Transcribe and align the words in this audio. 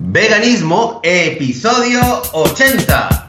Veganismo, 0.00 1.00
episodio 1.02 2.00
80. 2.32 3.28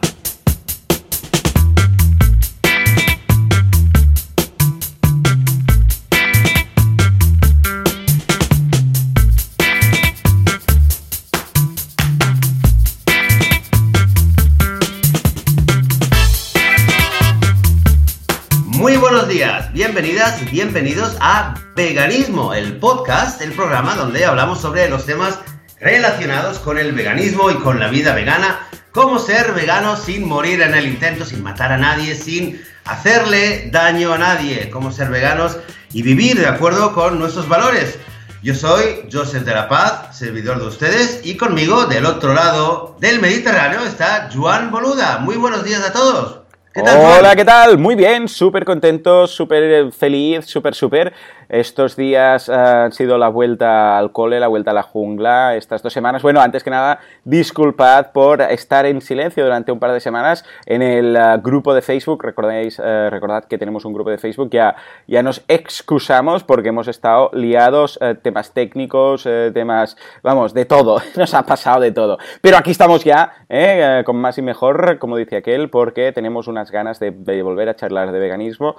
Muy 18.67 18.95
buenos 18.97 19.27
días, 19.27 19.73
bienvenidas 19.73 20.39
y 20.43 20.45
bienvenidos 20.45 21.17
a 21.20 21.55
Veganismo, 21.75 22.54
el 22.54 22.77
podcast, 22.77 23.41
el 23.41 23.54
programa 23.54 23.95
donde 23.95 24.23
hablamos 24.23 24.61
sobre 24.61 24.88
los 24.88 25.07
temas 25.07 25.39
relacionados 25.80 26.59
con 26.59 26.77
el 26.77 26.91
veganismo 26.91 27.52
y 27.52 27.55
con 27.55 27.80
la 27.80 27.88
vida 27.88 28.14
vegana, 28.14 28.67
cómo 28.91 29.20
ser 29.20 29.53
vegano 29.53 29.95
sin 29.95 30.27
morir 30.27 30.62
en 30.62 30.73
el 30.73 30.88
intento, 30.88 31.26
sin 31.26 31.44
matar 31.44 31.72
a 31.72 31.77
nadie, 31.77 32.16
sin 32.16 32.62
hacerle 32.86 33.70
daño 33.72 34.13
a 34.13 34.17
nadie, 34.17 34.70
cómo 34.70 34.91
ser 34.91 35.09
veganos 35.09 35.58
y 35.94 36.02
vivir 36.02 36.39
de 36.39 36.48
acuerdo 36.48 36.94
con 36.94 37.20
nuestros 37.20 37.48
valores. 37.48 37.98
Yo 38.41 38.55
soy 38.55 39.08
Joseph 39.12 39.44
de 39.44 39.53
la 39.53 39.67
Paz, 39.67 40.17
servidor 40.17 40.59
de 40.59 40.67
ustedes, 40.67 41.22
y 41.23 41.36
conmigo 41.36 41.86
del 41.86 42.05
otro 42.05 42.34
lado 42.34 42.95
del 43.00 43.20
Mediterráneo 43.20 43.81
está 43.81 44.30
Juan 44.34 44.72
Boluda. 44.72 45.20
Muy 45.20 45.36
buenos 45.36 45.64
días 45.64 45.84
a 45.84 45.91
todos. 45.91 46.48
¿Qué 46.72 46.84
tal, 46.84 47.00
Hola, 47.00 47.36
¿qué 47.36 47.44
tal? 47.44 47.80
Muy 47.80 47.96
bien, 47.96 48.28
súper 48.28 48.64
contento, 48.64 49.26
súper 49.26 49.91
feliz, 49.91 50.46
súper, 50.46 50.76
súper. 50.76 51.14
Estos 51.50 51.95
días 51.95 52.48
han 52.48 52.92
sido 52.92 53.18
la 53.18 53.28
vuelta 53.28 53.98
al 53.98 54.12
cole, 54.12 54.40
la 54.40 54.48
vuelta 54.48 54.70
a 54.70 54.76
la 54.76 54.84
jungla, 54.84 55.55
estas 55.55 55.82
dos 55.82 55.92
semanas. 55.92 56.22
Bueno, 56.22 56.42
antes 56.42 56.64
que 56.64 56.70
nada, 56.70 57.00
disculpad 57.23 58.12
por 58.12 58.44
estar 58.44 58.86
en 58.86 59.02
silencio 59.02 59.44
durante 59.44 59.72
un 59.72 59.80
par 59.80 59.92
de 59.92 60.00
semanas 60.00 60.45
en 60.67 60.84
el 60.84 61.16
uh, 61.16 61.42
grupo 61.42 61.73
de 61.73 61.81
Facebook. 61.81 62.23
Recordáis, 62.23 62.78
uh, 62.78 63.09
recordad 63.09 63.45
que 63.45 63.58
tenemos 63.58 63.83
un 63.83 63.94
grupo 63.94 64.11
de 64.11 64.20
Facebook, 64.20 64.52
ya, 64.52 64.76
ya 65.08 65.23
nos 65.23 65.44
excusamos 65.48 66.44
porque 66.44 66.70
hemos 66.70 66.88
estado 66.88 67.31
liados, 67.33 67.98
temas 68.22 68.54
técnicos, 68.54 69.23
temas, 69.23 69.98
vamos, 70.22 70.54
de 70.54 70.66
todo, 70.66 71.02
nos 71.16 71.33
ha 71.33 71.42
pasado 71.48 71.81
de 71.81 71.92
todo. 71.92 72.20
Pero 72.42 72.58
aquí 72.58 72.70
estamos 72.70 73.04
ya, 73.04 73.33
¿eh? 73.50 74.04
con 74.06 74.17
más 74.17 74.38
y 74.38 74.44
mejor, 74.44 75.00
como 75.00 75.17
dice 75.17 75.38
aquel, 75.38 75.72
porque 75.72 76.11
tenemos 76.11 76.48
unas 76.59 76.71
ganas 76.71 76.99
de, 76.99 77.11
volver 77.41 77.69
a 77.69 77.75
charlar 77.75 78.11
de 78.11 78.19
veganismo 78.19 78.75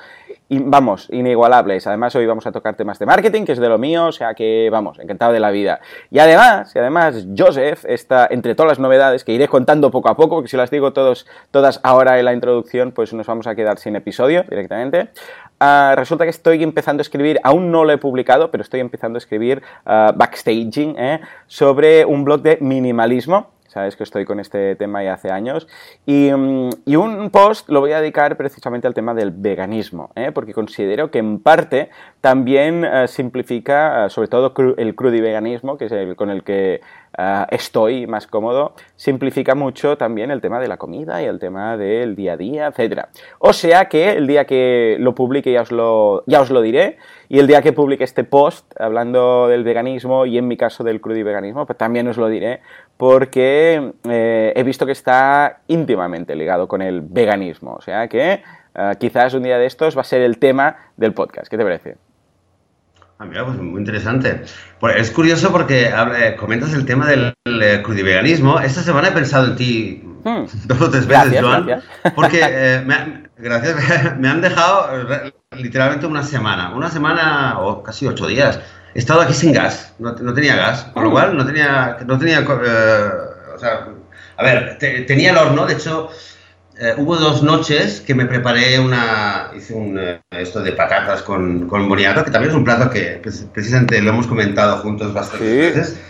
y, 0.49 0.59
vamos, 0.59 1.09
inigualables. 1.11 1.87
Además, 1.87 2.15
hoy 2.15 2.27
vamos 2.27 2.47
a 2.47 2.53
tocar 2.53 2.77
temas 2.77 2.99
de 2.99 3.07
marketing, 3.07 3.45
que 3.45 3.53
es 3.53 3.59
de 3.59 3.69
lo 3.69 3.79
mío, 3.79 4.07
o 4.07 4.13
sea 4.13 4.35
que, 4.35 4.69
vamos, 4.71 4.99
encantado 4.99 5.33
de 5.33 5.41
la 5.41 5.51
vida. 5.51 5.81
Y 6.11 6.19
además, 6.19 6.77
además, 6.77 7.27
Joseph 7.37 7.85
está 7.87 8.29
entre 8.31 8.55
todas 8.55 8.73
las 8.73 8.79
novedades 8.79 9.25
que 9.25 9.33
iré 9.33 9.49
contando 9.49 9.91
poco 9.91 10.11
a 10.11 10.17
poco, 10.17 10.37
porque 10.37 10.49
si 10.49 10.57
las 10.59 10.71
digo 10.71 10.93
todos, 10.93 11.27
todas 11.51 11.81
ahora 11.83 12.19
en 12.19 12.27
la 12.27 12.35
introducción, 12.35 12.93
pues 12.93 13.15
nos 13.15 13.27
vamos 13.27 13.47
a 13.47 13.55
quedar 13.55 13.79
sin 13.79 13.97
episodio 13.97 14.45
directamente. 14.49 15.09
Uh, 15.61 15.95
resulta 15.95 16.25
que 16.25 16.31
estoy 16.31 16.63
empezando 16.63 17.01
a 17.01 17.03
escribir, 17.03 17.41
aún 17.43 17.71
no 17.71 17.85
lo 17.85 17.93
he 17.93 17.99
publicado, 17.99 18.51
pero 18.51 18.63
estoy 18.63 18.81
empezando 18.81 19.17
a 19.17 19.21
escribir 19.21 19.63
uh, 19.87 20.13
backstaging 20.15 20.97
¿eh? 20.99 21.21
sobre 21.47 22.05
un 22.05 22.25
blog 22.25 22.43
de 22.43 22.59
minimalismo 22.61 23.49
sabes 23.71 23.95
que 23.97 24.03
estoy 24.03 24.25
con 24.25 24.41
este 24.41 24.75
tema 24.75 25.03
ya 25.03 25.15
hace 25.15 25.31
años. 25.31 25.69
Y, 26.07 26.29
y, 26.85 26.97
un 26.97 27.31
post 27.31 27.69
lo 27.69 27.81
voy 27.81 27.93
a 27.93 28.01
dedicar 28.01 28.37
precisamente 28.37 28.87
al 28.87 28.95
tema 28.95 29.15
del 29.15 29.31
veganismo, 29.31 30.11
¿eh? 30.17 30.33
porque 30.33 30.53
considero 30.53 31.11
que 31.11 31.19
en 31.19 31.41
parte 31.41 31.91
también 32.21 32.85
uh, 32.85 33.07
simplifica, 33.07 34.07
uh, 34.07 34.11
sobre 34.11 34.29
todo 34.29 34.53
cru 34.53 34.75
el 34.77 34.95
crudiveganismo, 34.95 35.79
que 35.79 35.87
es 35.87 35.93
el 35.93 36.17
con 36.17 36.31
el 36.31 36.43
que 36.43 36.81
estoy 37.51 38.07
más 38.07 38.27
cómodo, 38.27 38.75
simplifica 38.97 39.55
mucho 39.55 39.99
también 39.99 40.31
el 40.31 40.41
tema 40.41 40.61
de 40.61 40.69
la 40.69 40.77
comida 40.77 41.21
y 41.21 41.27
el 41.27 41.39
tema 41.39 41.77
del 41.77 42.15
día 42.15 42.35
a 42.35 42.37
día, 42.37 42.73
etc. 42.75 43.07
O 43.41 43.53
sea 43.53 43.87
que 43.87 44.13
el 44.13 44.27
día 44.27 44.47
que 44.47 44.97
lo 45.01 45.15
publique 45.15 45.53
ya 45.53 45.63
os 45.63 45.73
lo, 45.73 46.23
ya 46.27 46.41
os 46.41 46.51
lo 46.51 46.63
diré. 46.63 46.99
Y 47.29 47.39
el 47.39 47.47
día 47.47 47.63
que 47.63 47.73
publique 47.73 48.03
este 48.03 48.25
post 48.25 48.73
hablando 48.81 49.47
del 49.47 49.63
veganismo 49.63 50.27
y 50.27 50.37
en 50.37 50.49
mi 50.49 50.57
caso 50.57 50.83
del 50.83 51.01
crudiveganismo, 51.01 51.65
pues 51.65 51.79
también 51.79 52.09
os 52.09 52.17
lo 52.17 52.29
diré, 52.29 52.61
porque 53.01 53.95
eh, 54.11 54.53
he 54.55 54.63
visto 54.63 54.85
que 54.85 54.93
está 54.93 55.63
íntimamente 55.69 56.37
ligado 56.37 56.69
con 56.69 56.83
el 56.83 57.01
veganismo. 57.01 57.73
O 57.73 57.81
sea 57.81 58.09
que 58.09 58.43
uh, 58.75 58.95
quizás 58.99 59.33
un 59.33 59.43
día 59.43 59.57
de 59.57 59.65
estos 59.65 59.97
va 59.97 60.03
a 60.03 60.05
ser 60.05 60.21
el 60.21 60.37
tema 60.37 60.77
del 60.99 61.15
podcast. 61.15 61.49
¿Qué 61.49 61.57
te 61.57 61.65
parece? 61.65 61.97
Ah, 63.19 63.25
mira, 63.25 63.47
pues 63.47 63.57
muy 63.57 63.81
interesante. 63.81 64.43
Pues 64.79 64.97
es 64.97 65.11
curioso 65.13 65.51
porque 65.51 65.87
eh, 65.87 66.37
comentas 66.39 66.75
el 66.75 66.85
tema 66.85 67.07
del 67.07 67.35
eh, 67.47 67.81
crudiveganismo. 67.83 68.61
Esta 68.61 68.83
semana 68.83 69.09
he 69.09 69.13
pensado 69.13 69.47
en 69.47 69.57
ti 69.57 70.03
hmm. 70.23 70.45
dos 70.67 70.81
o 70.83 70.91
tres 70.91 71.07
veces, 71.07 71.33
gracias, 71.33 71.43
Joan, 71.43 71.67
gracias. 71.67 72.15
porque 72.15 72.41
eh, 72.45 72.83
me, 72.85 73.31
gracias, 73.39 74.17
me 74.19 74.29
han 74.29 74.43
dejado 74.43 74.91
literalmente 75.57 76.05
una 76.05 76.23
semana, 76.23 76.75
una 76.75 76.91
semana 76.91 77.61
o 77.61 77.83
casi 77.83 78.07
ocho 78.07 78.27
días. 78.27 78.61
He 78.95 78.99
estado 78.99 79.21
aquí 79.21 79.35
sin 79.35 79.53
gas, 79.53 79.95
no, 79.99 80.13
no 80.13 80.35
tenía 80.35 80.57
gas, 80.57 80.85
con 80.93 81.05
lo 81.05 81.11
cual 81.13 81.37
no 81.37 81.47
tenía, 81.47 81.99
no 82.07 82.19
tenía, 82.19 82.41
eh, 82.41 83.11
o 83.55 83.59
sea, 83.59 83.87
a 84.37 84.43
ver, 84.43 84.79
te, 84.79 85.03
tenía 85.03 85.31
el 85.31 85.37
horno, 85.37 85.65
de 85.65 85.75
hecho, 85.75 86.11
eh, 86.77 86.95
hubo 86.97 87.17
dos 87.17 87.43
noches 87.43 88.01
que 88.01 88.15
me 88.15 88.27
preparé 88.27 88.81
una, 88.81 89.51
hice 89.57 89.75
un, 89.75 89.97
eh, 89.99 90.21
esto 90.31 90.61
de 90.61 90.73
patatas 90.73 91.23
con, 91.23 91.69
con, 91.69 91.89
boniato, 91.89 92.25
que 92.25 92.33
también 92.33 92.51
es 92.51 92.57
un 92.57 92.65
plato 92.65 92.91
que 92.91 93.21
precisamente 93.53 94.01
lo 94.01 94.11
hemos 94.11 94.27
comentado 94.27 94.79
juntos 94.79 95.13
bastantes 95.13 95.49
sí. 95.49 95.57
veces, 95.57 96.01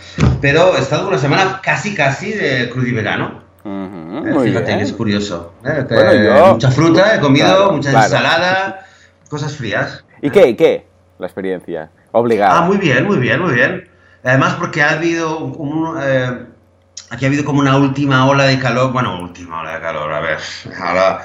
pero 0.41 0.75
he 0.75 0.79
estado 0.79 1.07
una 1.07 1.19
semana 1.19 1.59
casi, 1.61 1.93
casi 1.93 2.31
de 2.31 2.69
crudiverano. 2.69 3.43
Uh 3.63 3.69
-huh, 3.69 4.43
fíjate 4.43 4.65
bien. 4.65 4.77
que 4.79 4.85
es 4.85 4.93
curioso. 4.93 5.53
Bueno, 5.61 6.13
yo, 6.13 6.53
mucha 6.53 6.71
fruta, 6.71 7.15
he 7.15 7.19
comido, 7.19 7.45
claro, 7.45 7.73
mucha 7.73 7.91
claro. 7.91 8.05
ensalada, 8.05 8.85
cosas 9.29 9.55
frías. 9.55 10.03
¿Y 10.19 10.31
qué? 10.31 10.47
¿Y 10.47 10.55
qué? 10.55 10.87
La 11.19 11.27
experiencia. 11.27 11.91
Obligada. 12.11 12.57
Ah, 12.57 12.61
muy 12.61 12.77
bien, 12.77 13.05
muy 13.05 13.17
bien, 13.17 13.41
muy 13.41 13.53
bien. 13.53 13.89
Además, 14.23 14.55
porque 14.59 14.81
ha 14.81 14.91
habido 14.91 15.39
un, 15.39 15.97
eh, 16.01 16.45
aquí 17.09 17.25
ha 17.25 17.27
habido 17.27 17.45
como 17.45 17.59
una 17.59 17.77
última 17.77 18.25
ola 18.27 18.45
de 18.45 18.59
calor. 18.59 18.91
Bueno, 18.91 19.19
última 19.21 19.61
ola 19.61 19.75
de 19.75 19.81
calor, 19.81 20.11
a 20.11 20.19
ver, 20.19 20.37
ahora 20.79 21.21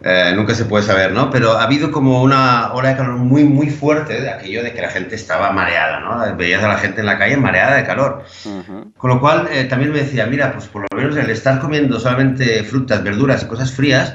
eh, 0.00 0.32
nunca 0.34 0.54
se 0.54 0.64
puede 0.64 0.84
saber, 0.84 1.12
¿no? 1.12 1.28
Pero 1.30 1.52
ha 1.52 1.64
habido 1.64 1.90
como 1.90 2.22
una 2.22 2.72
ola 2.72 2.90
de 2.90 2.96
calor 2.96 3.16
muy, 3.16 3.44
muy 3.44 3.68
fuerte 3.68 4.20
de 4.20 4.30
aquello 4.30 4.62
de 4.62 4.72
que 4.72 4.80
la 4.80 4.90
gente 4.90 5.16
estaba 5.16 5.50
mareada, 5.50 6.00
¿no? 6.00 6.36
Veías 6.36 6.62
a 6.62 6.68
la 6.68 6.78
gente 6.78 7.00
en 7.00 7.06
la 7.06 7.18
calle 7.18 7.36
mareada 7.36 7.76
de 7.76 7.84
calor. 7.84 8.24
Uh 8.44 8.48
-huh. 8.48 8.92
Con 8.96 9.10
lo 9.10 9.20
cual, 9.20 9.48
eh, 9.50 9.64
también 9.64 9.92
me 9.92 9.98
decía, 9.98 10.26
mira, 10.26 10.52
pues 10.52 10.66
por 10.66 10.82
lo 10.82 10.96
menos 10.96 11.16
el 11.16 11.28
estar 11.30 11.58
comiendo 11.58 11.98
solamente 11.98 12.62
frutas, 12.62 13.02
verduras 13.02 13.42
y 13.42 13.46
cosas 13.46 13.72
frías, 13.72 14.14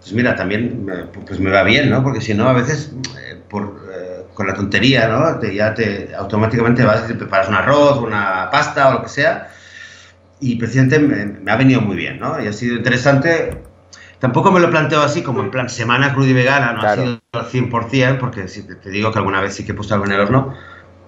pues 0.00 0.12
mira, 0.12 0.34
también 0.34 0.86
pues 1.26 1.38
me 1.38 1.50
va 1.50 1.62
bien, 1.62 1.90
¿no? 1.90 2.02
Porque 2.02 2.20
si 2.20 2.32
no, 2.32 2.48
a 2.48 2.54
veces, 2.54 2.92
eh, 3.20 3.38
por 3.50 3.88
con 4.38 4.46
la 4.46 4.54
tontería, 4.54 5.08
¿no? 5.08 5.36
Te, 5.40 5.52
ya 5.52 5.74
te 5.74 6.14
automáticamente 6.14 6.84
vas 6.84 7.02
y 7.06 7.08
te 7.08 7.14
preparas 7.14 7.48
un 7.48 7.56
arroz, 7.56 7.98
una 7.98 8.48
pasta 8.52 8.88
o 8.88 8.92
lo 8.92 9.02
que 9.02 9.08
sea. 9.08 9.48
Y 10.38 10.54
precisamente 10.54 11.00
me, 11.00 11.24
me, 11.24 11.50
ha 11.50 11.56
venido 11.56 11.80
muy 11.80 11.96
bien, 11.96 12.20
¿no? 12.20 12.40
Y 12.40 12.46
ha 12.46 12.52
sido 12.52 12.76
interesante. 12.76 13.60
Tampoco 14.20 14.52
me 14.52 14.60
lo 14.60 14.70
planteo 14.70 15.02
así 15.02 15.22
como 15.22 15.40
en 15.40 15.50
plan 15.50 15.68
semana 15.68 16.14
cruda 16.14 16.28
y 16.28 16.34
vegana, 16.34 16.72
no 16.72 16.78
claro. 16.78 17.02
ha 17.32 17.48
sido 17.50 17.64
al 17.66 17.70
100%, 17.70 18.18
porque 18.20 18.46
si 18.46 18.62
te, 18.62 18.76
te, 18.76 18.90
digo 18.90 19.10
que 19.10 19.18
alguna 19.18 19.40
vez 19.40 19.54
sí 19.56 19.64
que 19.66 19.72
he 19.72 19.74
puesto 19.74 19.94
algo 19.94 20.06
en 20.06 20.12
el 20.12 20.20
horno. 20.20 20.54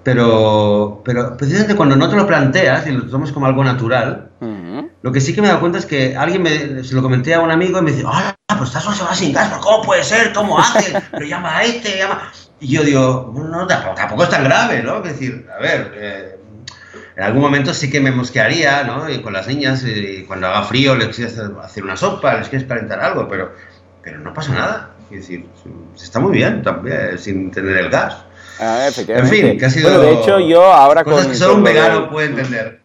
Pero, 0.03 1.01
pero 1.05 1.37
precisamente 1.37 1.77
cuando 1.77 1.95
no 1.95 2.11
te 2.11 2.17
lo 2.17 2.27
planteas 2.27 2.85
y 2.89 2.91
lo 2.91 3.07
tomas 3.07 3.31
como 3.31 3.47
algo 3.47 3.63
natural, 3.63 4.31
uh 4.41 4.45
-huh. 4.45 4.91
lo 5.03 5.13
que 5.13 5.21
sí 5.21 5.33
que 5.33 5.41
me 5.41 5.47
he 5.47 5.51
dado 5.51 5.61
cuenta 5.61 5.79
es 5.79 5.87
que 5.87 6.17
alguien 6.17 6.43
me, 6.43 6.83
se 6.83 6.97
lo 6.97 7.03
comenté 7.03 7.35
a 7.35 7.41
un 7.41 7.53
amigo 7.53 7.79
y 7.79 7.83
me 7.83 7.93
dice, 7.93 8.05
¡ah, 8.09 8.35
pues 8.49 8.71
estás 8.71 8.87
una 8.87 8.97
semana 8.97 9.15
sin 9.15 9.33
gas! 9.33 9.53
¿Cómo 9.61 9.85
puede 9.85 10.03
ser? 10.03 10.33
¿Cómo 10.33 10.59
haces? 10.59 11.01
Pero 11.13 11.27
llama 11.27 11.59
a 11.59 11.63
este, 11.63 11.99
llama... 11.99 12.23
Y 12.61 12.75
yo 12.75 12.83
digo, 12.83 13.33
no, 13.35 13.67
tampoco, 13.67 13.95
tampoco, 13.95 14.25
es 14.25 14.31
tan 14.31 14.45
grave, 14.45 14.83
¿no? 14.83 14.99
Es 14.99 15.13
decir, 15.13 15.47
a 15.57 15.61
ver, 15.61 15.93
eh, 15.95 16.37
en 17.17 17.23
algún 17.23 17.41
momento 17.43 17.73
sí 17.73 17.91
que 17.91 18.01
me 18.01 18.11
mosquearía, 18.11 18.85
¿no? 18.85 19.09
Y 19.11 19.23
con 19.23 19.33
las 19.33 19.47
niñas, 19.49 19.85
y 19.85 20.25
cuando 20.25 20.47
haga 20.47 20.63
frío 20.63 20.95
les 20.95 21.15
quieres 21.17 21.39
hacer 21.39 21.85
una 21.85 21.97
sopa, 21.97 22.35
les 22.37 22.49
quieres 22.49 22.69
calentar 22.69 23.01
algo, 23.01 23.27
pero, 23.29 23.53
pero 24.03 24.19
no 24.19 24.33
pasa 24.35 24.53
nada. 24.53 24.91
Es 25.11 25.23
decir, 25.23 25.47
se 25.97 26.05
está 26.05 26.21
muy 26.21 26.33
bien 26.33 26.63
también, 26.63 27.19
sin 27.19 27.51
tener 27.51 27.77
el 27.77 27.91
gas. 27.91 28.17
Ah, 28.61 28.89
en 28.89 29.27
fin, 29.27 29.59
que 29.59 29.65
ha 29.65 29.71
sido. 29.71 29.89
Bueno, 29.89 30.03
de 30.03 30.13
hecho, 30.21 30.39
yo 30.39 30.65
ahora 30.65 31.03
cosas 31.03 31.23
con. 31.23 31.33
que 31.33 31.39
solo 31.39 31.55
un 31.57 31.63
vegano 31.65 32.11
puede 32.11 32.29
entender. 32.29 32.80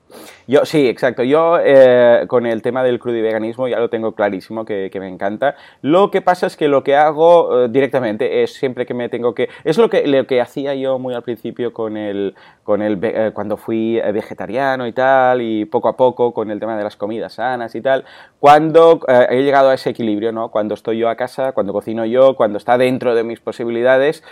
Yo, 0.47 0.63
sí, 0.63 0.87
exacto. 0.87 1.23
Yo 1.23 1.57
eh, 1.59 2.25
con 2.27 2.45
el 2.45 2.61
tema 2.61 2.83
del 2.83 2.99
crudiveganismo 2.99 3.67
ya 3.67 3.79
lo 3.79 3.89
tengo 3.89 4.11
clarísimo, 4.11 4.63
que, 4.63 4.91
me 4.95 5.07
encanta. 5.07 5.55
Lo 5.81 6.11
que 6.11 6.21
pasa 6.21 6.45
es 6.45 6.55
que 6.55 6.67
lo 6.67 6.83
que 6.83 6.95
hago 6.95 7.65
eh, 7.65 7.69
directamente 7.69 8.43
es 8.43 8.53
siempre 8.53 8.85
que 8.85 8.93
me 8.93 9.09
tengo 9.09 9.33
que... 9.33 9.49
Es 9.63 9.79
lo 9.79 9.89
que, 9.89 10.05
lo 10.05 10.27
que 10.27 10.41
hacía 10.41 10.75
yo 10.75 10.99
muy 10.99 11.15
al 11.15 11.23
principio 11.23 11.73
con 11.73 11.97
el, 11.97 12.35
con 12.63 12.83
el 12.83 12.99
eh, 13.01 13.31
cuando 13.33 13.57
fui 13.57 13.99
vegetariano 14.13 14.85
y 14.85 14.91
tal, 14.91 15.41
y 15.41 15.65
poco 15.65 15.87
a 15.87 15.97
poco 15.97 16.31
con 16.31 16.51
el 16.51 16.59
tema 16.59 16.77
de 16.77 16.83
las 16.83 16.95
comidas 16.95 17.33
sanas 17.33 17.73
y 17.73 17.81
tal. 17.81 18.05
Cuando 18.39 18.99
eh, 19.07 19.27
he 19.31 19.41
llegado 19.43 19.69
a 19.69 19.73
ese 19.73 19.89
equilibrio, 19.89 20.31
¿no? 20.31 20.51
Cuando 20.51 20.75
estoy 20.75 20.99
yo 20.99 21.09
a 21.09 21.15
casa, 21.15 21.53
cuando 21.53 21.73
cocino 21.73 22.05
yo, 22.05 22.35
cuando 22.35 22.59
está 22.59 22.77
dentro 22.77 23.15
de 23.15 23.23
mis 23.23 23.39
posibilidades, 23.39 24.23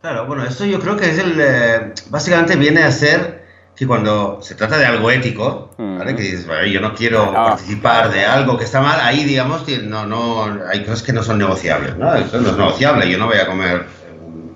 Claro, 0.00 0.26
bueno, 0.26 0.44
esto 0.44 0.64
yo 0.64 0.78
creo 0.78 0.96
que 0.96 1.10
es 1.10 1.18
el. 1.18 1.40
Eh, 1.40 1.92
básicamente 2.08 2.56
viene 2.56 2.82
a 2.82 2.90
ser 2.92 3.40
que 3.74 3.86
cuando 3.86 4.40
se 4.42 4.54
trata 4.54 4.78
de 4.78 4.86
algo 4.86 5.10
ético, 5.10 5.70
¿vale? 5.76 6.14
Que 6.14 6.22
dices, 6.22 6.46
yo 6.70 6.80
no 6.80 6.94
quiero 6.94 7.32
participar 7.32 8.10
de 8.10 8.24
algo 8.24 8.58
que 8.58 8.64
está 8.64 8.80
mal, 8.80 9.00
ahí, 9.00 9.24
digamos, 9.24 9.66
no, 9.84 10.06
no, 10.06 10.44
hay 10.70 10.84
cosas 10.84 11.02
que 11.02 11.12
no 11.12 11.22
son 11.22 11.38
negociables, 11.38 11.96
¿no? 11.96 12.14
Eso 12.14 12.40
no 12.40 12.50
es 12.50 12.56
negociable, 12.56 13.10
yo 13.10 13.18
no 13.18 13.26
voy 13.26 13.38
a 13.38 13.46
comer 13.46 13.86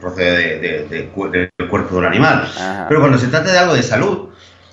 procede 0.04 0.58
de, 0.58 0.84
del 0.88 1.68
cuerpo 1.68 1.94
de 1.94 1.98
un 1.98 2.04
animal. 2.04 2.48
Pero 2.88 3.00
cuando 3.00 3.18
se 3.18 3.28
trata 3.28 3.50
de 3.50 3.58
algo 3.58 3.74
de 3.74 3.82
salud 3.82 4.28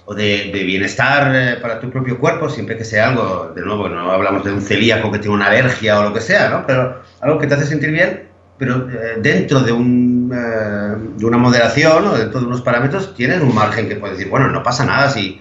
o 0.06 0.14
de, 0.14 0.52
bienestar 0.52 1.32
eh, 1.34 1.58
para 1.62 1.80
tu 1.80 1.90
propio 1.90 2.20
cuerpo, 2.20 2.50
siempre 2.50 2.78
que 2.78 2.84
sea 2.84 3.10
algo, 3.10 3.52
de 3.56 3.62
nuevo, 3.62 3.88
no 3.88 4.12
hablamos 4.12 4.44
de 4.44 4.52
un 4.52 4.62
celíaco 4.62 5.12
que 5.12 5.20
tiene 5.20 5.36
una 5.36 5.48
alergia 5.48 6.00
o 6.00 6.04
lo 6.04 6.14
que 6.14 6.22
sea, 6.22 6.50
¿no? 6.50 6.66
Pero 6.68 7.02
algo 7.22 7.40
que 7.40 7.48
te 7.48 7.54
hace 7.54 7.66
sentir 7.66 7.92
bien, 7.92 8.28
pero 8.58 8.90
eh, 8.90 9.18
dentro 9.20 9.62
de, 9.62 9.72
un, 9.72 10.32
eh, 10.34 11.18
de 11.18 11.26
una 11.26 11.38
moderación 11.38 12.08
o 12.08 12.18
dentro 12.18 12.42
de 12.42 12.48
unos 12.48 12.62
parámetros, 12.62 13.16
tienes 13.16 13.42
un 13.42 13.56
margen 13.56 13.88
que 13.88 13.96
puedes 13.96 14.18
decir, 14.18 14.30
bueno, 14.30 14.50
no 14.50 14.64
pasa 14.64 14.86
nada 14.86 15.10
si 15.10 15.40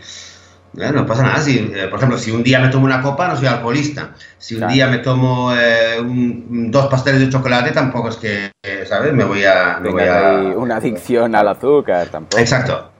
eh, 0.77 0.91
no 0.93 1.07
pasa 1.07 1.23
nada. 1.23 1.41
Si, 1.41 1.59
eh, 1.59 1.89
por 1.89 1.99
ejemplo, 1.99 2.19
si 2.19 2.31
un 2.31 2.43
día 2.43 2.61
me 2.61 2.69
tomo 2.69 2.85
una 2.85 3.03
copa, 3.03 3.29
no 3.29 3.37
soy 3.37 3.47
alcoholista. 3.47 4.11
Si 4.39 4.57
un 4.57 4.69
día 4.69 4.87
me 4.87 4.99
tomo 4.99 5.53
eh, 5.55 5.99
dos 6.03 6.87
pasteles 6.87 7.21
de 7.21 7.29
chocolate, 7.29 7.73
tampoco 7.73 8.09
es 8.09 8.17
que, 8.17 8.53
¿sabes? 8.87 9.13
Me 9.13 9.25
voy 9.25 9.45
a... 9.45 9.79
Me 9.81 9.91
voy 9.91 10.05
a... 10.05 10.55
Una 10.57 10.77
adicción 10.77 11.35
al 11.35 11.49
azúcar, 11.49 12.09
tampoco. 12.09 12.39
Exacto. 12.39 12.91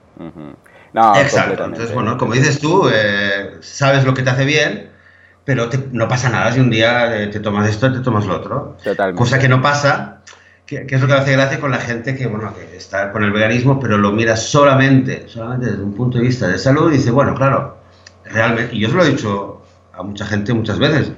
no, 0.93 1.17
Exacto. 1.17 1.65
Entonces, 1.65 1.95
bueno, 1.95 2.19
como 2.19 2.35
dices 2.35 2.61
tú, 2.61 2.91
sabes 3.61 4.05
lo 4.05 4.15
que 4.15 4.23
te 4.23 4.31
hace 4.31 4.45
bien, 4.45 4.91
pero 5.45 5.69
no 5.93 6.09
pasa 6.09 6.29
nada 6.29 6.53
si 6.53 6.61
un 6.61 6.71
día 6.71 7.31
te 7.31 7.41
tomas 7.41 7.69
esto, 7.69 7.93
te 7.93 8.01
tomas 8.01 8.27
lo 8.27 8.37
otro. 8.37 8.77
Totalmente. 8.83 9.19
Cosa 9.19 9.39
que 9.39 9.49
no 9.49 9.63
pasa 9.63 10.21
¿Qué, 10.71 10.87
es 10.89 11.01
lo 11.01 11.09
que 11.09 11.15
hace 11.15 11.33
gracia 11.33 11.59
con 11.59 11.73
la 11.73 11.79
gente 11.79 12.15
que, 12.15 12.29
bueno, 12.29 12.55
que 12.55 12.77
está 12.77 13.11
con 13.11 13.25
el 13.25 13.33
veganismo, 13.33 13.81
pero 13.81 13.99
lo 13.99 14.13
mira 14.13 14.37
solamente, 14.37 15.25
solamente 15.27 15.67
desde 15.67 15.83
un 15.83 15.95
punto 15.95 16.19
de 16.19 16.25
vista 16.25 16.47
de 16.47 16.59
salud 16.59 16.93
y 16.93 16.99
dice, 16.99 17.11
bueno, 17.11 17.35
claro, 17.35 17.79
realmente, 18.25 18.77
y 18.77 18.79
yo 18.79 18.89
se 18.89 18.95
lo 18.95 19.03
he 19.03 19.11
dicho 19.11 19.63
a 19.93 20.05
mucha 20.05 20.25
gente 20.27 20.55
muchas 20.55 20.79
veces, 20.79 21.11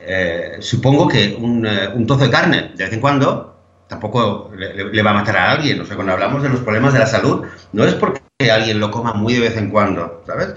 eh, 0.00 0.58
supongo 0.60 1.08
que 1.08 1.36
un, 1.40 1.66
eh, 1.66 1.88
un, 1.92 2.06
trozo 2.06 2.22
de 2.22 2.30
carne, 2.30 2.70
de 2.76 2.84
vez 2.84 2.92
en 2.92 3.00
cuando, 3.00 3.56
tampoco 3.88 4.52
le, 4.56 5.02
va 5.02 5.10
a 5.10 5.14
matar 5.14 5.36
a 5.38 5.50
alguien. 5.50 5.80
O 5.80 5.84
sea, 5.84 5.96
cuando 5.96 6.12
hablamos 6.12 6.40
de 6.44 6.48
los 6.48 6.60
problemas 6.60 6.92
de 6.92 7.00
la 7.00 7.06
salud, 7.06 7.44
no 7.72 7.84
es 7.84 7.94
porque 7.94 8.20
alguien 8.48 8.78
lo 8.78 8.92
coma 8.92 9.12
muy 9.12 9.34
de 9.34 9.40
vez 9.40 9.56
en 9.56 9.70
cuando, 9.70 10.22
¿sabes? 10.24 10.54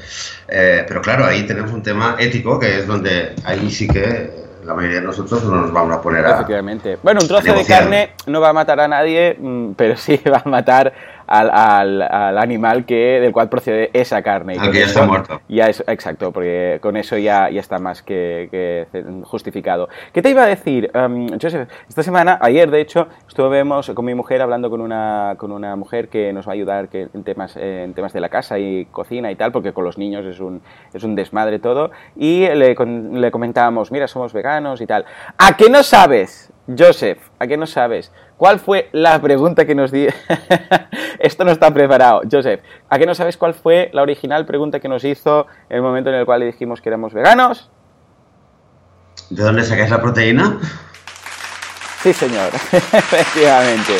Eh, 0.47 0.85
pero 0.87 1.01
claro, 1.01 1.25
ahí 1.25 1.41
tenemos 1.47 1.71
un 1.71 1.81
tema 1.81 2.17
ético 2.19 2.59
que 2.59 2.81
es 2.81 2.87
donde 2.87 3.33
ahí 3.45 3.71
sí 3.71 3.87
que 3.87 4.44
la 4.65 4.73
mayoría 4.73 4.99
de 4.99 5.05
nosotros 5.05 5.43
no 5.43 5.61
nos 5.61 5.71
vamos 5.71 5.97
a 5.97 6.01
poner 6.01 6.25
a. 6.25 6.31
Efectivamente. 6.31 6.97
Bueno, 7.01 7.19
un 7.21 7.27
trozo 7.27 7.53
de 7.53 7.65
carne 7.65 8.13
no 8.25 8.41
va 8.41 8.49
a 8.49 8.53
matar 8.53 8.79
a 8.79 8.87
nadie, 8.87 9.37
mm, 9.39 9.73
pero 9.73 9.95
sí 9.95 10.19
va 10.31 10.41
a 10.43 10.49
matar 10.49 10.93
al, 11.27 11.49
al, 11.49 12.01
al, 12.01 12.37
animal 12.37 12.85
que, 12.85 13.19
del 13.19 13.31
cual 13.31 13.49
procede 13.49 13.89
esa 13.93 14.21
carne. 14.21 14.55
Y 14.55 14.71
que 14.71 14.79
ya 14.79 14.85
está 14.85 15.05
muerto. 15.05 15.41
Ya 15.47 15.67
es, 15.67 15.83
exacto, 15.87 16.31
porque 16.31 16.79
con 16.81 16.97
eso 16.97 17.17
ya, 17.17 17.49
ya 17.49 17.59
está 17.59 17.79
más 17.79 18.01
que, 18.01 18.87
justificado. 19.23 19.89
¿Qué 20.13 20.21
te 20.21 20.29
iba 20.29 20.43
a 20.43 20.47
decir, 20.47 20.91
um, 20.95 21.27
Joseph? 21.41 21.69
Esta 21.87 22.03
semana, 22.03 22.37
ayer 22.41 22.69
de 22.69 22.81
hecho, 22.81 23.07
estuvimos 23.27 23.89
con 23.91 24.05
mi 24.05 24.15
mujer 24.15 24.41
hablando 24.41 24.69
con 24.69 24.81
una, 24.81 25.35
con 25.37 25.51
una 25.51 25.75
mujer 25.75 26.09
que 26.09 26.33
nos 26.33 26.47
va 26.47 26.51
a 26.51 26.53
ayudar 26.53 26.89
que, 26.89 27.07
en, 27.13 27.23
temas, 27.23 27.55
en 27.57 27.93
temas 27.93 28.13
de 28.13 28.19
la 28.19 28.29
casa 28.29 28.59
y 28.59 28.85
cocina 28.85 29.31
y 29.31 29.35
tal, 29.35 29.51
porque 29.51 29.73
con 29.73 29.83
los 29.83 29.97
niños 29.97 30.25
es 30.25 30.39
un, 30.39 30.61
es 30.93 31.03
un 31.03 31.15
desmadre 31.15 31.59
todo, 31.59 31.91
y 32.15 32.47
le, 32.47 32.75
le 32.75 33.31
comentábamos, 33.31 33.91
mira, 33.91 34.07
somos 34.07 34.33
veganos 34.33 34.81
y 34.81 34.85
tal. 34.85 35.05
¿A 35.37 35.55
qué 35.55 35.69
no 35.69 35.83
sabes? 35.83 36.51
Joseph, 36.67 37.19
¿a 37.37 37.45
qué 37.45 37.57
no 37.57 37.67
sabes? 37.67 38.11
¿Cuál 38.37 38.59
fue 38.59 38.89
la 38.91 39.21
pregunta 39.21 39.65
que 39.65 39.75
nos 39.75 39.91
di? 39.91 40.07
Esto 41.19 41.45
no 41.45 41.51
está 41.51 41.73
preparado. 41.73 42.21
Joseph, 42.29 42.61
¿a 42.89 42.99
qué 42.99 43.05
no 43.05 43.15
sabes 43.15 43.37
cuál 43.37 43.53
fue 43.53 43.89
la 43.93 44.01
original 44.01 44.45
pregunta 44.45 44.79
que 44.79 44.89
nos 44.89 45.03
hizo 45.05 45.47
en 45.69 45.77
el 45.77 45.81
momento 45.81 46.09
en 46.09 46.17
el 46.17 46.25
cual 46.25 46.41
le 46.41 46.47
dijimos 46.47 46.81
que 46.81 46.89
éramos 46.89 47.13
veganos? 47.13 47.69
¿De 49.29 49.41
dónde 49.41 49.63
sacáis 49.63 49.89
la 49.89 50.01
proteína? 50.01 50.59
Sí, 52.01 52.11
señor, 52.13 52.49
efectivamente. 52.71 53.93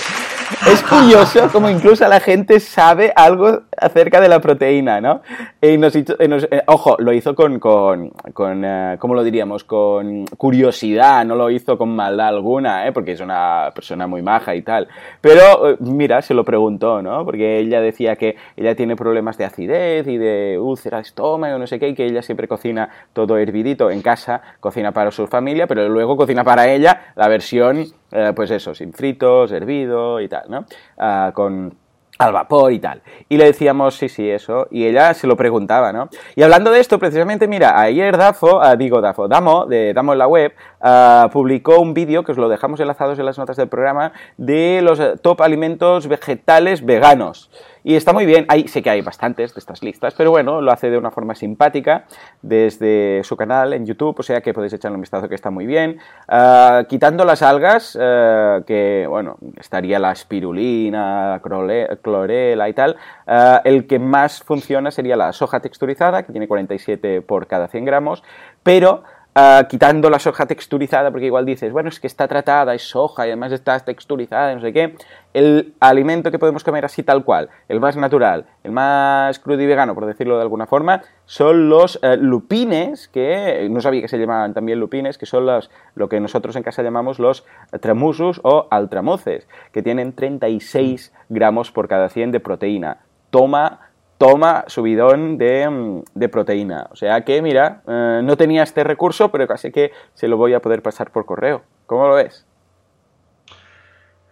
Es 0.68 0.84
curioso 0.84 1.50
como 1.52 1.70
incluso 1.70 2.08
la 2.08 2.20
gente 2.20 2.60
sabe 2.60 3.12
algo 3.16 3.62
acerca 3.78 4.22
de 4.22 4.28
la 4.28 4.40
proteína, 4.40 5.02
¿no? 5.02 5.22
Y 5.62 5.78
nos, 5.78 5.96
eh, 5.96 6.64
ojo, 6.68 6.96
lo 7.00 7.14
hizo 7.14 7.34
con, 7.34 7.60
con, 7.60 8.10
con 8.34 8.64
eh, 8.64 8.98
¿cómo 9.00 9.16
lo 9.16 9.24
diríamos? 9.24 9.64
Con 9.64 10.26
curiosidad, 10.38 11.26
no 11.26 11.36
lo 11.36 11.50
hizo 11.50 11.78
con 11.78 11.96
maldad 11.96 12.28
alguna, 12.28 12.88
¿eh? 12.88 12.92
Porque 12.92 13.14
es 13.14 13.22
una 13.22 13.72
persona 13.74 14.06
muy 14.08 14.22
maja 14.22 14.56
y 14.56 14.62
tal. 14.62 14.88
Pero, 15.22 15.78
mira, 15.80 16.22
se 16.22 16.34
lo 16.34 16.44
preguntó, 16.44 17.02
¿no? 17.02 17.26
Porque 17.26 17.60
ella 17.60 17.82
decía 17.82 18.16
que 18.16 18.36
ella 18.56 18.76
tiene 18.76 18.96
problemas 18.96 19.38
de 19.38 19.46
acidez 19.46 20.08
y 20.08 20.18
de 20.18 20.60
úlcera 20.60 20.98
de 20.98 21.04
estómago, 21.04 21.58
no 21.58 21.68
sé 21.68 21.80
qué, 21.80 21.90
y 21.90 21.96
que 21.96 22.06
ella 22.06 22.22
siempre 22.22 22.48
cocina 22.48 22.90
todo 23.14 23.38
hervidito 23.38 23.90
en 23.90 24.02
casa, 24.02 24.42
cocina 24.60 24.92
para 24.92 25.12
su 25.12 25.28
familia, 25.28 25.66
pero 25.68 25.90
luego 25.90 26.18
cocina 26.18 26.44
para 26.44 26.70
ella 26.70 27.14
la 27.16 27.28
versión 27.28 27.88
eh, 28.16 28.34
pues 28.36 28.52
eso, 28.52 28.74
sin 28.74 28.94
fritos, 28.94 29.52
hervido 29.52 30.22
y 30.22 30.28
tal, 30.28 30.50
¿no? 30.50 30.66
Ah, 30.98 31.32
con 31.34 31.78
al 32.18 32.32
vapor 32.32 32.72
y 32.72 32.80
tal. 32.80 33.02
Y 33.28 33.38
le 33.38 33.46
decíamos, 33.46 33.96
sí, 33.96 34.10
sí, 34.10 34.30
eso. 34.30 34.68
Y 34.72 34.86
ella 34.86 35.14
se 35.14 35.28
lo 35.28 35.36
preguntaba, 35.36 35.92
¿no? 35.92 36.10
Y 36.36 36.44
hablando 36.44 36.72
de 36.72 36.80
esto, 36.80 36.98
precisamente, 36.98 37.48
mira, 37.48 37.80
ayer 37.80 38.18
Dafo, 38.18 38.62
ah, 38.62 38.76
digo 38.76 39.02
Dafo, 39.02 39.28
Damo, 39.28 39.66
de 39.66 39.94
Damo 39.94 40.14
en 40.14 40.20
la 40.20 40.28
web, 40.28 40.54
ah, 40.82 41.30
publicó 41.32 41.80
un 41.80 41.94
vídeo, 41.94 42.24
que 42.24 42.32
os 42.32 42.38
lo 42.38 42.48
dejamos 42.48 42.80
enlazados 42.80 43.20
en 43.20 43.26
las 43.26 43.38
notas 43.38 43.58
del 43.58 43.68
programa, 43.68 44.14
de 44.38 44.80
los 44.82 45.02
top 45.22 45.42
alimentos 45.42 46.08
vegetales 46.08 46.86
veganos. 46.86 47.50
Y 47.88 47.96
está 47.96 48.14
muy 48.14 48.26
bien, 48.26 48.48
hay, 48.50 48.68
sé 48.68 48.82
que 48.82 48.90
hay 48.90 49.02
bastantes 49.02 49.54
de 49.54 49.60
estas 49.60 49.84
listas, 49.84 50.16
pero 50.18 50.32
bueno, 50.32 50.60
lo 50.60 50.72
hace 50.72 50.90
de 50.90 50.98
una 50.98 51.12
forma 51.12 51.36
simpática 51.36 52.06
desde 52.42 53.22
su 53.24 53.38
canal 53.38 53.74
en 53.74 53.86
YouTube, 53.86 54.16
o 54.18 54.24
sea 54.24 54.42
que 54.42 54.56
podéis 54.56 54.74
echarle 54.74 54.96
un 54.96 55.02
vistazo 55.02 55.30
que 55.30 55.36
está 55.36 55.52
muy 55.52 55.68
bien. 55.68 56.00
Ah, 56.28 56.86
quitando 56.90 57.26
las 57.26 57.44
algas, 57.44 57.96
ah, 58.02 58.62
que 58.66 59.06
bueno, 59.08 59.38
estaría 59.60 60.00
la 60.00 60.14
espirulina, 60.14 61.30
la 61.30 61.98
clorela 62.02 62.70
y 62.70 62.74
tal, 62.74 62.96
ah, 63.28 63.62
el 63.64 63.86
que 63.86 64.00
más 64.00 64.42
funciona 64.42 64.90
sería 64.90 65.16
la 65.16 65.32
soja 65.32 65.60
texturizada, 65.60 66.24
que 66.24 66.32
tiene 66.32 66.48
47 66.48 67.22
por 67.22 67.46
cada 67.46 67.68
100 67.68 67.86
gramos, 67.86 68.24
pero 68.64 69.04
ah, 69.36 69.66
quitando 69.70 70.10
la 70.10 70.20
soja 70.20 70.46
texturizada, 70.46 71.12
porque 71.12 71.28
igual 71.28 71.46
dices, 71.46 71.72
bueno, 71.72 71.90
es 71.90 72.00
que 72.00 72.08
está 72.08 72.28
tratada, 72.28 72.74
es 72.74 72.90
soja 72.90 73.28
y 73.28 73.30
además 73.30 73.52
está 73.52 73.80
texturizada, 73.80 74.56
no 74.56 74.62
sé 74.62 74.74
qué, 74.74 74.96
el 75.34 75.74
alimento 75.80 76.32
que 76.32 76.40
podemos 76.40 76.64
comer 76.64 76.86
así 76.86 77.04
tal 77.04 77.24
cual, 77.24 77.50
el 77.68 77.80
más 77.80 77.98
natural, 77.98 78.46
el 78.64 78.72
más 78.72 79.38
crudo 79.40 79.62
y 79.62 79.68
vegano, 79.68 79.94
por 79.94 80.06
decirlo 80.06 80.38
de 80.38 80.42
alguna 80.42 80.66
forma, 80.66 81.02
son 81.26 81.70
los 81.70 82.00
eh, 82.02 82.18
lupines, 82.18 83.08
que 83.10 83.68
no 83.70 83.82
sabía 83.82 84.02
que 84.02 84.08
se 84.08 84.18
llamaban 84.18 84.54
también 84.54 84.80
lupines, 84.80 85.18
que 85.18 85.26
son 85.26 85.46
los, 85.46 85.70
lo 85.94 86.10
que 86.10 86.20
nosotros 86.20 86.56
en 86.56 86.64
casa 86.64 86.82
llamamos 86.82 87.20
los 87.20 87.46
tramusus 87.82 88.40
o 88.44 88.68
altramoces, 88.72 89.48
que 89.72 89.84
tienen 89.84 90.14
36 90.14 91.14
gramos 91.30 91.72
por 91.72 91.88
cada 91.88 92.10
100 92.10 92.32
de 92.32 92.40
proteína. 92.40 92.98
Toma 93.30 93.85
toma 94.18 94.64
subidón 94.68 95.38
de, 95.38 95.70
mm, 95.70 96.04
de 96.14 96.30
proteína. 96.30 96.88
O 96.92 96.96
sea 96.96 97.22
que, 97.22 97.42
mira, 97.42 97.82
eh, 97.88 98.22
no 98.24 98.38
tenía 98.38 98.64
este 98.64 98.84
recurso, 98.84 99.32
pero 99.32 99.48
casi 99.48 99.72
que 99.72 99.92
se 100.14 100.28
lo 100.28 100.38
voy 100.38 100.54
a 100.54 100.62
poder 100.62 100.82
pasar 100.82 101.12
por 101.12 101.26
correo. 101.26 101.64
¿Cómo 101.86 102.08
lo 102.08 102.16
ves? 102.16 102.46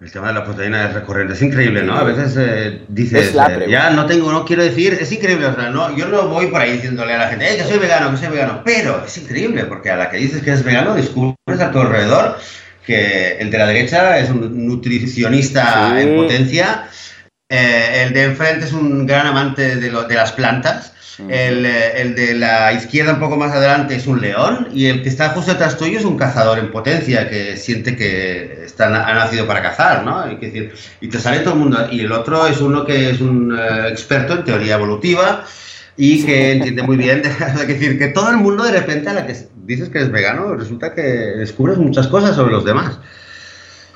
El 0.01 0.11
tema 0.11 0.27
de 0.27 0.33
la 0.33 0.43
proteína 0.43 0.89
es 0.89 0.93
recurrente, 0.93 1.33
es 1.33 1.41
increíble, 1.41 1.81
¿no? 1.81 1.95
A 1.95 2.03
veces 2.03 2.35
eh, 2.37 2.81
dices, 2.89 3.33
eh, 3.33 3.65
ya 3.69 3.89
no 3.91 4.05
tengo, 4.05 4.33
no 4.33 4.43
quiero 4.43 4.61
decir, 4.61 4.97
es 4.99 5.09
increíble, 5.13 5.45
o 5.45 5.55
sea, 5.55 5.69
no, 5.69 5.95
yo 5.95 6.07
no 6.07 6.27
voy 6.27 6.47
por 6.47 6.59
ahí 6.59 6.73
diciéndole 6.73 7.13
a 7.13 7.19
la 7.19 7.29
gente, 7.29 7.55
que 7.55 7.63
soy 7.63 7.79
vegano, 7.79 8.11
que 8.11 8.17
soy 8.17 8.27
vegano, 8.27 8.61
pero 8.65 9.01
es 9.05 9.17
increíble, 9.17 9.63
porque 9.63 9.91
a 9.91 9.95
la 9.95 10.09
que 10.09 10.17
dices 10.17 10.43
que 10.43 10.51
es 10.51 10.61
vegano, 10.61 10.93
descubres 10.93 11.61
a 11.61 11.71
tu 11.71 11.79
alrededor 11.79 12.37
que 12.85 13.37
el 13.37 13.49
de 13.49 13.57
la 13.57 13.65
derecha 13.65 14.19
es 14.19 14.29
un 14.29 14.67
nutricionista 14.67 16.01
en 16.01 16.17
potencia, 16.17 16.89
eh, 17.55 18.03
el 18.03 18.13
de 18.13 18.23
enfrente 18.23 18.65
es 18.65 18.73
un 18.73 19.05
gran 19.05 19.27
amante 19.27 19.75
de, 19.75 19.91
de 19.91 20.15
las 20.15 20.31
plantas. 20.31 20.91
El, 21.19 21.63
eh, 21.67 22.01
el, 22.01 22.15
de 22.15 22.33
la 22.33 22.73
izquierda 22.73 23.13
un 23.13 23.19
poco 23.19 23.37
más 23.37 23.51
adelante 23.51 23.95
es 23.95 24.07
un 24.07 24.19
león 24.19 24.69
y 24.73 24.87
el 24.87 25.03
que 25.03 25.09
está 25.09 25.29
justo 25.29 25.51
detrás 25.51 25.77
tuyo 25.77 25.99
es 25.99 26.05
un 26.05 26.17
cazador 26.17 26.57
en 26.57 26.71
potencia 26.71 27.29
que 27.29 27.55
siente 27.55 27.95
que 27.95 28.63
está, 28.65 28.87
ha 28.87 29.13
nacido 29.13 29.45
para 29.45 29.61
cazar, 29.61 30.03
¿no? 30.03 30.31
Y, 30.31 30.37
decir, 30.37 30.73
y 30.99 31.09
te 31.09 31.19
sale 31.19 31.41
todo 31.41 31.53
el 31.53 31.59
mundo. 31.59 31.87
Y 31.91 31.99
el 31.99 32.11
otro 32.11 32.47
es 32.47 32.59
uno 32.59 32.83
que 32.83 33.11
es 33.11 33.21
un 33.21 33.55
eh, 33.55 33.89
experto 33.89 34.33
en 34.33 34.45
teoría 34.45 34.73
evolutiva 34.73 35.45
y 35.95 36.25
que 36.25 36.53
entiende 36.53 36.81
muy 36.81 36.97
bien, 36.97 37.21
es 37.23 37.67
decir, 37.67 37.99
que 37.99 38.07
todo 38.07 38.31
el 38.31 38.37
mundo 38.37 38.63
de 38.63 38.71
repente 38.71 39.09
a 39.09 39.13
la 39.13 39.27
que 39.27 39.35
dices 39.57 39.89
que 39.89 39.99
es 39.99 40.11
vegano 40.11 40.55
resulta 40.55 40.95
que 40.95 41.03
descubres 41.03 41.77
muchas 41.77 42.07
cosas 42.07 42.35
sobre 42.35 42.53
los 42.53 42.65
demás. 42.65 42.97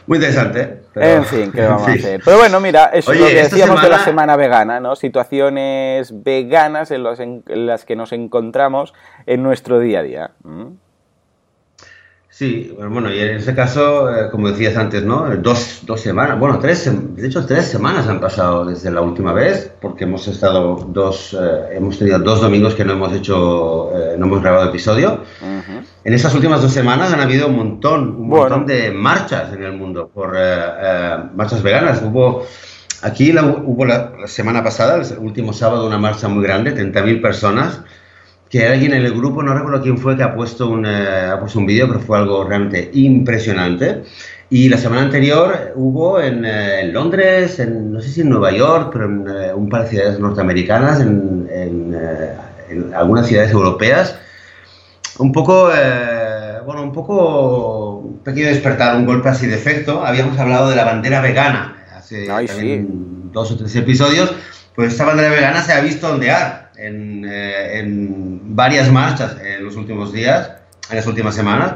Muy 0.06 0.20
interesante. 0.20 0.87
En 1.00 1.26
fin, 1.26 1.52
¿qué 1.52 1.62
vamos 1.62 1.88
a 1.88 1.92
hacer? 1.94 2.22
Pero 2.24 2.38
bueno, 2.38 2.60
mira, 2.60 2.86
eso 2.94 3.14
es 3.14 3.20
lo 3.20 3.28
que 3.28 3.36
decíamos 3.36 3.82
de 3.82 3.90
la 3.90 4.00
semana 4.00 4.36
vegana, 4.36 4.80
¿no? 4.80 4.96
Situaciones 4.96 6.24
veganas 6.24 6.92
en, 6.92 7.04
las 7.48 7.86
que 7.86 7.96
nos 7.96 8.12
encontramos 8.12 8.94
en 9.26 9.44
nuestro 9.44 9.80
día 9.80 10.00
a 10.00 10.04
día. 10.04 10.32
Sí, 12.38 12.72
bueno, 12.78 13.12
y 13.12 13.20
en 13.20 13.38
ese 13.38 13.56
caso, 13.56 14.16
eh, 14.16 14.30
como 14.30 14.50
decías 14.50 14.78
antes, 14.78 15.04
¿no? 15.04 15.26
Dos, 15.38 15.80
dos, 15.88 16.00
semanas, 16.00 16.38
bueno, 16.38 16.60
tres, 16.60 16.88
de 17.16 17.28
hecho 17.28 17.44
tres 17.48 17.66
semanas 17.66 18.08
han 18.08 18.20
pasado 18.20 18.64
desde 18.64 18.92
la 18.92 19.02
última 19.02 19.34
vez, 19.34 19.72
porque 19.82 20.04
hemos 20.04 20.28
estado 20.28 20.76
dos, 20.90 21.34
eh, 21.34 21.78
hemos 21.78 21.98
tenido 21.98 22.20
dos 22.20 22.40
domingos 22.40 22.76
que 22.76 22.86
no 22.86 22.94
hemos 22.94 23.12
hecho, 23.12 23.90
eh, 23.98 24.18
no 24.20 24.28
hemos 24.28 24.44
grabado 24.44 24.70
episodio. 24.70 25.22
En 26.08 26.14
esas 26.14 26.34
últimas 26.34 26.62
dos 26.62 26.72
semanas 26.72 27.12
han 27.12 27.20
habido 27.20 27.50
un 27.50 27.58
montón, 27.58 28.16
un 28.16 28.30
montón 28.30 28.66
de 28.66 28.92
marchas 28.92 29.52
en 29.52 29.62
el 29.62 29.74
mundo 29.74 30.08
por 30.08 30.38
marchas 31.36 31.62
veganas. 31.62 32.02
Hubo, 32.02 32.46
aquí 33.02 33.36
hubo 33.38 33.86
la, 33.86 34.14
la, 34.18 34.28
semana 34.28 34.64
pasada, 34.64 35.04
el 35.04 35.18
último 35.18 35.52
sábado, 35.52 35.86
una 35.86 35.98
marcha 35.98 36.30
muy 36.30 36.46
grande, 36.46 36.74
30.000 36.74 37.22
personas 37.22 37.82
que 38.50 38.66
alguien 38.66 38.94
en 38.94 39.04
el 39.04 39.16
grupo, 39.16 39.44
no 39.44 39.54
recuerdo 39.54 39.82
quién 39.82 39.98
fue, 39.98 40.16
que 40.16 40.24
ha 40.24 40.34
puesto 40.34 40.70
un, 40.70 40.86
eh, 40.86 41.30
ha 41.30 41.42
puesto 41.42 41.60
un 41.60 41.66
vídeo, 41.66 41.90
pero 41.90 42.00
fue 42.00 42.18
algo 42.18 42.46
realmente 42.46 42.90
impresionante. 42.94 44.04
Y 44.50 44.70
la 44.70 44.78
semana 44.78 45.02
anterior 45.02 45.74
hubo 45.76 46.22
en, 46.22 46.46
eh, 46.46 46.84
en 46.84 46.94
Londres, 46.94 47.60
en, 47.60 47.92
no 47.92 48.00
sé 48.00 48.08
si 48.08 48.22
en 48.22 48.30
Nueva 48.30 48.54
York, 48.54 48.92
pero 48.94 49.08
en 49.08 49.26
eh, 49.28 49.54
un 49.54 49.68
par 49.68 49.84
de 49.84 49.90
ciudades 49.90 50.20
norteamericanas, 50.22 51.02
en, 51.02 51.50
en 51.52 52.94
algunas 52.94 53.28
ciudades 53.28 53.52
europeas, 53.52 54.18
un 55.20 55.32
poco, 55.32 55.70
bueno, 56.66 56.84
un 56.84 56.92
poco, 56.92 57.98
un 57.98 58.20
pequeño 58.20 58.48
despertar, 58.48 58.96
un 58.96 59.06
golpe 59.06 59.30
así 59.30 59.48
de 59.48 59.56
efecto. 59.56 60.06
Habíamos 60.06 60.38
hablado 60.40 60.70
de 60.70 60.76
la 60.76 60.84
bandera 60.86 61.22
vegana 61.22 61.78
hace 61.96 62.28
dos 63.32 63.52
o 63.52 63.58
tres 63.58 63.76
episodios, 63.76 64.34
pues 64.76 64.94
esta 64.94 65.06
bandera 65.06 65.30
vegana 65.30 65.62
se 65.64 65.74
ha 65.74 65.82
visto 65.82 66.10
ondear 66.10 66.72
eh, 66.78 67.80
en, 67.80 68.56
varias 68.56 68.92
marchas 68.92 69.36
en 69.44 69.64
los 69.64 69.76
últimos 69.76 70.14
días, 70.14 70.52
en 70.90 70.96
las 70.96 71.08
últimas 71.08 71.36
semanas. 71.36 71.76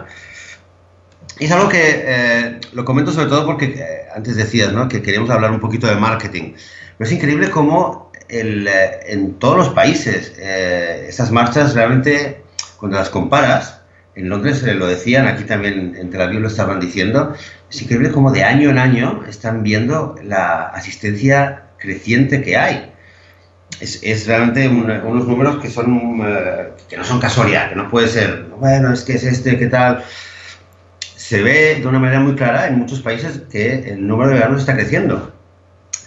Y 1.40 1.46
es 1.46 1.52
algo 1.52 1.70
que 1.70 2.04
eh, 2.06 2.60
lo 2.74 2.86
comento 2.86 3.12
sobre 3.12 3.28
todo 3.28 3.46
porque 3.46 3.66
eh, 3.66 4.08
antes 4.16 4.36
decías 4.36 4.72
¿no? 4.74 4.88
que 4.88 5.02
queríamos 5.02 5.30
hablar 5.30 5.52
un 5.52 5.60
poquito 5.60 5.88
de 5.88 5.96
marketing. 5.96 6.54
Pero 6.98 7.08
es 7.08 7.12
increíble 7.12 7.50
cómo 7.50 8.12
el, 8.30 8.68
en 8.68 9.34
todos 9.40 9.58
los 9.58 9.70
países 9.70 10.34
esas 10.38 11.32
marchas 11.32 11.74
realmente, 11.74 12.44
cuando 12.82 12.98
las 12.98 13.10
comparas, 13.10 13.80
en 14.16 14.28
Londres 14.28 14.62
lo 14.64 14.88
decían, 14.88 15.26
aquí 15.26 15.46
también 15.46 15.96
en 15.98 16.10
Tel 16.10 16.22
Aviv 16.22 16.42
lo 16.42 16.50
estaban 16.50 16.82
diciendo, 16.82 17.34
es 17.70 17.82
increíble 17.82 18.12
cómo 18.12 18.32
de 18.32 18.44
año 18.44 18.70
en 18.70 18.78
año 18.78 19.24
están 19.30 19.64
viendo 19.64 20.18
la 20.22 20.66
asistencia 20.68 21.64
creciente 21.78 22.42
que 22.42 22.58
hay 22.58 22.92
es, 23.82 24.28
realmente 24.28 24.68
unos 24.68 25.28
números 25.28 25.62
que 25.62 25.70
son 25.70 26.22
eh, 26.26 26.70
que 26.90 26.98
no 26.98 27.04
son 27.04 27.20
casualidad, 27.20 27.70
que 27.70 27.76
no 27.76 27.90
puede 27.90 28.08
ser, 28.08 28.46
bueno, 28.60 28.94
es 28.94 29.04
que 29.04 29.14
es 29.14 29.24
este, 29.24 29.58
¿qué 29.58 29.68
tal? 29.68 30.04
Se 31.00 31.42
ve 31.42 31.80
de 31.80 31.88
una 31.88 32.00
manera 32.00 32.20
muy 32.20 32.36
clara 32.36 32.68
en 32.68 32.78
muchos 32.78 33.02
países 33.02 33.42
que 33.52 33.90
el 33.90 34.06
número 34.06 34.30
de 34.30 34.36
veganos 34.36 34.62
está 34.62 34.76
creciendo. 34.76 35.34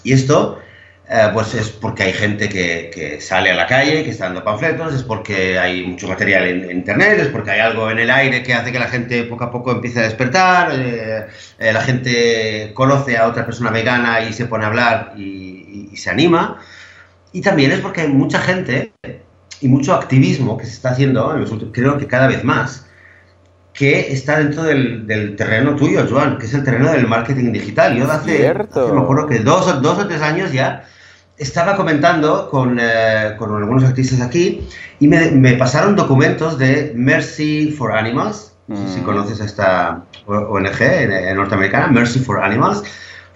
Y 0.02 0.12
esto, 0.12 0.60
eh, 1.08 1.30
pues 1.32 1.54
es 1.54 1.68
porque 1.68 2.04
hay 2.04 2.12
gente 2.12 2.48
que, 2.48 2.90
que, 2.92 3.20
sale 3.20 3.50
a 3.50 3.54
la 3.54 3.66
calle, 3.66 4.04
que 4.04 4.10
está 4.10 4.24
dando 4.24 4.42
panfletos, 4.42 4.94
es 4.94 5.02
porque 5.02 5.58
hay 5.58 5.84
mucho 5.86 6.08
material 6.08 6.44
en, 6.44 6.70
internet, 6.70 7.18
es 7.20 7.28
porque 7.28 7.50
hay 7.50 7.60
algo 7.60 7.90
en 7.90 7.98
el 7.98 8.10
aire 8.10 8.42
que 8.42 8.54
hace 8.54 8.72
que 8.72 8.78
la 8.78 8.88
gente 8.88 9.24
poco 9.24 9.44
a 9.44 9.50
poco 9.50 9.72
empiece 9.72 10.00
a 10.00 10.04
despertar, 10.04 10.72
eh, 10.74 11.26
la 11.58 11.80
gente 11.82 12.72
conoce 12.74 13.18
a 13.18 13.26
otra 13.26 13.44
persona 13.44 13.70
vegana 13.70 14.22
y 14.22 14.32
se 14.32 14.46
pone 14.46 14.64
a 14.64 14.68
hablar 14.68 15.12
y, 15.16 15.88
y 15.92 15.96
se 15.96 16.10
anima. 16.10 16.60
Y 17.32 17.40
también 17.40 17.72
es 17.72 17.80
porque 17.80 18.02
hay 18.02 18.08
mucha 18.08 18.38
gente 18.40 18.92
y 19.60 19.68
mucho 19.68 19.94
activismo 19.94 20.58
que 20.58 20.66
se 20.66 20.72
está 20.72 20.90
haciendo, 20.90 21.34
creo 21.72 21.98
que 21.98 22.06
cada 22.06 22.26
vez 22.26 22.44
más, 22.44 22.86
que 23.74 24.12
está 24.12 24.38
dentro 24.38 24.62
del, 24.62 25.34
terreno 25.36 25.74
tuyo, 25.74 26.06
Joan, 26.08 26.38
que 26.38 26.46
es 26.46 26.54
el 26.54 26.62
terreno 26.62 26.92
del 26.92 27.08
marketing 27.08 27.52
digital. 27.52 27.96
Yo 27.96 28.10
hace, 28.10 28.48
hace 28.48 28.92
me 28.92 29.00
acuerdo 29.00 29.26
que 29.26 29.40
dos, 29.40 29.82
dos 29.82 29.98
o 29.98 30.06
tres 30.06 30.22
años 30.22 30.52
ya 30.52 30.84
estaba 31.36 31.76
comentando 31.76 32.48
con, 32.48 32.78
eh, 32.80 33.34
con 33.36 33.54
algunos 33.54 33.82
artistas 33.82 34.20
aquí 34.20 34.66
y 35.00 35.08
me, 35.08 35.32
me, 35.32 35.54
pasaron 35.54 35.96
documentos 35.96 36.56
de 36.56 36.92
Mercy 36.94 37.72
for 37.72 37.92
Animals, 37.92 38.54
no 38.68 38.76
sé 38.76 38.94
si 38.94 39.00
mm. 39.00 39.04
conoces 39.04 39.40
a 39.40 39.44
esta 39.44 40.04
ONG 40.26 41.34
norteamericana, 41.34 41.88
Mercy 41.88 42.20
for 42.20 42.40
Animals, 42.40 42.84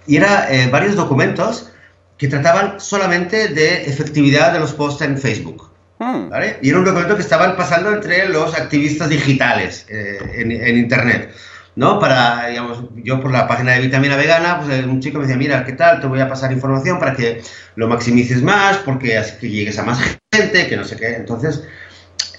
y 0.07 0.15
era 0.15 0.49
eh, 0.49 0.69
varios 0.71 0.95
documentos 0.95 1.69
que 2.17 2.29
trataban 2.29 2.79
solamente 2.79 3.49
de 3.49 3.83
efectividad 3.83 4.53
de 4.53 4.59
los 4.59 4.73
posts 4.73 5.01
en 5.01 5.17
Facebook. 5.17 5.68
Hmm. 5.99 6.29
¿vale? 6.29 6.57
Y 6.61 6.69
era 6.69 6.79
un 6.79 6.85
documento 6.85 7.15
que 7.15 7.21
estaban 7.21 7.57
pasando 7.57 7.93
entre 7.93 8.29
los 8.29 8.55
activistas 8.55 9.09
digitales 9.09 9.85
eh, 9.89 10.17
en, 10.33 10.77
Internet. 10.77 11.31
¿no? 11.75 11.99
Para, 11.99 12.47
digamos, 12.47 12.85
yo 12.95 13.21
por 13.21 13.31
la 13.31 13.47
página 13.47 13.73
de 13.73 13.81
Vitamina 13.81 14.15
Vegana, 14.15 14.59
pues 14.59 14.79
eh, 14.79 14.85
un 14.85 15.01
chico 15.01 15.17
me 15.17 15.25
decía, 15.25 15.37
mira, 15.37 15.65
¿qué 15.65 15.73
tal? 15.73 15.99
Te 15.99 16.07
voy 16.07 16.21
a 16.21 16.29
pasar 16.29 16.51
información 16.51 16.99
para 16.99 17.13
que 17.13 17.41
lo 17.75 17.87
maximices 17.87 18.41
más, 18.41 18.77
porque 18.77 19.17
así 19.17 19.37
que 19.39 19.49
llegues 19.49 19.77
a 19.77 19.83
más 19.83 19.99
gente, 20.33 20.67
que 20.67 20.77
no 20.77 20.85
sé 20.85 20.95
qué. 20.95 21.15
Entonces, 21.15 21.63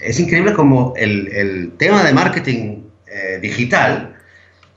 es 0.00 0.18
increíble 0.18 0.54
como 0.54 0.94
el, 0.96 1.28
el 1.28 1.72
tema 1.76 2.02
de 2.02 2.12
marketing 2.14 2.82
eh, 3.06 3.38
digital 3.42 4.16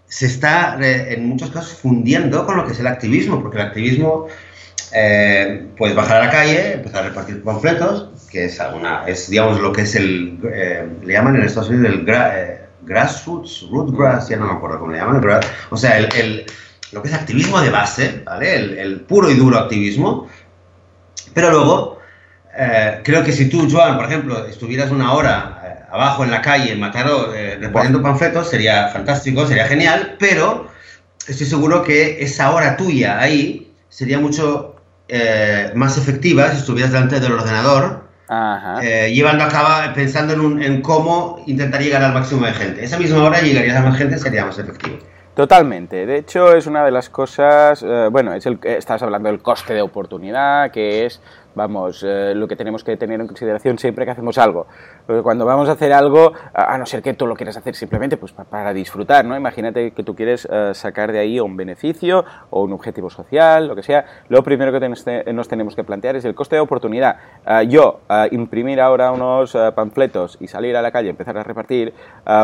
se 0.08 0.28
está 0.28 0.78
en 0.80 1.25
muchos 1.25 1.50
casos 1.50 1.74
fundiendo 1.74 2.46
con 2.46 2.58
lo 2.58 2.68
que 2.68 2.74
es 2.74 2.80
el 2.80 2.86
activismo, 2.86 3.42
porque 3.42 3.58
el 3.58 3.66
activismo 3.66 4.28
eh, 4.94 5.66
puedes 5.75 5.96
bajar 5.96 6.18
a 6.22 6.25
la 6.25 6.32
calle, 6.32 6.74
empezar 6.74 7.04
a 7.04 7.10
repartir 7.10 7.42
panfletos, 7.42 8.10
que 8.34 8.46
es 8.46 8.60
alguna, 8.60 9.04
es 9.06 9.30
digamos 9.30 9.62
lo 9.62 9.72
que 9.72 9.84
es 9.84 9.96
el, 9.96 10.40
eh, 10.52 10.86
le 11.04 11.13
llaman 11.13 11.36
en 11.36 11.44
Estados 11.44 11.70
Unidos 11.70 11.94
el 11.94 12.06
eh, 12.10 12.62
grassroots, 12.82 13.68
root 13.70 13.96
grass, 13.96 14.28
ya 14.28 14.38
no 14.38 14.48
me 14.48 14.54
acuerdo 14.54 14.80
cómo 14.80 14.92
le 14.92 14.98
llaman, 14.98 15.24
o 15.70 15.78
sea, 15.78 16.00
el, 16.00 16.46
lo 16.92 17.02
que 17.04 17.10
es 17.10 17.13
activismo 17.13 17.62
de 17.62 17.70
base, 17.70 18.24
¿vale? 18.25 18.82
El, 18.82 19.02
puro 19.02 19.30
y 19.30 19.36
duro 19.36 19.60
activismo, 19.60 20.28
pero 21.36 21.52
luego, 21.52 22.00
creo 23.04 23.24
que 23.24 23.32
si 23.32 23.50
tú, 23.50 23.68
Joan, 23.72 23.96
por 23.96 24.06
ejemplo, 24.06 24.46
estuvieras 24.48 24.92
una 24.92 25.13
hora 25.13 25.86
abajo 25.92 26.24
en 26.24 26.32
la 26.32 26.42
calle, 26.42 26.72
en 26.72 26.80
Mataró, 26.80 27.32
repartiendo 27.32 28.02
panfletos, 28.02 28.50
sería 28.50 28.90
fantástico, 28.90 29.48
sería 29.48 29.68
genial, 29.68 30.16
pero 30.20 30.68
estoy 31.28 31.46
seguro 31.46 31.84
que 31.84 32.22
esa 32.24 32.52
hora 32.52 32.78
tuya 32.78 33.20
ahí 33.20 33.72
sería 33.90 34.20
mucho 34.20 34.75
eh, 35.08 35.72
más 35.75 35.98
efectiva 35.98 36.52
si 36.52 36.58
estuvieras 36.58 36.92
delante 36.92 37.20
del 37.20 37.34
ordenador 37.34 38.02
eh, 38.82 39.12
llevando 39.13 39.44
a 39.44 39.48
cabo, 39.48 39.94
pensando 39.94 40.34
en, 40.34 40.82
cómo 40.82 41.44
intentar 41.48 41.82
llegar 41.82 42.04
al 42.04 42.13
máximo 42.13 42.46
de 42.46 42.54
gente. 42.54 42.84
Esa 42.84 42.98
misma 42.98 43.24
hora 43.24 43.42
llegarías 43.42 43.78
a 43.78 43.82
más 43.82 43.98
gente, 43.98 44.18
sería 44.18 44.46
más 44.46 44.58
efectivo. 44.60 44.98
Totalmente. 45.36 46.06
De 46.06 46.18
hecho, 46.18 46.56
es 46.56 46.68
una 46.68 46.86
de 46.86 46.92
las 46.92 47.10
cosas, 47.10 47.82
eh, 47.82 48.08
bueno, 48.12 48.34
es 48.34 48.46
el, 48.46 48.60
estás 48.63 49.02
hablando 49.02 49.30
del 49.30 49.42
coste 49.42 49.74
de 49.74 49.82
oportunidad, 49.82 50.70
que 50.70 51.06
es 51.06 51.22
vamos, 51.56 52.04
eh, 52.06 52.34
lo 52.36 52.48
que 52.48 52.56
tenemos 52.56 52.84
que 52.84 52.98
tener 52.98 53.20
en 53.20 53.28
consideración 53.28 53.78
siempre 53.78 54.06
que 54.06 54.12
hacemos 54.12 54.38
algo. 54.38 54.68
Porque 55.05 55.22
cuando 55.22 55.45
vamos 55.45 55.69
a 55.69 55.74
hacer 55.74 55.93
algo, 55.93 56.33
a 56.53 56.77
no 56.77 56.86
ser 56.86 57.01
que 57.01 57.13
tú 57.13 57.27
lo 57.27 57.36
quieras 57.36 57.57
hacer 57.57 57.75
simplemente 57.75 58.17
pues 58.17 58.31
para 58.31 58.74
disfrutar, 58.74 59.25
¿no? 59.25 59.36
Imagínate 59.36 59.91
que 59.91 60.03
tú 60.03 60.15
quieres 60.15 60.48
eh, 60.51 60.72
sacar 60.74 61.12
de 61.12 61.19
ahí 61.19 61.39
un 61.39 61.57
beneficio 61.57 62.25
o 62.50 62.63
un 62.63 62.74
objetivo 62.74 63.10
social, 63.10 63.67
lo 63.67 63.75
que 63.75 63.83
sea, 63.83 64.05
lo 64.29 64.43
primero 64.43 64.72
que 64.72 65.33
nos 65.33 65.48
tenemos 65.48 65.75
que 65.75 65.83
plantear 65.83 66.15
es 66.15 66.25
el 66.25 66.36
coste 66.36 66.55
de 66.55 66.62
oportunidad. 66.62 67.17
Eh, 67.45 67.67
yo, 67.67 68.01
imprimir 68.31 68.79
ahora 68.79 69.12
unos 69.12 69.57
panfletos 69.75 70.38
y 70.39 70.48
salir 70.48 70.75
a 70.77 70.81
la 70.81 70.91
calle, 70.91 71.10
empezar 71.10 71.38
a 71.38 71.43
repartir, 71.43 71.93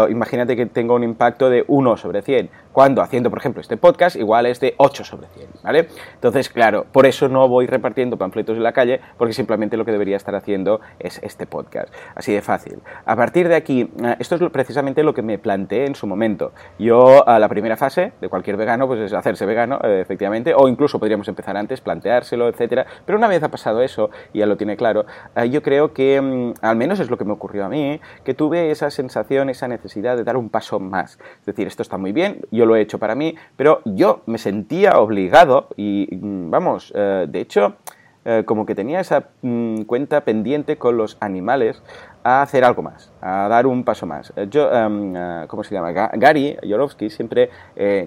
imagínate 0.09 0.55
que 0.55 0.65
tengo 0.65 0.95
un 0.95 1.03
impacto 1.03 1.49
de 1.49 1.63
1 1.67 1.97
sobre 1.97 2.21
100, 2.21 2.49
cuando 2.71 3.01
haciendo, 3.01 3.29
por 3.29 3.39
ejemplo, 3.39 3.61
este 3.61 3.77
podcast, 3.77 4.15
igual 4.15 4.45
es 4.45 4.59
de 4.59 4.75
8 4.77 5.03
sobre 5.03 5.27
100, 5.27 5.49
¿vale? 5.63 5.87
Entonces, 6.13 6.49
claro, 6.49 6.85
por 6.91 7.05
eso 7.05 7.27
no 7.27 7.47
voy 7.47 7.67
repartiendo 7.67 8.17
panfletos 8.17 8.57
en 8.57 8.63
la 8.63 8.73
calle, 8.73 8.99
porque 9.17 9.33
simplemente 9.33 9.77
lo 9.77 9.85
que 9.85 9.91
debería 9.91 10.17
estar 10.17 10.35
haciendo 10.35 10.79
es 10.99 11.19
este 11.23 11.45
podcast. 11.45 11.93
Así 12.15 12.33
de 12.33 12.41
fácil. 12.49 12.79
A 13.05 13.15
partir 13.15 13.47
de 13.47 13.53
aquí, 13.53 13.91
eh, 14.03 14.15
esto 14.17 14.33
es 14.33 14.41
precisamente 14.49 15.03
lo 15.03 15.13
que 15.13 15.21
me 15.21 15.37
planteé 15.37 15.85
en 15.85 15.93
su 15.93 16.07
momento. 16.07 16.51
Yo, 16.79 17.27
a 17.29 17.37
la 17.37 17.47
primera 17.47 17.77
fase 17.77 18.11
de 18.19 18.27
cualquier 18.27 18.57
vegano, 18.57 18.87
pues 18.87 18.99
es 19.01 19.13
hacerse 19.13 19.45
vegano, 19.45 19.79
eh, 19.83 19.99
efectivamente, 20.01 20.55
o 20.55 20.67
incluso 20.67 20.97
podríamos 20.97 21.27
empezar 21.27 21.55
antes, 21.55 21.79
planteárselo, 21.79 22.47
etcétera. 22.47 22.87
Pero 23.05 23.19
una 23.19 23.27
vez 23.27 23.43
ha 23.43 23.49
pasado 23.49 23.83
eso, 23.83 24.09
y 24.33 24.39
ya 24.39 24.47
lo 24.47 24.57
tiene 24.57 24.77
claro, 24.77 25.05
eh, 25.35 25.47
yo 25.51 25.61
creo 25.61 25.93
que, 25.93 26.19
mm, 26.19 26.53
al 26.63 26.75
menos 26.75 26.99
es 26.99 27.11
lo 27.11 27.19
que 27.19 27.25
me 27.25 27.33
ocurrió 27.33 27.65
a 27.65 27.69
mí, 27.69 28.01
que 28.23 28.33
tuve 28.33 28.71
esa 28.71 28.89
sensación, 28.89 29.51
esa 29.51 29.67
necesidad 29.67 30.17
de 30.17 30.23
dar 30.23 30.35
un 30.35 30.49
paso 30.49 30.79
más. 30.79 31.19
Es 31.41 31.45
decir, 31.45 31.67
esto 31.67 31.83
está 31.83 31.99
muy 31.99 32.13
bien, 32.13 32.41
yo 32.49 32.65
lo 32.65 32.75
he 32.75 32.81
hecho 32.81 32.97
para 32.97 33.13
mí, 33.13 33.35
pero 33.57 33.81
yo 33.85 34.23
me 34.25 34.39
sentía 34.39 34.97
obligado 34.97 35.67
y, 35.77 36.07
mm, 36.19 36.49
vamos, 36.49 36.91
de 36.95 37.39
hecho, 37.39 37.75
como 38.45 38.65
que 38.65 38.75
tenía 38.75 38.99
esa 38.99 39.29
mm, 39.41 39.83
cuenta 39.83 40.21
pendiente 40.21 40.77
con 40.77 40.97
los 40.97 41.17
animales 41.19 41.81
a 42.23 42.41
hacer 42.41 42.63
algo 42.63 42.81
más, 42.81 43.11
a 43.21 43.47
dar 43.47 43.65
un 43.65 43.83
paso 43.83 44.05
más. 44.05 44.33
Eh, 44.35 44.47
yo, 44.49 44.71
em, 44.71 45.15
eh, 45.15 45.45
¿cómo 45.47 45.63
se 45.63 45.73
llama? 45.73 45.91
Gary 45.91 46.57
Yorovsky 46.63 47.09
siempre, 47.09 47.49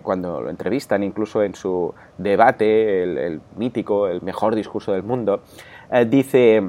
cuando 0.02 0.40
lo 0.40 0.50
entrevistan, 0.50 1.02
incluso 1.02 1.42
en 1.42 1.54
su 1.54 1.94
debate, 2.18 3.02
el 3.02 3.40
mítico, 3.56 4.08
el 4.08 4.22
mejor 4.22 4.54
discurso 4.54 4.92
del 4.92 5.02
mundo, 5.02 5.42
dice 6.06 6.62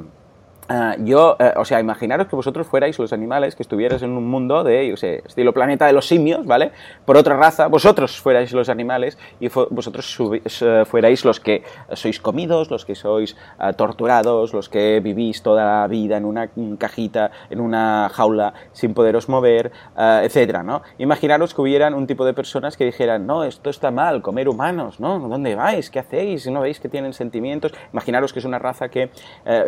Ah, 0.75 0.96
yo, 0.98 1.38
eh, 1.39 1.53
o 1.56 1.65
sea, 1.65 1.80
imaginaros 1.80 2.25
que 2.25 2.36
vosotros 2.36 2.65
fuerais 2.65 2.98
los 2.98 3.13
animales 3.13 3.56
que 3.56 3.62
estuvierais 3.62 4.01
en 4.01 4.10
un 4.10 4.27
mundo 4.27 4.63
de, 4.63 4.88
yo 4.88 4.98
sé, 4.98 5.22
estilo 5.24 5.53
planeta 5.53 5.86
de 5.86 5.94
los 5.94 6.08
simios, 6.08 6.48
¿vale? 6.48 6.72
Por 7.06 7.15
otra 7.15 7.38
raza, 7.38 7.68
vosotros 7.68 8.20
fuerais 8.20 8.51
los 8.53 8.70
animales 8.70 9.20
y 9.39 9.50
vosotros 9.50 10.18
eh, 10.63 10.84
fuerais 10.88 11.25
los 11.25 11.39
que 11.39 11.62
sois 11.94 12.20
comidos, 12.20 12.72
los 12.72 12.86
que 12.86 12.96
sois 12.96 13.38
ah, 13.60 13.74
torturados, 13.74 14.51
los 14.51 14.68
que 14.68 15.00
vivís 15.00 15.44
toda 15.44 15.63
la 15.63 15.88
vida 15.88 16.18
en 16.18 16.25
una 16.25 16.50
cajita, 16.80 17.30
en 17.51 17.62
una 17.62 18.10
jaula, 18.12 18.56
sin 18.72 18.96
poderos 18.96 19.30
mover, 19.30 19.72
uh, 19.96 20.24
etcétera, 20.24 20.63
¿no? 20.63 20.82
Imaginaros 20.98 21.53
que 21.53 21.62
hubieran 21.62 21.94
un 21.94 22.08
tipo 22.08 22.25
de 22.25 22.34
personas 22.34 22.77
que 22.77 22.86
dijeran, 22.86 23.27
no, 23.27 23.44
esto 23.44 23.70
está 23.70 23.92
mal, 23.92 24.24
comer 24.24 24.50
humanos, 24.50 25.00
¿no? 25.00 25.20
¿Dónde 25.20 25.53
vais? 25.53 25.92
¿Qué 25.92 26.00
hacéis? 26.00 26.48
¿No 26.48 26.62
veis 26.62 26.80
que 26.80 26.89
tienen 26.89 27.13
sentimientos? 27.13 27.74
Imaginaros 27.92 28.34
que 28.34 28.39
es 28.39 28.46
una 28.46 28.58
raza 28.58 28.89
que 28.89 29.12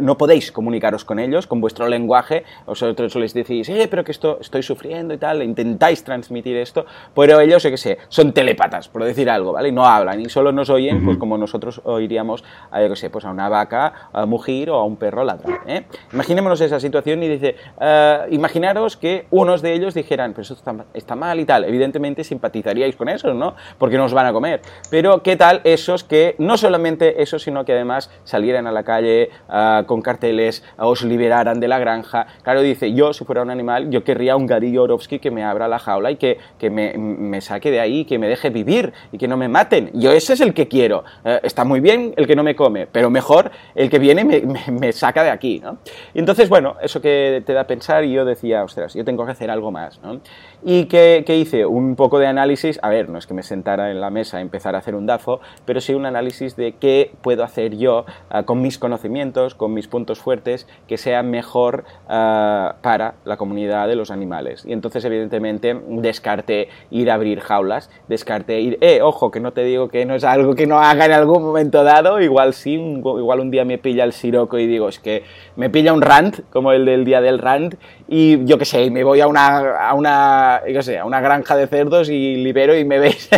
no 0.01 0.17
podéis 0.17 0.51
comunicar 0.51 0.94
con 1.03 1.19
ellos, 1.19 1.47
con 1.47 1.59
vuestro 1.59 1.87
lenguaje, 1.87 2.43
vosotros 2.65 3.15
les 3.15 3.33
decís, 3.33 3.67
eh, 3.69 3.87
pero 3.89 4.03
que 4.03 4.11
esto 4.11 4.37
estoy 4.39 4.63
sufriendo 4.63 5.13
y 5.13 5.17
tal, 5.17 5.43
intentáis 5.43 6.03
transmitir 6.03 6.55
esto, 6.57 6.85
pero 7.13 7.39
ellos, 7.39 7.63
yo 7.63 7.69
qué 7.69 7.77
sé, 7.77 7.97
son 8.07 8.31
telépatas, 8.31 8.87
por 8.87 9.03
decir 9.03 9.29
algo, 9.29 9.53
¿vale? 9.53 9.69
Y 9.69 9.71
no 9.71 9.85
hablan 9.85 10.21
y 10.21 10.29
solo 10.29 10.51
nos 10.51 10.69
oyen, 10.69 11.03
pues 11.03 11.17
como 11.17 11.37
nosotros 11.37 11.81
oiríamos, 11.83 12.43
a, 12.71 12.81
yo 12.81 12.89
qué 12.89 12.95
sé, 12.95 13.09
pues 13.09 13.25
a 13.25 13.31
una 13.31 13.49
vaca 13.49 14.09
a 14.13 14.25
mugir 14.25 14.69
o 14.69 14.75
a 14.75 14.85
un 14.85 14.95
perro 14.97 15.23
ladrar, 15.23 15.61
¿eh? 15.67 15.83
Imaginémonos 16.13 16.61
esa 16.61 16.79
situación 16.79 17.23
y 17.23 17.27
dice, 17.27 17.55
eh, 17.79 18.19
imaginaros 18.31 18.97
que 18.97 19.25
unos 19.31 19.61
de 19.61 19.73
ellos 19.73 19.93
dijeran, 19.93 20.33
pues 20.33 20.51
esto 20.51 20.59
está, 20.59 20.85
está, 20.93 21.15
mal 21.15 21.39
y 21.39 21.45
tal, 21.45 21.65
evidentemente 21.65 22.23
simpatizaríais 22.23 22.95
con 22.95 23.09
esos, 23.09 23.35
¿no? 23.35 23.55
Porque 23.77 23.97
no 23.97 24.05
os 24.05 24.13
van 24.13 24.27
a 24.27 24.33
comer, 24.33 24.61
pero 24.89 25.23
¿qué 25.23 25.35
tal 25.35 25.61
esos 25.63 26.03
que, 26.03 26.35
no 26.37 26.57
solamente 26.57 27.21
esos, 27.21 27.43
sino 27.43 27.65
que 27.65 27.73
además 27.73 28.11
salieran 28.23 28.67
a 28.67 28.71
la 28.71 28.83
calle 28.83 29.29
eh, 29.51 29.83
con 29.85 30.01
carteles 30.01 30.63
os 30.77 31.03
liberaran 31.03 31.59
de 31.59 31.67
la 31.67 31.79
granja. 31.79 32.27
Claro, 32.43 32.61
dice, 32.61 32.93
yo 32.93 33.13
si 33.13 33.25
fuera 33.25 33.41
un 33.41 33.49
animal, 33.49 33.89
yo 33.89 34.03
querría 34.03 34.35
un 34.35 34.45
Gary 34.45 34.71
Yorovsky 34.71 35.19
que 35.19 35.31
me 35.31 35.43
abra 35.43 35.67
la 35.67 35.79
jaula 35.79 36.11
y 36.11 36.15
que, 36.17 36.37
que 36.57 36.69
me, 36.69 36.93
me, 36.97 37.41
saque 37.41 37.71
de 37.71 37.79
ahí, 37.79 38.05
que 38.05 38.19
me 38.19 38.27
deje 38.27 38.49
vivir 38.49 38.93
y 39.11 39.17
que 39.17 39.27
no 39.27 39.37
me 39.37 39.47
maten. 39.47 39.91
Yo 39.93 40.11
ese 40.11 40.33
es 40.33 40.41
el 40.41 40.53
que 40.53 40.67
quiero. 40.67 41.03
Eh, 41.23 41.39
está 41.43 41.63
muy 41.63 41.79
bien 41.79 42.13
el 42.17 42.27
que 42.27 42.35
no 42.35 42.43
me 42.43 42.55
come, 42.55 42.87
pero 42.87 43.09
mejor 43.09 43.51
el 43.73 43.89
que 43.89 43.99
viene 43.99 44.23
me, 44.23 44.43
me, 44.71 44.91
saca 44.91 45.23
de 45.23 45.29
aquí, 45.29 45.59
¿no? 45.63 45.77
Y 46.13 46.19
entonces, 46.19 46.49
bueno, 46.49 46.75
eso 46.81 47.01
que 47.01 47.43
te 47.45 47.53
da 47.53 47.61
a 47.61 47.67
pensar 47.67 48.03
y 48.03 48.11
yo 48.11 48.25
decía, 48.25 48.63
ostras, 48.63 48.93
yo 48.93 49.03
tengo 49.03 49.25
que 49.25 49.31
hacer 49.31 49.49
algo 49.49 49.71
más, 49.71 49.99
¿no? 50.01 50.19
¿Y 50.67 50.85
qué, 50.85 51.23
qué 51.27 51.37
hice? 51.37 51.67
Un 51.67 51.95
poco 51.95 52.17
de 52.17 52.25
análisis, 52.25 52.79
a 52.81 52.89
ver, 52.89 53.07
no 53.07 53.19
es 53.19 53.27
que 53.27 53.35
me 53.35 53.43
sentara 53.43 53.91
en 53.91 54.01
la 54.01 54.09
mesa 54.09 54.37
a 54.37 54.41
empezar 54.41 54.73
a 54.73 54.79
hacer 54.79 54.95
un 54.95 55.05
DAFO, 55.05 55.39
pero 55.63 55.79
sí 55.79 55.93
un 55.93 56.07
análisis 56.07 56.55
de 56.55 56.71
qué 56.71 57.11
puedo 57.21 57.43
hacer 57.43 57.77
yo 57.77 58.07
uh, 58.33 58.43
con 58.45 58.63
mis 58.63 58.79
conocimientos, 58.79 59.53
con 59.53 59.75
mis 59.75 59.87
puntos 59.87 60.17
fuertes 60.17 60.67
que 60.87 60.97
sea 60.97 61.21
mejor 61.21 61.83
ah, 62.09 62.77
para 62.81 63.13
la 63.25 63.37
comunidad 63.37 63.87
de 63.87 63.95
los 63.95 64.09
animales. 64.09 64.65
Y 64.65 64.73
entonces, 64.73 65.05
evidentemente, 65.05 65.79
descarte 65.87 66.69
ir 66.89 67.11
a 67.11 67.13
abrir 67.13 67.41
jaulas, 67.41 67.91
descarte 68.07 68.59
ir, 68.59 68.79
eh, 68.81 69.03
ojo, 69.03 69.29
que 69.29 69.41
no 69.41 69.53
te 69.53 69.63
digo 69.63 69.89
que 69.89 70.03
no 70.05 70.15
es 70.15 70.23
algo 70.23 70.55
que 70.55 70.65
no 70.65 70.79
haga 70.79 71.05
en 71.05 71.11
algún 71.11 71.43
momento 71.43 71.83
dado, 71.83 72.19
igual 72.21 72.55
sí, 72.55 72.73
igual 72.73 73.39
un 73.39 73.51
día 73.51 73.65
me 73.65 73.77
pilla 73.77 74.03
el 74.03 74.13
siroco 74.13 74.57
y 74.57 74.65
digo, 74.65 74.89
es 74.89 74.97
que 74.97 75.21
me 75.57 75.69
pilla 75.69 75.93
un 75.93 76.01
rant, 76.01 76.39
como 76.49 76.71
el 76.71 76.85
del 76.85 77.05
día 77.05 77.21
del 77.21 77.37
rant, 77.37 77.75
y 78.07 78.45
yo 78.45 78.57
qué 78.57 78.65
sé, 78.65 78.91
me 78.91 79.03
voy 79.03 79.21
a 79.21 79.27
una, 79.27 79.77
a 79.77 79.93
una, 79.93 80.61
yo 80.67 80.83
sé, 80.83 80.99
a 80.99 81.05
una 81.05 81.21
granja 81.21 81.55
de 81.55 81.67
cerdos 81.67 82.09
y 82.09 82.35
libero 82.35 82.77
y 82.77 82.85
me 82.85 82.99
veis 83.05 83.29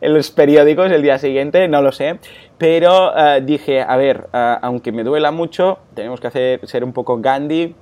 en 0.00 0.14
los 0.14 0.30
periódicos 0.30 0.90
el 0.92 1.02
día 1.02 1.18
siguiente, 1.18 1.66
no 1.68 1.82
lo 1.82 1.92
sé. 1.92 2.18
Pero 2.58 3.16
eh, 3.16 3.40
dije, 3.40 3.82
a 3.82 3.96
ver, 3.96 4.28
eh, 4.32 4.56
aunque 4.62 4.92
me 4.92 5.04
duela 5.04 5.30
mucho, 5.30 5.78
tenemos 5.94 6.20
que 6.20 6.26
hacer, 6.28 6.66
ser 6.66 6.84
un 6.84 6.92
poco 6.92 7.18
Gandhi 7.18 7.74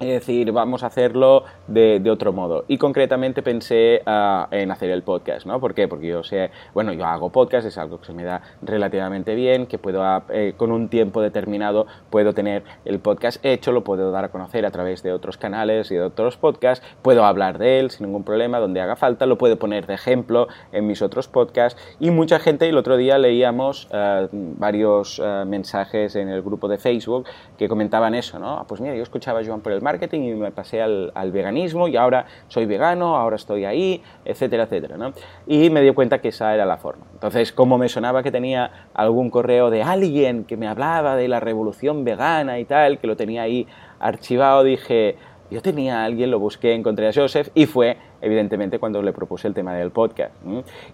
es 0.00 0.08
decir, 0.08 0.50
vamos 0.50 0.82
a 0.82 0.86
hacerlo 0.86 1.44
de, 1.68 2.02
otro 2.10 2.32
modo. 2.32 2.64
Y 2.68 2.78
concretamente 2.78 3.42
pensé 3.42 4.02
ah, 4.06 4.48
en 4.50 4.70
hacer 4.70 4.90
el 4.90 5.02
podcast, 5.02 5.46
¿no? 5.46 5.60
¿Por 5.60 5.74
qué? 5.74 5.88
Porque 5.88 6.06
yo 6.06 6.24
sé, 6.24 6.50
bueno, 6.72 6.94
yo 6.94 7.04
hago 7.04 7.28
podcast, 7.28 7.66
es 7.66 7.76
algo 7.76 8.00
que 8.00 8.06
se 8.06 8.14
me 8.14 8.24
da 8.24 8.40
relativamente 8.62 9.34
bien, 9.34 9.66
que 9.66 9.76
puedo, 9.76 10.02
ah, 10.02 10.24
eh, 10.30 10.54
con 10.56 10.72
un 10.72 10.88
tiempo 10.88 11.20
determinado, 11.20 11.86
puedo 12.08 12.32
tener 12.32 12.64
el 12.86 12.98
podcast 12.98 13.44
hecho, 13.44 13.72
lo 13.72 13.84
puedo 13.84 14.10
dar 14.10 14.24
a 14.24 14.28
conocer 14.30 14.64
a 14.64 14.70
través 14.70 15.02
de 15.02 15.12
otros 15.12 15.36
canales 15.36 15.90
y 15.90 15.96
de 15.96 16.02
otros 16.02 16.38
podcasts, 16.38 16.84
puedo 17.02 17.26
hablar 17.26 17.58
de 17.58 17.78
él 17.78 17.90
sin 17.90 18.06
ningún 18.06 18.24
problema, 18.24 18.58
donde 18.58 18.80
haga 18.80 18.96
falta, 18.96 19.26
lo 19.26 19.36
puedo 19.36 19.58
poner 19.58 19.86
de 19.86 19.94
ejemplo 19.94 20.48
en 20.72 20.86
mis 20.86 21.02
otros 21.02 21.28
podcasts. 21.28 21.80
Y 22.00 22.10
mucha 22.10 22.40
gente, 22.40 22.66
el 22.66 22.78
otro 22.78 22.96
día 22.96 23.18
leíamos 23.18 23.86
ah, 23.92 24.26
varios 24.32 25.20
mensajes 25.46 26.16
en 26.16 26.30
el 26.30 26.40
grupo 26.40 26.68
de 26.68 26.78
Facebook 26.78 27.26
que 27.58 27.68
comentaban 27.68 28.14
eso, 28.14 28.38
¿no? 28.38 28.64
Pues 28.66 28.80
mira, 28.80 28.94
yo 28.94 29.02
escuchaba 29.02 29.40
a 29.40 29.44
Joan 29.44 29.60
por 29.60 29.72
el 29.72 29.82
mar 29.82 29.89
marketing 29.90 30.20
y 30.20 30.34
me 30.34 30.52
pasé 30.52 30.80
al, 30.80 31.32
veganismo 31.32 31.88
y 31.88 31.96
ahora 31.96 32.26
soy 32.48 32.66
vegano, 32.66 33.16
ahora 33.16 33.36
estoy 33.36 33.64
ahí, 33.64 34.02
etcétera, 34.24 34.64
etcétera. 34.64 34.96
¿no? 34.96 35.12
Y 35.46 35.70
me 35.70 35.80
di 35.80 35.92
cuenta 35.92 36.20
que 36.20 36.28
esa 36.28 36.54
era 36.54 36.64
la 36.64 36.76
forma. 36.76 37.06
Entonces, 37.14 37.52
como 37.52 37.76
me 37.78 37.88
sonaba 37.88 38.22
que 38.22 38.30
tenía 38.30 38.88
algún 38.94 39.30
correo 39.30 39.70
de 39.70 39.82
alguien 39.82 40.44
que 40.44 40.56
me 40.56 40.68
hablaba 40.68 41.16
de 41.16 41.28
la 41.28 41.40
revolución 41.40 42.04
vegana 42.04 42.58
y 42.58 42.64
tal, 42.64 42.98
que 42.98 43.06
lo 43.06 43.16
tenía 43.16 43.42
ahí 43.42 43.66
archivado, 43.98 44.62
dije, 44.62 45.16
yo 45.50 45.60
tenía 45.60 46.02
a 46.02 46.04
alguien, 46.04 46.30
lo 46.30 46.38
busqué, 46.38 46.74
encontré 46.74 47.08
a 47.08 47.12
Joseph 47.12 47.48
y 47.54 47.66
fue 47.66 47.96
evidentemente 48.20 48.78
cuando 48.78 49.02
le 49.02 49.12
propuse 49.12 49.48
el 49.48 49.54
tema 49.54 49.74
del 49.74 49.90
podcast. 49.90 50.34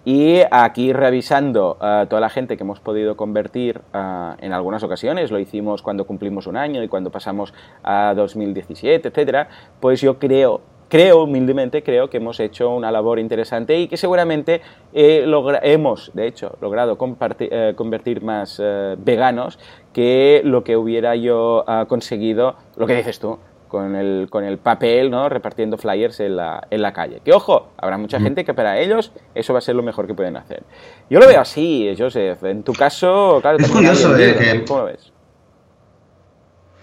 Y 0.04 0.40
aquí 0.50 0.92
revisando 0.92 1.76
uh, 1.80 2.06
toda 2.06 2.20
la 2.20 2.30
gente 2.30 2.56
que 2.56 2.62
hemos 2.62 2.80
podido 2.80 3.16
convertir 3.16 3.80
uh, 3.94 4.34
en 4.38 4.52
algunas 4.52 4.82
ocasiones, 4.82 5.30
lo 5.30 5.38
hicimos 5.38 5.82
cuando 5.82 6.06
cumplimos 6.06 6.46
un 6.46 6.56
año 6.56 6.82
y 6.82 6.88
cuando 6.88 7.10
pasamos 7.10 7.52
a 7.82 8.14
2017, 8.14 9.08
etcétera, 9.08 9.48
pues 9.80 10.00
yo 10.00 10.18
creo 10.18 10.60
creo, 10.88 11.24
humildemente, 11.24 11.82
creo 11.82 12.08
que 12.08 12.18
hemos 12.18 12.38
hecho 12.40 12.70
una 12.70 12.90
labor 12.90 13.18
interesante 13.18 13.78
y 13.78 13.88
que 13.88 13.96
seguramente 13.96 14.60
hemos, 14.92 16.10
de 16.14 16.26
hecho, 16.26 16.56
logrado 16.60 16.96
eh, 17.38 17.72
convertir 17.76 18.22
más 18.22 18.60
eh, 18.62 18.96
veganos 18.98 19.58
que 19.92 20.42
lo 20.44 20.62
que 20.62 20.76
hubiera 20.76 21.16
yo 21.16 21.64
conseguido, 21.88 22.56
lo 22.76 22.86
que 22.86 22.96
dices 22.96 23.18
tú, 23.18 23.38
con 23.68 23.94
el, 23.96 24.28
con 24.30 24.44
el 24.44 24.58
papel, 24.58 25.10
¿no? 25.10 25.28
Repartiendo 25.28 25.76
flyers 25.76 26.20
en 26.20 26.36
la, 26.36 26.66
en 26.70 26.82
la 26.82 26.92
calle. 26.92 27.20
Que 27.24 27.32
ojo, 27.32 27.72
habrá 27.76 27.98
mucha 27.98 28.20
gente 28.20 28.44
que 28.44 28.54
para 28.54 28.78
ellos 28.78 29.12
eso 29.34 29.52
va 29.52 29.58
a 29.58 29.62
ser 29.62 29.74
lo 29.74 29.82
mejor 29.82 30.06
que 30.06 30.14
pueden 30.14 30.36
hacer. 30.36 30.62
Yo 31.10 31.18
lo 31.18 31.26
veo 31.26 31.40
así, 31.40 31.94
Joseph. 31.96 32.42
En 32.44 32.62
tu 32.62 32.72
caso, 32.72 33.38
claro, 33.42 33.58
es 33.58 33.70
curioso, 33.70 34.16
eh. 34.18 34.64
¿cómo 34.66 34.80
lo 34.80 34.86
ves? 34.86 35.12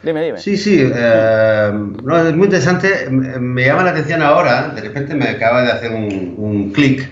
Dime, 0.03 0.21
dime. 0.25 0.37
Sí, 0.37 0.57
sí. 0.57 0.83
Eh, 0.93 1.71
no, 2.03 2.27
es 2.27 2.35
muy 2.35 2.45
interesante. 2.45 3.09
Me 3.09 3.65
llama 3.65 3.83
la 3.83 3.91
atención 3.91 4.21
ahora, 4.21 4.67
de 4.69 4.81
repente 4.81 5.15
me 5.15 5.29
acaba 5.29 5.63
de 5.63 5.71
hacer 5.71 5.91
un, 5.91 6.35
un 6.37 6.73
clic, 6.73 7.09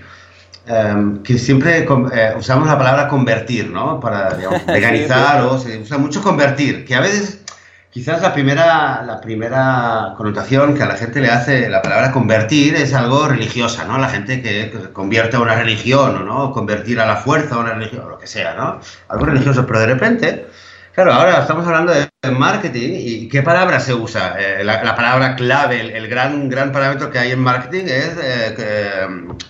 eh, 0.66 0.94
que 1.24 1.38
siempre 1.38 1.78
eh, 1.78 2.34
usamos 2.38 2.68
la 2.68 2.76
palabra 2.76 3.08
convertir, 3.08 3.70
¿no? 3.70 3.98
Para 3.98 4.36
digamos, 4.36 4.64
veganizar 4.66 5.42
sí, 5.42 5.48
sí. 5.48 5.54
o 5.54 5.58
se 5.58 5.78
usa 5.78 5.98
mucho 5.98 6.22
convertir, 6.22 6.84
que 6.84 6.94
a 6.94 7.00
veces 7.00 7.41
Quizás 7.92 8.22
la 8.22 8.32
primera, 8.32 9.02
la 9.02 9.20
primera 9.20 10.14
connotación 10.16 10.74
que 10.74 10.82
a 10.82 10.86
la 10.86 10.96
gente 10.96 11.20
le 11.20 11.28
hace 11.28 11.68
la 11.68 11.82
palabra 11.82 12.10
convertir 12.10 12.74
es 12.74 12.94
algo 12.94 13.28
religiosa, 13.28 13.84
¿no? 13.84 13.98
La 13.98 14.08
gente 14.08 14.40
que 14.40 14.72
convierte 14.92 15.36
a 15.36 15.40
una 15.40 15.56
religión, 15.56 16.26
¿no? 16.26 16.52
Convertir 16.52 16.98
a 17.00 17.06
la 17.06 17.16
fuerza 17.16 17.56
a 17.56 17.58
una 17.58 17.74
religión, 17.74 18.04
o 18.06 18.08
lo 18.08 18.18
que 18.18 18.26
sea, 18.26 18.54
¿no? 18.54 18.80
Algo 19.08 19.26
religioso, 19.26 19.66
pero 19.66 19.80
de 19.80 19.86
repente 19.86 20.46
Claro, 20.94 21.14
ahora 21.14 21.40
estamos 21.40 21.66
hablando 21.66 21.92
de 21.92 22.11
marketing 22.30 22.90
y 22.94 23.28
¿qué 23.28 23.42
palabra 23.42 23.80
se 23.80 23.92
usa? 23.92 24.36
Eh, 24.38 24.62
la, 24.62 24.84
la, 24.84 24.94
palabra 24.94 25.34
clave, 25.34 25.80
el, 25.80 25.90
el, 25.90 26.06
gran, 26.06 26.48
gran 26.48 26.70
parámetro 26.70 27.10
que 27.10 27.18
hay 27.18 27.32
en 27.32 27.40
marketing 27.40 27.86
es 27.86 28.10
eh, 28.22 28.54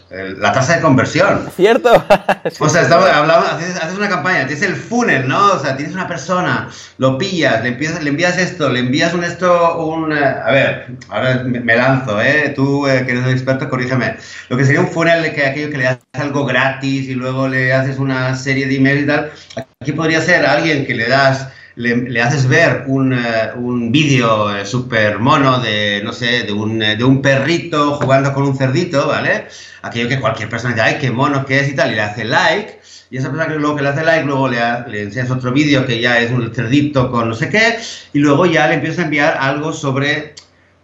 que, 0.08 0.34
la 0.38 0.52
tasa 0.52 0.76
de 0.76 0.80
conversión. 0.80 1.50
¿Cierto? 1.54 1.92
o 2.60 2.68
sea, 2.70 2.80
estamos, 2.80 3.10
hablando, 3.10 3.46
haces, 3.46 3.76
haces, 3.76 3.98
una 3.98 4.08
campaña, 4.08 4.46
tienes 4.46 4.62
el 4.62 4.74
funnel, 4.74 5.28
¿no? 5.28 5.52
O 5.52 5.58
sea, 5.58 5.76
tienes 5.76 5.94
una 5.94 6.08
persona, 6.08 6.70
lo 6.96 7.18
pillas, 7.18 7.62
le, 7.62 7.68
empiezas, 7.68 8.02
le 8.02 8.08
envías 8.08 8.38
esto, 8.38 8.70
le 8.70 8.80
envías 8.80 9.12
un 9.12 9.24
esto, 9.24 9.76
un... 9.84 10.10
Eh, 10.10 10.24
a 10.24 10.50
ver, 10.50 10.86
ahora 11.10 11.42
me, 11.44 11.76
lanzo, 11.76 12.22
¿eh? 12.22 12.54
Tú, 12.56 12.84
que 12.84 13.12
eres 13.12 13.22
un 13.22 13.32
experto, 13.32 13.68
corrígeme. 13.68 14.16
Lo 14.48 14.56
que 14.56 14.64
sería 14.64 14.80
un 14.80 14.88
funnel 14.88 15.30
que 15.34 15.44
aquello 15.44 15.68
que 15.68 15.76
le 15.76 15.84
das 15.84 15.98
algo 16.14 16.46
gratis 16.46 17.06
y 17.06 17.14
luego 17.14 17.48
le 17.48 17.74
haces 17.74 17.98
una 17.98 18.34
serie 18.34 18.66
de 18.66 18.76
emails 18.76 19.02
y 19.02 19.06
tal, 19.06 19.30
aquí 19.78 19.92
podría 19.92 20.22
ser 20.22 20.46
alguien 20.46 20.86
que 20.86 20.94
le 20.94 21.06
das 21.06 21.48
le, 21.76 22.22
haces 22.22 22.46
ver 22.48 22.84
un, 22.86 23.12
uh, 23.12 23.58
un 23.58 23.92
vídeo 23.92 24.46
uh, 24.46 24.64
súper 24.64 25.18
mono 25.18 25.60
de, 25.60 26.00
no 26.04 26.12
sé, 26.12 26.42
de 26.42 26.52
un, 26.52 26.82
uh, 26.82 26.96
de 26.96 27.04
un, 27.04 27.22
perrito 27.22 27.94
jugando 27.94 28.32
con 28.32 28.44
un 28.44 28.56
cerdito, 28.56 29.08
¿vale? 29.08 29.46
Aquello 29.82 30.08
que 30.08 30.20
cualquier 30.20 30.48
persona 30.48 30.74
dice, 30.74 30.84
ay, 30.84 30.98
qué 31.00 31.10
mono 31.10 31.44
que 31.46 31.60
es 31.60 31.68
y 31.68 31.74
tal, 31.74 31.92
y 31.92 31.94
le 31.94 32.02
hace 32.02 32.24
like, 32.24 32.80
y 33.10 33.16
esa 33.16 33.30
persona 33.30 33.52
que 33.52 33.58
luego 33.58 33.76
que 33.76 33.82
le 33.82 33.88
hace 33.88 34.04
like, 34.04 34.26
luego 34.26 34.48
le, 34.48 35.02
enseñas 35.02 35.30
otro 35.30 35.52
vídeo 35.52 35.86
que 35.86 36.00
ya 36.00 36.18
es 36.20 36.30
un 36.30 36.54
cerdito 36.54 37.10
con 37.10 37.28
no 37.28 37.34
sé 37.34 37.48
qué, 37.48 37.78
y 38.12 38.18
luego 38.18 38.46
ya 38.46 38.68
le 38.68 38.74
empiezas 38.74 39.00
a 39.00 39.02
enviar 39.04 39.36
algo 39.40 39.72
sobre, 39.72 40.34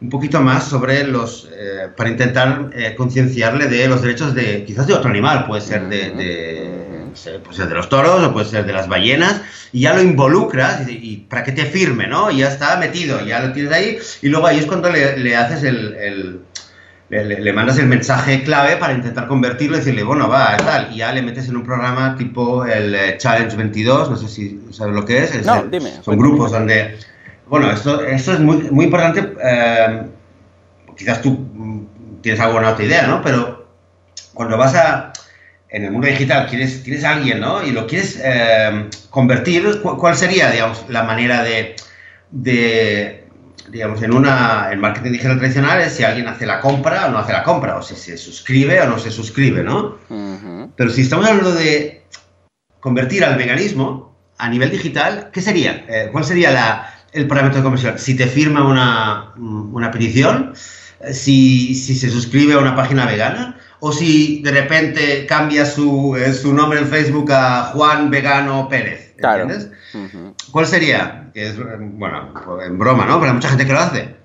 un 0.00 0.08
poquito 0.08 0.40
más 0.40 0.64
sobre 0.64 1.04
los, 1.04 1.48
eh, 1.52 1.88
para 1.96 2.10
intentar 2.10 2.70
eh, 2.74 2.94
concienciarle 2.96 3.66
de 3.66 3.88
los 3.88 4.02
derechos 4.02 4.34
de, 4.34 4.64
quizás 4.64 4.86
de 4.86 4.94
otro 4.94 5.10
animal, 5.10 5.46
puede 5.46 5.62
ser 5.62 5.88
de 5.88 6.67
puede 7.08 7.56
ser 7.56 7.68
de 7.68 7.74
los 7.74 7.88
toros 7.88 8.22
o 8.22 8.32
puede 8.32 8.46
ser 8.46 8.64
de 8.66 8.72
las 8.72 8.88
ballenas, 8.88 9.42
y 9.72 9.80
ya 9.80 9.94
lo 9.94 10.02
involucras 10.02 10.88
y, 10.88 10.92
y, 10.92 11.16
para 11.18 11.44
que 11.44 11.52
te 11.52 11.64
firme, 11.66 12.06
¿no? 12.06 12.30
Y 12.30 12.38
ya 12.38 12.48
está 12.48 12.76
metido, 12.76 13.24
ya 13.24 13.40
lo 13.40 13.52
tienes 13.52 13.72
ahí, 13.72 13.98
y 14.22 14.28
luego 14.28 14.46
ahí 14.46 14.58
es 14.58 14.66
cuando 14.66 14.90
le, 14.90 15.18
le 15.18 15.36
haces 15.36 15.62
el, 15.64 15.94
el 15.94 16.40
le, 17.10 17.40
le, 17.40 17.52
mandas 17.52 17.78
el 17.78 17.86
mensaje 17.86 18.42
clave 18.42 18.76
para 18.76 18.92
intentar 18.92 19.26
convertirlo 19.26 19.76
y 19.76 19.80
decirle, 19.80 20.02
bueno, 20.02 20.28
va, 20.28 20.56
tal, 20.58 20.92
y 20.92 20.98
ya 20.98 21.12
le 21.12 21.22
metes 21.22 21.48
en 21.48 21.56
un 21.56 21.64
programa 21.64 22.16
tipo 22.16 22.66
el 22.66 22.94
eh, 22.94 23.16
Challenge 23.16 23.56
22, 23.56 24.10
no 24.10 24.16
sé 24.16 24.28
si 24.28 24.60
sabes 24.72 24.94
lo 24.94 25.04
que 25.04 25.24
es. 25.24 25.34
es 25.34 25.46
no, 25.46 25.56
el, 25.56 25.70
dime. 25.70 25.92
Son 26.02 26.18
grupos 26.18 26.52
donde, 26.52 26.98
bueno, 27.46 27.70
esto, 27.70 28.04
esto 28.04 28.34
es 28.34 28.40
muy, 28.40 28.70
muy 28.70 28.84
importante, 28.84 29.32
eh, 29.42 30.02
quizás 30.96 31.22
tú 31.22 31.86
tienes 32.20 32.40
alguna 32.40 32.70
otra 32.70 32.84
idea, 32.84 33.06
¿no? 33.06 33.22
Pero 33.22 33.68
cuando 34.34 34.58
vas 34.58 34.74
a 34.74 35.12
en 35.70 35.84
el 35.84 35.90
mundo 35.92 36.06
digital 36.06 36.46
quieres, 36.48 36.80
quieres 36.82 37.04
a 37.04 37.12
alguien, 37.12 37.40
¿no? 37.40 37.62
Y 37.62 37.72
lo 37.72 37.86
quieres 37.86 38.20
eh, 38.22 38.88
convertir, 39.10 39.80
¿cuál 39.82 40.16
sería, 40.16 40.50
digamos, 40.50 40.84
la 40.88 41.02
manera 41.02 41.42
de, 41.42 41.76
de, 42.30 43.24
digamos, 43.70 44.02
en 44.02 44.12
una, 44.12 44.68
en 44.72 44.80
marketing 44.80 45.12
digital 45.12 45.38
tradicional 45.38 45.80
es 45.80 45.92
si 45.92 46.04
alguien 46.04 46.26
hace 46.28 46.46
la 46.46 46.60
compra 46.60 47.06
o 47.06 47.10
no 47.10 47.18
hace 47.18 47.32
la 47.32 47.42
compra, 47.42 47.76
o 47.76 47.82
si 47.82 47.96
se 47.96 48.16
suscribe 48.16 48.80
o 48.80 48.86
no 48.86 48.98
se 48.98 49.10
suscribe, 49.10 49.62
¿no? 49.62 49.98
Uh 50.08 50.14
-huh. 50.14 50.70
Pero 50.74 50.90
si 50.90 51.02
estamos 51.02 51.26
hablando 51.26 51.52
de 51.54 52.02
convertir 52.80 53.24
al 53.24 53.36
veganismo 53.36 54.16
a 54.38 54.48
nivel 54.48 54.70
digital, 54.70 55.30
¿qué 55.32 55.42
sería? 55.42 55.84
Eh, 55.88 56.08
¿Cuál 56.12 56.24
sería 56.24 56.50
la, 56.50 56.94
el 57.12 57.26
parámetro 57.26 57.58
de 57.58 57.64
conversión? 57.64 57.98
Si 57.98 58.14
te 58.14 58.26
firma 58.26 58.66
una, 58.66 59.32
una 59.36 59.90
petición, 59.90 60.54
si, 61.12 61.74
si 61.74 61.94
se 61.94 62.08
suscribe 62.08 62.54
a 62.54 62.58
una 62.58 62.74
página 62.74 63.04
vegana, 63.04 63.58
o 63.80 63.92
si 63.92 64.42
de 64.42 64.50
repente 64.50 65.26
cambia 65.26 65.64
su, 65.64 66.16
eh, 66.16 66.32
su 66.32 66.52
nombre 66.52 66.80
en 66.80 66.88
Facebook 66.88 67.30
a 67.32 67.64
Juan 67.74 68.10
Vegano 68.10 68.68
Pérez. 68.68 69.14
¿Entiendes? 69.16 69.70
Claro. 69.90 70.06
Uh 70.06 70.08
-huh. 70.16 70.34
¿Cuál 70.50 70.66
sería? 70.66 71.30
Que 71.34 71.48
es, 71.48 71.56
bueno, 71.56 72.32
en 72.64 72.78
broma, 72.78 73.06
¿no? 73.06 73.18
Pero 73.18 73.30
hay 73.30 73.34
mucha 73.34 73.48
gente 73.48 73.66
que 73.66 73.72
lo 73.72 73.80
hace. 73.80 74.16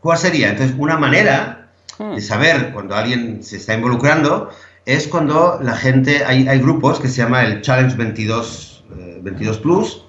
¿Cuál 0.00 0.18
sería? 0.18 0.50
Entonces, 0.50 0.74
una 0.78 0.98
manera 0.98 1.68
de 1.98 2.20
saber 2.20 2.72
cuando 2.72 2.96
alguien 2.96 3.42
se 3.42 3.56
está 3.56 3.74
involucrando 3.74 4.50
es 4.84 5.06
cuando 5.06 5.60
la 5.62 5.76
gente, 5.76 6.24
hay, 6.24 6.48
hay 6.48 6.58
grupos 6.58 6.98
que 6.98 7.08
se 7.08 7.22
llama 7.22 7.44
el 7.44 7.60
Challenge 7.60 7.96
22, 7.96 8.84
eh, 8.98 9.20
22 9.22 9.58
Plus. 9.58 10.04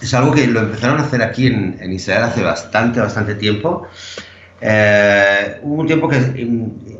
Es 0.00 0.14
algo 0.14 0.32
que 0.32 0.46
lo 0.46 0.60
empezaron 0.60 1.00
a 1.00 1.02
hacer 1.02 1.22
aquí 1.22 1.48
en, 1.48 1.76
en 1.80 1.92
Israel 1.92 2.22
hace 2.22 2.42
bastante, 2.42 3.00
bastante 3.00 3.34
tiempo. 3.34 3.86
Eh, 4.60 5.60
hubo 5.62 5.82
un 5.82 5.86
tiempo 5.86 6.08
que 6.08 6.16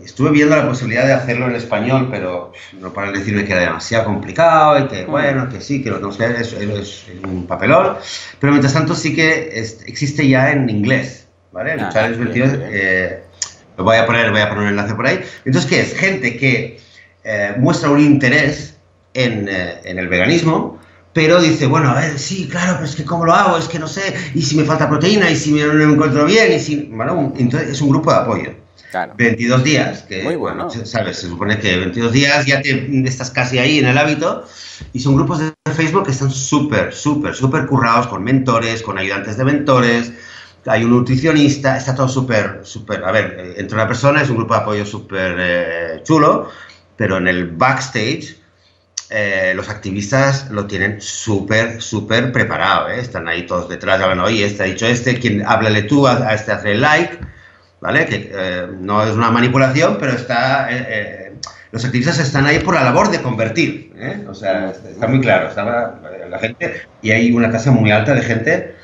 estuve 0.04 0.30
viendo 0.30 0.54
la 0.54 0.68
posibilidad 0.68 1.04
de 1.06 1.12
hacerlo 1.12 1.48
en 1.48 1.56
español, 1.56 2.08
pero 2.10 2.52
no 2.80 2.92
para 2.92 3.10
decirme 3.10 3.44
que 3.44 3.52
era 3.52 3.62
demasiado 3.62 4.04
complicado 4.04 4.78
y 4.78 4.88
que, 4.88 5.04
bueno, 5.04 5.48
que 5.48 5.60
sí, 5.60 5.82
que 5.82 5.90
lo 5.90 5.96
tenemos 5.96 6.16
que 6.16 6.24
hacer, 6.24 6.40
es, 6.40 6.52
es, 6.52 7.06
un 7.24 7.46
papelón. 7.46 7.96
Pero 8.38 8.52
mientras 8.52 8.74
tanto 8.74 8.94
sí 8.94 9.14
que 9.14 9.50
es, 9.52 9.80
existe 9.86 10.28
ya 10.28 10.52
en 10.52 10.70
inglés, 10.70 11.26
¿vale? 11.52 11.72
Ah, 11.72 11.90
Challenge 11.92 12.18
22, 12.18 12.50
eh, 12.70 13.22
lo 13.76 13.84
voy 13.84 13.96
a 13.96 14.06
poner, 14.06 14.30
voy 14.30 14.40
a 14.40 14.48
poner 14.48 14.64
un 14.64 14.70
enlace 14.70 14.94
por 14.94 15.06
ahí. 15.06 15.20
Entonces, 15.44 15.68
¿qué 15.68 15.80
es? 15.80 15.96
Gente 15.96 16.36
que 16.36 16.78
eh, 17.24 17.54
muestra 17.58 17.90
un 17.90 18.00
interés 18.00 18.76
en, 19.14 19.48
eh, 19.48 19.80
en 19.84 19.98
el 19.98 20.08
veganismo, 20.08 20.78
pero 21.18 21.40
dice, 21.40 21.66
bueno, 21.66 21.90
a 21.90 21.94
ver, 21.94 22.16
sí, 22.16 22.46
claro, 22.46 22.74
pero 22.74 22.84
es 22.84 22.94
que 22.94 23.04
¿cómo 23.04 23.26
lo 23.26 23.34
hago? 23.34 23.58
Es 23.58 23.66
que 23.66 23.80
no 23.80 23.88
sé, 23.88 24.14
y 24.36 24.42
si 24.42 24.54
me 24.54 24.62
falta 24.62 24.88
proteína, 24.88 25.28
y 25.28 25.34
si 25.34 25.50
me, 25.50 25.64
no 25.64 25.72
me 25.74 25.94
encuentro 25.94 26.24
bien, 26.24 26.52
y 26.52 26.60
si... 26.60 26.76
Bueno, 26.92 27.34
entonces 27.36 27.70
es 27.70 27.80
un 27.80 27.88
grupo 27.88 28.12
de 28.12 28.18
apoyo. 28.18 28.54
Claro. 28.92 29.14
22 29.16 29.64
días, 29.64 30.02
que, 30.02 30.22
Muy 30.22 30.36
bueno. 30.36 30.70
¿sabes? 30.70 31.16
Se 31.16 31.26
supone 31.26 31.58
que 31.58 31.76
22 31.76 32.12
días 32.12 32.46
ya 32.46 32.62
te, 32.62 32.88
estás 33.04 33.32
casi 33.32 33.58
ahí 33.58 33.80
en 33.80 33.86
el 33.86 33.98
hábito, 33.98 34.44
y 34.92 35.00
son 35.00 35.16
grupos 35.16 35.40
de 35.40 35.52
Facebook 35.74 36.04
que 36.04 36.12
están 36.12 36.30
súper, 36.30 36.94
súper, 36.94 37.34
súper 37.34 37.66
currados, 37.66 38.06
con 38.06 38.22
mentores, 38.22 38.80
con 38.80 38.96
ayudantes 38.96 39.36
de 39.36 39.44
mentores, 39.44 40.12
hay 40.66 40.84
un 40.84 40.90
nutricionista, 40.90 41.76
está 41.76 41.96
todo 41.96 42.06
súper, 42.06 42.60
súper... 42.62 43.02
A 43.04 43.10
ver, 43.10 43.54
entre 43.56 43.74
una 43.74 43.88
persona 43.88 44.22
es 44.22 44.30
un 44.30 44.36
grupo 44.36 44.54
de 44.54 44.60
apoyo 44.60 44.86
súper 44.86 45.34
eh, 45.36 46.00
chulo, 46.04 46.48
pero 46.96 47.16
en 47.16 47.26
el 47.26 47.48
backstage 47.48 48.38
eh, 49.10 49.52
los 49.54 49.68
activistas 49.68 50.50
lo 50.50 50.66
tienen 50.66 51.00
súper, 51.00 51.80
súper 51.80 52.30
preparado, 52.30 52.90
¿eh? 52.90 53.00
están 53.00 53.26
ahí 53.26 53.46
todos 53.46 53.68
detrás, 53.68 54.00
hablando, 54.00 54.24
oye, 54.24 54.44
este 54.44 54.62
ha 54.62 54.66
dicho 54.66 54.86
este, 54.86 55.18
quien, 55.18 55.46
háblale 55.46 55.82
tú, 55.82 56.06
a, 56.06 56.28
a 56.28 56.34
este 56.34 56.52
hace 56.52 56.72
el 56.72 56.82
like, 56.82 57.18
¿vale? 57.80 58.06
Que 58.06 58.30
eh, 58.32 58.66
no 58.80 59.02
es 59.02 59.10
una 59.10 59.30
manipulación, 59.30 59.96
pero 59.98 60.12
está, 60.12 60.70
eh, 60.70 60.86
eh, 60.88 61.32
los 61.72 61.84
activistas 61.84 62.18
están 62.18 62.46
ahí 62.46 62.58
por 62.60 62.74
la 62.74 62.84
labor 62.84 63.10
de 63.10 63.22
convertir, 63.22 63.92
o 64.28 64.34
sea, 64.34 64.70
está 64.70 65.06
muy 65.06 65.20
claro, 65.20 65.48
está 65.48 65.64
la, 65.64 66.00
la, 66.28 66.38
gente, 66.38 66.82
y 67.02 67.10
hay 67.10 67.30
una 67.30 67.50
tasa 67.50 67.70
muy 67.70 67.90
alta 67.90 68.14
de 68.14 68.22
gente 68.22 68.74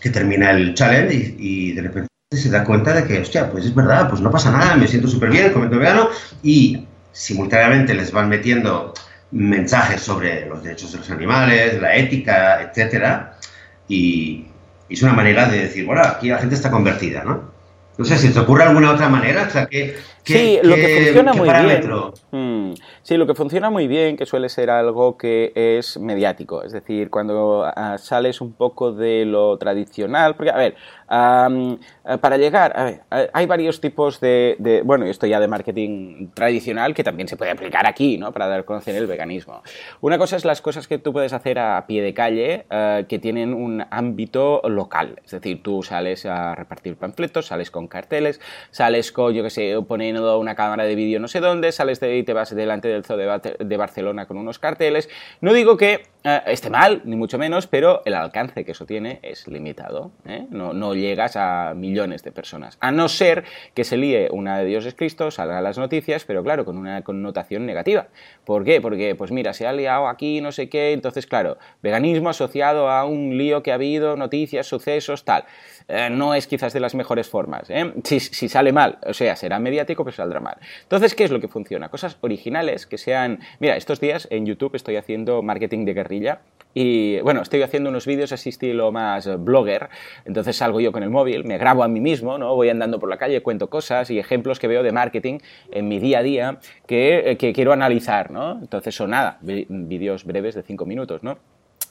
que 0.00 0.10
termina 0.10 0.50
el 0.50 0.74
challenge 0.74 1.14
y, 1.14 1.36
y 1.38 1.72
de 1.72 1.82
repente 1.82 2.08
se 2.32 2.50
da 2.50 2.64
cuenta 2.64 2.92
de 2.92 3.04
que, 3.04 3.20
hostia, 3.20 3.50
pues 3.50 3.64
es 3.66 3.74
verdad, 3.74 4.08
pues 4.08 4.20
no 4.20 4.30
pasa 4.30 4.50
nada, 4.50 4.76
me 4.76 4.88
siento 4.88 5.08
súper 5.08 5.30
bien, 5.30 5.52
comento 5.52 5.78
vegano, 5.78 6.08
y 6.42 6.86
simultáneamente 7.12 7.94
les 7.94 8.10
van 8.10 8.28
metiendo 8.28 8.92
mensajes 9.34 10.00
sobre 10.00 10.46
los 10.46 10.62
derechos 10.62 10.92
de 10.92 10.98
los 10.98 11.10
animales, 11.10 11.80
la 11.80 11.96
ética, 11.96 12.62
etcétera, 12.62 13.36
y, 13.88 14.46
y, 14.88 14.94
es 14.94 15.02
una 15.02 15.12
manera 15.12 15.46
de 15.48 15.58
decir, 15.58 15.84
bueno, 15.84 16.02
aquí 16.02 16.28
la 16.28 16.38
gente 16.38 16.54
está 16.54 16.70
convertida, 16.70 17.24
¿no? 17.24 17.52
No 17.98 18.04
sé 18.04 18.16
si 18.16 18.30
te 18.30 18.38
ocurre 18.38 18.62
alguna 18.62 18.92
otra 18.92 19.08
manera, 19.08 19.46
o 19.48 19.50
sea, 19.50 19.66
¿qué, 19.66 19.96
qué, 20.13 20.13
sí, 20.24 20.58
lo 20.62 20.74
que 20.74 20.88
funciona 20.88 21.32
muy 21.32 21.46
parámetro? 21.46 22.14
bien. 22.32 22.70
Mm, 22.70 22.74
sí, 23.02 23.16
lo 23.16 23.26
que 23.26 23.34
funciona 23.34 23.70
muy 23.70 23.86
bien, 23.86 24.16
que 24.16 24.26
suele 24.26 24.48
ser 24.48 24.70
algo 24.70 25.16
que 25.16 25.52
es 25.54 25.98
mediático, 25.98 26.62
es 26.62 26.72
decir, 26.72 27.10
cuando 27.10 27.60
uh, 27.60 27.98
sales 27.98 28.40
un 28.40 28.52
poco 28.52 28.92
de 28.92 29.24
lo 29.24 29.56
tradicional, 29.58 30.34
porque, 30.34 30.50
a 30.50 30.56
ver, 30.56 30.74
um, 31.10 31.78
para 32.20 32.36
llegar, 32.36 32.72
a 32.76 32.84
ver, 32.84 33.02
hay 33.32 33.46
varios 33.46 33.80
tipos 33.80 34.20
de, 34.20 34.56
de, 34.58 34.82
bueno, 34.82 35.06
esto 35.06 35.26
ya 35.26 35.40
de 35.40 35.48
marketing 35.48 36.28
tradicional 36.34 36.94
que 36.94 37.04
también 37.04 37.28
se 37.28 37.36
puede 37.36 37.50
aplicar 37.50 37.86
aquí, 37.86 38.18
¿no? 38.18 38.32
Para 38.32 38.48
dar 38.48 38.60
a 38.60 38.62
conocer 38.64 38.96
el 38.96 39.06
veganismo. 39.06 39.62
Una 40.00 40.18
cosa 40.18 40.36
es 40.36 40.44
las 40.44 40.60
cosas 40.60 40.88
que 40.88 40.98
tú 40.98 41.12
puedes 41.12 41.32
hacer 41.32 41.58
a 41.58 41.86
pie 41.86 42.02
de 42.02 42.14
calle 42.14 42.66
uh, 42.70 43.06
que 43.06 43.18
tienen 43.18 43.54
un 43.54 43.84
ámbito 43.90 44.62
local, 44.64 45.20
es 45.24 45.30
decir, 45.30 45.62
tú 45.62 45.82
sales 45.82 46.26
a 46.26 46.54
repartir 46.54 46.96
panfletos, 46.96 47.46
sales 47.46 47.70
con 47.70 47.86
carteles, 47.86 48.40
sales 48.70 49.12
con, 49.12 49.32
yo 49.34 49.42
qué 49.42 49.50
sé, 49.50 49.76
poniendo 50.14 50.38
una 50.38 50.54
cámara 50.54 50.84
de 50.84 50.94
vídeo 50.94 51.18
no 51.18 51.26
sé 51.26 51.40
dónde, 51.40 51.72
sales 51.72 51.98
de 51.98 52.06
ahí 52.06 52.18
y 52.18 52.22
te 52.22 52.32
vas 52.32 52.54
delante 52.54 52.86
del 52.86 53.04
Zoo 53.04 53.16
de, 53.16 53.76
Barcelona 53.76 54.26
con 54.26 54.36
unos 54.36 54.60
carteles. 54.60 55.08
No 55.40 55.52
digo 55.52 55.76
que 55.76 56.02
eh, 56.22 56.40
esté 56.46 56.70
mal, 56.70 57.02
ni 57.04 57.16
mucho 57.16 57.36
menos, 57.36 57.66
pero 57.66 58.02
el 58.04 58.14
alcance 58.14 58.64
que 58.64 58.72
eso 58.72 58.86
tiene 58.86 59.18
es 59.22 59.48
limitado. 59.48 60.12
¿eh? 60.26 60.46
No, 60.50 60.72
no, 60.72 60.94
llegas 60.94 61.36
a 61.36 61.74
millones 61.74 62.22
de 62.22 62.30
personas. 62.30 62.78
A 62.80 62.92
no 62.92 63.08
ser 63.08 63.44
que 63.74 63.82
se 63.82 63.96
líe 63.96 64.28
una 64.30 64.58
de 64.58 64.66
Dios 64.66 64.86
es 64.86 64.94
Cristo, 64.94 65.30
salga 65.32 65.60
las 65.60 65.78
noticias, 65.78 66.24
pero 66.24 66.44
claro, 66.44 66.64
con 66.64 66.78
una 66.78 67.02
connotación 67.02 67.66
negativa. 67.66 68.06
¿Por 68.44 68.64
qué? 68.64 68.80
Porque, 68.80 69.16
pues 69.16 69.32
mira, 69.32 69.52
se 69.52 69.66
ha 69.66 69.72
liado 69.72 70.06
aquí, 70.06 70.40
no 70.40 70.52
sé 70.52 70.68
qué, 70.68 70.92
entonces, 70.92 71.26
claro, 71.26 71.58
veganismo 71.82 72.28
asociado 72.28 72.88
a 72.88 73.04
un 73.04 73.36
lío 73.36 73.62
que 73.62 73.72
ha 73.72 73.74
habido, 73.74 74.16
noticias, 74.16 74.66
sucesos, 74.66 75.24
tal. 75.24 75.44
Eh, 75.86 76.08
no 76.10 76.34
es 76.34 76.46
quizás 76.46 76.72
de 76.72 76.80
las 76.80 76.94
mejores 76.94 77.28
formas. 77.28 77.68
¿eh? 77.68 77.92
Si, 78.04 78.48
sale 78.48 78.72
mal, 78.72 78.98
o 79.06 79.12
sea, 79.12 79.36
será 79.36 79.58
mediático, 79.58 80.03
pero 80.04 80.16
saldrá 80.16 80.40
mal. 80.40 80.56
Entonces, 80.82 81.14
¿qué 81.14 81.24
es 81.24 81.30
lo 81.30 81.40
que 81.40 81.48
funciona? 81.48 81.88
Cosas 81.88 82.18
originales 82.20 82.86
que 82.86 82.98
sean... 82.98 83.40
Mira, 83.60 83.76
estos 83.76 84.00
días 84.00 84.28
en 84.30 84.46
YouTube 84.46 84.74
estoy 84.74 84.96
haciendo 84.96 85.42
marketing 85.42 85.84
de 85.84 85.94
guerrilla 85.94 86.40
y 86.74 87.20
bueno, 87.20 87.42
estoy 87.42 87.62
haciendo 87.62 87.88
unos 87.90 88.04
vídeos 88.04 88.32
así 88.32 88.48
estilo 88.48 88.90
más 88.90 89.28
blogger, 89.44 89.88
entonces 90.24 90.56
salgo 90.56 90.80
yo 90.80 90.90
con 90.90 91.04
el 91.04 91.10
móvil, 91.10 91.44
me 91.44 91.56
grabo 91.56 91.84
a 91.84 91.88
mí 91.88 92.00
mismo, 92.00 92.36
¿no? 92.36 92.54
Voy 92.54 92.68
andando 92.68 92.98
por 92.98 93.08
la 93.08 93.16
calle, 93.16 93.42
cuento 93.42 93.70
cosas 93.70 94.10
y 94.10 94.18
ejemplos 94.18 94.58
que 94.58 94.66
veo 94.66 94.82
de 94.82 94.90
marketing 94.90 95.38
en 95.70 95.88
mi 95.88 96.00
día 96.00 96.18
a 96.18 96.22
día 96.22 96.58
que, 96.86 97.30
eh, 97.30 97.36
que 97.36 97.52
quiero 97.52 97.72
analizar, 97.72 98.30
¿no? 98.30 98.58
Entonces 98.60 98.94
son 98.94 99.10
nada, 99.10 99.38
vídeos 99.40 100.24
breves 100.24 100.54
de 100.54 100.62
5 100.62 100.84
minutos, 100.84 101.22
¿no? 101.22 101.38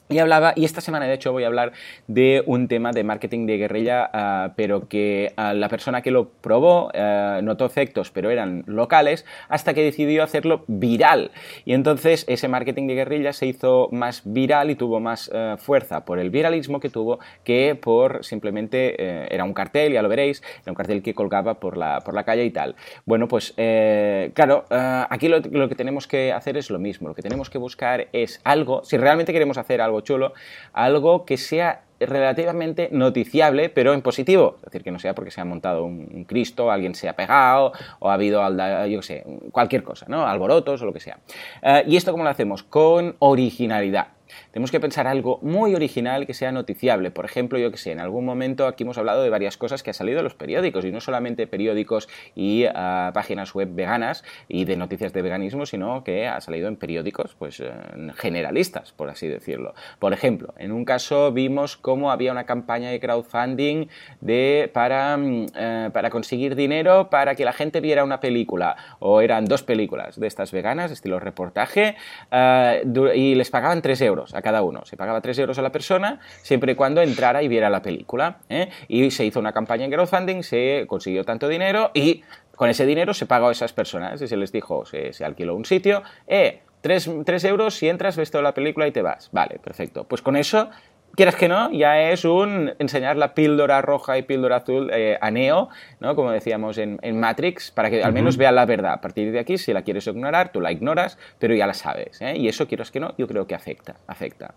Y 0.10 0.20
hablaba, 0.20 0.54
y 0.56 0.66
esta 0.66 0.82
semana 0.82 1.06
de 1.06 1.14
hecho 1.14 1.32
voy 1.32 1.44
a 1.44 1.48
hablar 1.48 1.72
de 2.08 2.44
un 2.46 2.68
tema 2.68 2.92
de 2.92 3.06
marketing 3.06 3.46
de 3.46 3.58
guerrilla, 3.58 4.10
ah, 4.12 4.54
pero 4.58 4.90
que 4.90 5.32
ah, 5.38 5.54
la 5.54 5.70
persona 5.70 6.02
que 6.02 6.12
lo 6.12 6.30
probó 6.30 6.92
ah, 6.94 7.40
notó 7.42 7.66
efectos, 7.66 8.12
pero 8.12 8.30
eran 8.30 8.64
locales, 8.68 9.26
hasta 9.48 9.74
que 9.74 9.82
decidió 9.82 10.22
hacerlo 10.22 10.66
viral. 10.68 11.32
Y 11.64 11.74
entonces 11.74 12.26
ese 12.28 12.50
marketing 12.50 12.88
de 12.88 12.96
guerrilla 12.96 13.32
se 13.32 13.46
hizo 13.46 13.88
más 13.92 14.22
viral 14.26 14.70
y 14.72 14.76
tuvo 14.76 15.00
más 15.00 15.32
fuerza 15.58 16.06
por 16.06 16.20
el 16.20 16.30
viralismo 16.30 16.80
que 16.80 16.90
tuvo 16.90 17.20
que 17.44 17.76
por 17.80 18.26
simplemente, 18.26 18.96
eh, 18.98 19.28
era 19.32 19.46
un 19.46 19.54
cartel, 19.54 19.94
ya 19.94 20.02
lo 20.02 20.10
veréis, 20.10 20.44
era 20.62 20.72
un 20.72 20.76
cartel 20.76 21.02
que 21.02 21.14
colgaba 21.14 21.56
por 21.56 21.78
la, 21.78 22.02
por 22.02 22.14
la 22.14 22.24
calle 22.24 22.44
y 22.44 22.52
tal. 22.52 22.76
Bueno, 23.06 23.28
pues 23.28 23.54
eh, 23.58 24.32
claro, 24.34 24.66
aquí 24.70 25.30
lo, 25.30 25.40
lo 25.40 25.70
que 25.70 25.76
tenemos 25.76 26.08
que 26.08 26.34
hacer 26.34 26.58
es 26.58 26.70
lo 26.70 26.80
mismo, 26.80 27.08
lo 27.08 27.16
que 27.16 27.22
tenemos 27.22 27.50
que 27.50 27.58
buscar 27.58 28.08
es 28.12 28.42
algo, 28.44 28.84
si 28.84 28.98
realmente 28.98 29.32
queremos 29.32 29.58
hacer 29.58 29.82
algo 29.82 29.93
chulo, 30.02 30.34
algo 30.74 31.26
que 31.26 31.38
sea 31.38 31.84
relativamente 32.00 32.90
noticiable, 32.92 33.70
pero 33.70 33.94
en 33.94 34.02
positivo. 34.02 34.56
Es 34.58 34.66
decir, 34.66 34.84
que 34.84 34.92
no 34.92 35.00
sea 35.00 35.16
porque 35.16 35.32
se 35.32 35.42
ha 35.42 35.46
montado 35.46 35.86
un, 35.86 36.26
Cristo, 36.26 36.72
alguien 36.72 36.96
se 36.96 37.10
ha 37.10 37.16
pegado, 37.16 37.74
o 38.00 38.10
ha 38.10 38.14
habido, 38.14 38.42
yo 38.88 39.02
sé, 39.02 39.24
cualquier 39.52 39.84
cosa, 39.84 40.06
¿no? 40.10 40.26
Alborotos 40.26 40.82
o 40.82 40.86
lo 40.86 40.94
que 40.94 41.00
sea. 41.00 41.20
Eh, 41.62 41.84
¿Y 41.88 41.96
esto 41.96 42.12
cómo 42.12 42.24
lo 42.24 42.30
hacemos? 42.30 42.64
Con 42.64 43.16
originalidad. 43.20 44.08
Tenemos 44.52 44.72
que 44.72 44.80
pensar 44.80 45.08
algo 45.08 45.40
muy 45.42 45.76
original 45.76 46.26
que 46.26 46.34
sea 46.34 46.52
noticiable. 46.52 47.12
Por 47.12 47.26
ejemplo, 47.26 47.58
yo 47.60 47.72
que 47.72 47.78
sé, 47.78 47.92
en 47.92 48.00
algún 48.00 48.26
momento 48.26 48.68
aquí 48.68 48.84
hemos 48.84 48.98
hablado 48.98 49.24
de 49.24 49.30
varias 49.30 49.58
cosas 49.58 49.84
que 49.84 49.90
han 49.90 49.96
salido 49.96 50.18
de 50.18 50.24
los 50.24 50.36
periódicos, 50.36 50.86
y 50.86 50.92
no 50.92 51.02
solamente 51.02 51.48
periódicos 51.48 52.08
y 52.36 52.66
ah, 52.74 53.12
páginas 53.14 53.54
web 53.54 53.70
veganas 53.74 54.24
y 54.48 54.66
de 54.66 54.78
noticias 54.78 55.14
de 55.14 55.22
veganismo, 55.22 55.66
sino 55.66 56.04
que 56.04 56.28
ha 56.28 56.40
salido 56.42 56.68
en 56.68 56.76
periódicos 56.76 57.36
pues, 57.38 57.60
eh, 57.60 57.72
generalistas, 58.16 58.92
por 58.92 59.10
así 59.10 59.28
decirlo. 59.28 59.74
Por 60.00 60.14
ejemplo, 60.14 60.54
en 60.58 60.72
un 60.72 60.86
caso 60.86 61.32
vimos 61.32 61.78
cómo 61.78 62.12
había 62.12 62.32
una 62.32 62.46
campaña 62.46 62.90
de 62.90 63.00
crowdfunding 63.00 63.88
de, 64.22 64.70
para, 64.74 65.18
mm, 65.18 65.46
eh, 65.56 65.90
para 65.94 66.10
conseguir 66.10 66.56
dinero 66.56 67.10
para 67.10 67.36
que 67.36 67.46
la 67.46 67.54
gente 67.54 67.82
viera 67.82 68.04
una 68.04 68.20
película, 68.20 68.76
o 69.00 69.22
eran 69.22 69.46
dos 69.46 69.64
películas 69.64 70.20
de 70.20 70.28
estas 70.28 70.52
veganas, 70.52 70.92
estilo 70.92 71.20
reportaje, 71.20 71.96
ah, 72.32 72.76
y 73.16 73.36
les 73.36 73.50
pagaban 73.50 73.82
3 73.82 74.02
euros 74.02 74.23
a 74.34 74.42
cada 74.42 74.62
uno. 74.64 74.86
Se 74.86 74.98
pagaba 74.98 75.22
3 75.22 75.40
euros 75.40 75.58
a 75.58 75.62
la 75.62 75.72
persona 75.72 76.20
siempre 76.42 76.74
y 76.74 76.76
cuando 76.76 77.02
entrara 77.02 77.44
y 77.44 77.48
viera 77.48 77.70
la 77.70 77.82
película. 77.82 78.38
¿eh? 78.50 78.70
Y 78.88 79.12
se 79.12 79.26
hizo 79.26 79.40
una 79.40 79.52
campaña 79.52 79.86
en 79.86 79.92
crowdfunding, 79.92 80.44
se 80.44 80.86
consiguió 80.88 81.24
tanto 81.24 81.48
dinero 81.48 81.92
y 81.94 82.24
con 82.56 82.70
ese 82.70 82.86
dinero 82.86 83.14
se 83.14 83.26
pagó 83.26 83.50
a 83.50 83.52
esas 83.52 83.74
personas. 83.74 84.22
Y 84.22 84.28
se 84.28 84.38
les 84.38 84.52
dijo, 84.52 84.86
se, 84.86 85.12
alquiló 85.26 85.56
un 85.56 85.66
sitio, 85.66 86.04
eh, 86.28 86.62
3, 86.82 87.08
euros 87.46 87.76
si 87.76 87.88
entras, 87.88 88.18
ves 88.18 88.30
toda 88.30 88.44
la 88.44 88.54
película 88.54 88.86
y 88.86 88.92
te 88.92 89.02
vas. 89.02 89.30
Vale, 89.32 89.58
perfecto. 89.60 90.04
Pues 90.04 90.22
con 90.22 90.36
eso 90.36 90.70
quieras 91.16 91.36
que 91.36 91.48
no, 91.48 91.72
ya 91.72 92.12
es 92.12 92.26
un 92.26 92.74
enseñar 92.80 93.18
la 93.18 93.34
píldora 93.34 93.82
roja 93.82 94.18
y 94.18 94.24
píldora 94.24 94.58
azul 94.58 94.90
eh, 94.92 95.18
a 95.22 95.32
Neo, 95.32 95.70
¿no? 96.00 96.16
como 96.16 96.32
decíamos 96.32 96.78
en, 96.78 97.00
Matrix, 97.20 97.72
para 97.72 97.90
que 97.90 98.04
al 98.04 98.14
menos 98.14 98.38
vea 98.38 98.52
la 98.52 98.66
verdad. 98.66 98.94
A 98.94 99.02
partir 99.02 99.32
de 99.32 99.40
aquí, 99.40 99.58
si 99.58 99.74
la 99.74 99.84
quieres 99.84 100.08
ignorar, 100.08 100.52
tú 100.52 100.62
la 100.62 100.72
ignoras, 100.72 101.18
pero 101.40 101.54
ya 101.54 101.68
la 101.68 101.74
sabes. 101.74 102.22
¿eh? 102.22 102.36
Y 102.38 102.48
eso, 102.48 102.68
quieras 102.68 102.92
que 102.92 103.00
no, 103.00 103.14
yo 103.18 103.28
creo 103.28 103.48
que 103.48 103.56
afecta. 103.56 103.96
afecta. 104.08 104.56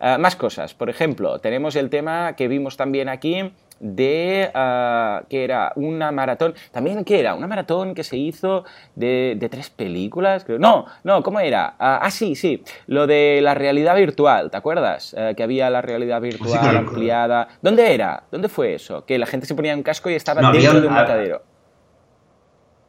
Ah, 0.00 0.18
más 0.18 0.36
cosas. 0.36 0.74
Por 0.74 0.90
ejemplo, 0.90 1.38
tenemos 1.38 1.76
el 1.76 1.90
tema 1.90 2.34
que 2.36 2.48
vimos 2.48 2.76
también 2.76 3.08
aquí 3.08 3.52
de 3.80 4.50
uh, 4.54 5.26
que 5.28 5.44
era 5.44 5.72
una 5.76 6.10
maratón, 6.10 6.54
también 6.72 7.04
que 7.04 7.20
era 7.20 7.34
una 7.34 7.46
maratón 7.46 7.94
que 7.94 8.04
se 8.04 8.16
hizo 8.16 8.64
de, 8.94 9.36
de 9.38 9.48
tres 9.48 9.70
películas, 9.70 10.44
creo. 10.44 10.58
No, 10.58 10.86
no, 11.04 11.22
¿cómo 11.22 11.40
era? 11.40 11.74
Uh, 11.74 12.02
ah, 12.02 12.10
sí, 12.10 12.34
sí, 12.34 12.62
lo 12.86 13.06
de 13.06 13.40
la 13.42 13.54
realidad 13.54 13.96
virtual, 13.96 14.50
¿te 14.50 14.56
acuerdas? 14.56 15.14
Uh, 15.14 15.34
que 15.34 15.42
había 15.42 15.70
la 15.70 15.82
realidad 15.82 16.20
virtual 16.20 16.76
ampliada. 16.76 17.48
¿Dónde 17.62 17.94
era? 17.94 18.24
¿Dónde 18.30 18.48
fue 18.48 18.74
eso? 18.74 19.04
Que 19.04 19.18
la 19.18 19.26
gente 19.26 19.46
se 19.46 19.54
ponía 19.54 19.74
un 19.74 19.82
casco 19.82 20.10
y 20.10 20.14
estaba 20.14 20.50
dentro 20.50 20.80
de 20.80 20.86
un 20.86 20.92
matadero. 20.92 21.42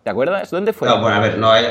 ¿Te 0.04 0.10
acuerdas? 0.10 0.50
¿Dónde 0.50 0.74
fue? 0.74 0.88
No, 0.88 1.02
bueno, 1.02 1.18
a 1.18 1.20
ver, 1.20 1.38
no 1.38 1.52
hay... 1.52 1.66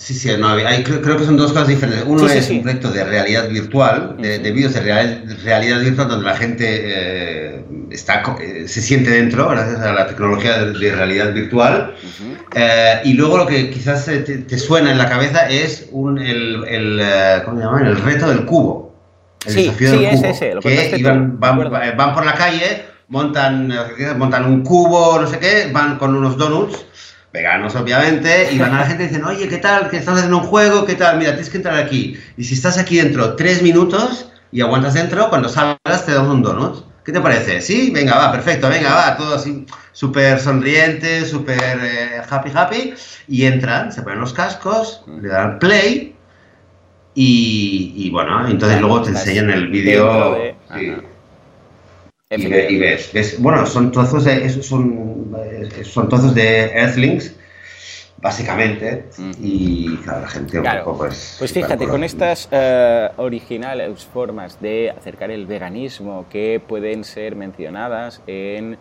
Sí, 0.00 0.14
sí, 0.14 0.30
no, 0.38 0.48
hay, 0.48 0.82
creo, 0.82 1.02
creo, 1.02 1.18
que 1.18 1.26
son 1.26 1.36
dos 1.36 1.52
cosas 1.52 1.68
diferentes. 1.68 2.06
Uno 2.06 2.26
es 2.26 2.48
un 2.48 2.62
proyecto 2.62 2.90
de 2.90 3.04
realidad 3.04 3.50
virtual, 3.50 4.16
de, 4.18 4.38
de 4.38 4.50
vídeos 4.50 4.72
de 4.72 4.80
realidad 4.80 5.80
virtual 5.82 6.08
donde 6.08 6.24
la 6.24 6.36
gente 6.38 6.64
eh, 6.66 7.64
está, 7.90 8.22
eh, 8.40 8.66
se 8.66 8.80
siente 8.80 9.10
dentro 9.10 9.50
gracias 9.50 9.78
a 9.80 9.92
la 9.92 10.06
tecnología 10.06 10.64
de, 10.64 10.92
realidad 10.96 11.34
virtual. 11.34 11.94
eh, 12.54 13.02
y 13.04 13.12
luego 13.12 13.36
lo 13.36 13.46
que 13.46 13.68
quizás 13.68 14.06
te, 14.06 14.20
te, 14.20 14.58
suena 14.58 14.90
en 14.90 14.96
la 14.96 15.06
cabeza 15.06 15.46
es 15.50 15.90
un, 15.92 16.18
el, 16.18 16.64
el, 16.66 17.02
¿cómo 17.44 17.58
se 17.58 17.64
llama? 17.66 17.82
el 17.86 17.96
reto 18.00 18.30
del 18.30 18.46
cubo. 18.46 18.94
El 19.44 19.52
sí, 19.52 19.62
desafío 19.64 19.90
sí, 19.90 19.98
del 19.98 20.16
cubo. 20.16 20.26
ese, 20.28 20.54
lo 20.54 20.60
que 20.62 20.94
iban, 20.96 21.38
van, 21.38 21.70
van 21.70 22.14
por 22.14 22.24
la 22.24 22.32
calle, 22.32 22.86
montan, 23.08 23.70
montan 24.16 24.46
un 24.46 24.62
cubo, 24.62 25.20
no 25.20 25.26
sé 25.26 25.38
qué, 25.38 25.68
van 25.70 25.98
con 25.98 26.16
unos 26.16 26.38
donuts 26.38 26.86
veganos 27.32 27.76
obviamente, 27.76 28.52
y 28.52 28.58
van 28.58 28.74
a 28.74 28.80
la 28.80 28.86
gente 28.86 29.04
y 29.04 29.06
dicen, 29.08 29.24
oye, 29.24 29.48
¿qué 29.48 29.58
tal? 29.58 29.88
¿Que 29.88 29.98
estás 29.98 30.16
haciendo 30.16 30.38
un 30.38 30.44
juego? 30.44 30.84
¿Qué 30.84 30.94
tal? 30.94 31.18
Mira, 31.18 31.30
tienes 31.30 31.50
que 31.50 31.58
entrar 31.58 31.76
aquí. 31.76 32.18
Y 32.36 32.44
si 32.44 32.54
estás 32.54 32.78
aquí 32.78 32.96
dentro 32.96 33.36
tres 33.36 33.62
minutos 33.62 34.30
y 34.50 34.60
aguantas 34.60 34.94
dentro, 34.94 35.28
cuando 35.28 35.48
salgas 35.48 36.06
te 36.06 36.12
damos 36.12 36.34
un 36.34 36.42
donut. 36.42 36.84
¿Qué 37.04 37.12
te 37.12 37.20
parece? 37.20 37.60
¿Sí? 37.60 37.90
Venga, 37.92 38.16
va, 38.16 38.30
perfecto, 38.30 38.68
venga, 38.68 38.94
va, 38.94 39.16
todo 39.16 39.34
así 39.34 39.64
súper 39.92 40.38
sonriente, 40.38 41.24
súper 41.24 41.78
eh, 41.82 42.22
happy, 42.28 42.50
happy, 42.54 42.94
y 43.26 43.44
entran, 43.44 43.90
se 43.90 44.02
ponen 44.02 44.20
los 44.20 44.34
cascos, 44.34 45.02
le 45.20 45.28
dan 45.28 45.58
play, 45.58 46.14
y, 47.14 47.94
y 47.96 48.10
bueno, 48.10 48.46
entonces 48.46 48.80
luego 48.80 49.02
te 49.02 49.10
enseñan 49.10 49.50
el 49.50 49.68
vídeo. 49.68 50.36
Y, 52.32 52.78
ves, 52.78 53.40
bueno, 53.40 53.66
son 53.66 53.90
trozos 53.90 54.24
de, 54.24 54.48
son, 54.62 55.32
son 55.82 56.08
trozos 56.08 56.32
de 56.32 56.66
Earthlings, 56.66 57.34
básicamente, 58.18 59.06
y 59.40 59.96
claro, 59.96 60.20
la 60.20 60.28
gente 60.28 60.60
un 60.60 60.64
poco 60.84 60.98
pues... 60.98 61.34
Pues 61.40 61.52
fíjate, 61.52 61.88
con 61.88 62.04
estas 62.04 62.48
uh, 62.52 63.20
originales 63.20 64.04
formas 64.04 64.60
de 64.60 64.90
acercar 64.90 65.32
el 65.32 65.46
veganismo 65.46 66.26
que 66.30 66.62
pueden 66.64 67.02
ser 67.02 67.34
mencionadas 67.34 68.22
en 68.28 68.78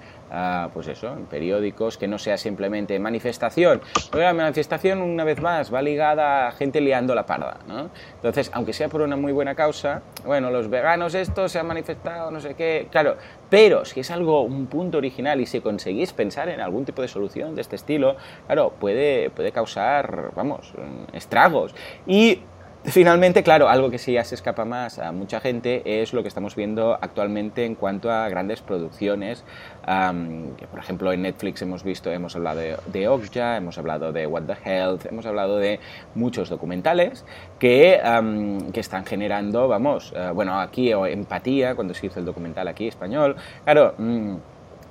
pues 0.73 0.87
eso, 0.87 1.13
en 1.13 1.25
periódicos, 1.25 1.97
que 1.97 2.07
no 2.07 2.17
sea 2.17 2.37
simplemente 2.37 2.97
manifestación. 2.99 3.81
La 4.13 4.33
manifestación, 4.33 5.01
una 5.01 5.23
vez 5.23 5.41
más, 5.41 5.73
va 5.73 5.81
ligada 5.81 6.47
a 6.47 6.51
gente 6.51 6.81
liando 6.81 7.15
la 7.15 7.25
parda, 7.25 7.57
¿no? 7.67 7.89
Entonces, 8.15 8.51
aunque 8.53 8.73
sea 8.73 8.89
por 8.89 9.01
una 9.01 9.15
muy 9.15 9.31
buena 9.31 9.55
causa, 9.55 10.01
bueno, 10.25 10.51
los 10.51 10.69
veganos 10.69 11.15
estos 11.15 11.51
se 11.51 11.59
han 11.59 11.67
manifestado, 11.67 12.31
no 12.31 12.39
sé 12.39 12.53
qué, 12.55 12.87
claro, 12.91 13.17
pero 13.49 13.85
si 13.85 14.01
es 14.01 14.11
algo, 14.11 14.43
un 14.43 14.67
punto 14.67 14.97
original 14.97 15.41
y 15.41 15.45
si 15.45 15.61
conseguís 15.61 16.13
pensar 16.13 16.49
en 16.49 16.61
algún 16.61 16.85
tipo 16.85 17.01
de 17.01 17.07
solución 17.07 17.55
de 17.55 17.61
este 17.61 17.75
estilo, 17.75 18.15
claro, 18.45 18.73
puede, 18.79 19.29
puede 19.31 19.51
causar, 19.51 20.31
vamos, 20.35 20.73
estragos. 21.13 21.73
Y 22.05 22.39
Finalmente, 22.85 23.43
claro, 23.43 23.67
algo 23.67 23.89
que 23.89 23.97
sí 23.97 24.13
ya 24.13 24.23
se 24.23 24.35
escapa 24.35 24.63
más 24.63 24.99
a 24.99 25.11
mucha 25.11 25.41
gente 25.41 26.01
es 26.01 26.13
lo 26.13 26.21
que 26.21 26.29
estamos 26.29 26.55
viendo 26.55 26.97
actualmente 27.01 27.65
en 27.65 27.75
cuanto 27.75 28.09
a 28.09 28.29
grandes 28.29 28.61
producciones. 28.61 29.43
que, 30.57 30.67
por 30.67 30.79
ejemplo, 30.79 31.11
en 31.11 31.23
Netflix 31.23 31.61
hemos 31.61 31.83
visto, 31.83 32.09
hemos 32.09 32.37
hablado 32.37 32.59
de, 32.61 32.77
de 32.87 33.07
Okja, 33.09 33.57
hemos 33.57 33.77
hablado 33.77 34.13
de 34.13 34.25
What 34.25 34.43
the 34.43 34.55
Health, 34.63 35.07
hemos 35.07 35.25
hablado 35.25 35.57
de 35.57 35.79
muchos 36.15 36.47
documentales 36.47 37.25
que, 37.59 37.99
que 38.71 38.79
están 38.79 39.05
generando, 39.05 39.67
vamos, 39.67 40.13
uh, 40.13 40.33
bueno, 40.33 40.57
aquí 40.59 40.91
Empatía, 40.91 41.75
cuando 41.75 41.93
se 41.93 42.07
hizo 42.07 42.19
el 42.19 42.25
documental 42.25 42.67
aquí 42.69 42.87
español, 42.87 43.35
claro. 43.65 43.93
Mm, 43.97 44.35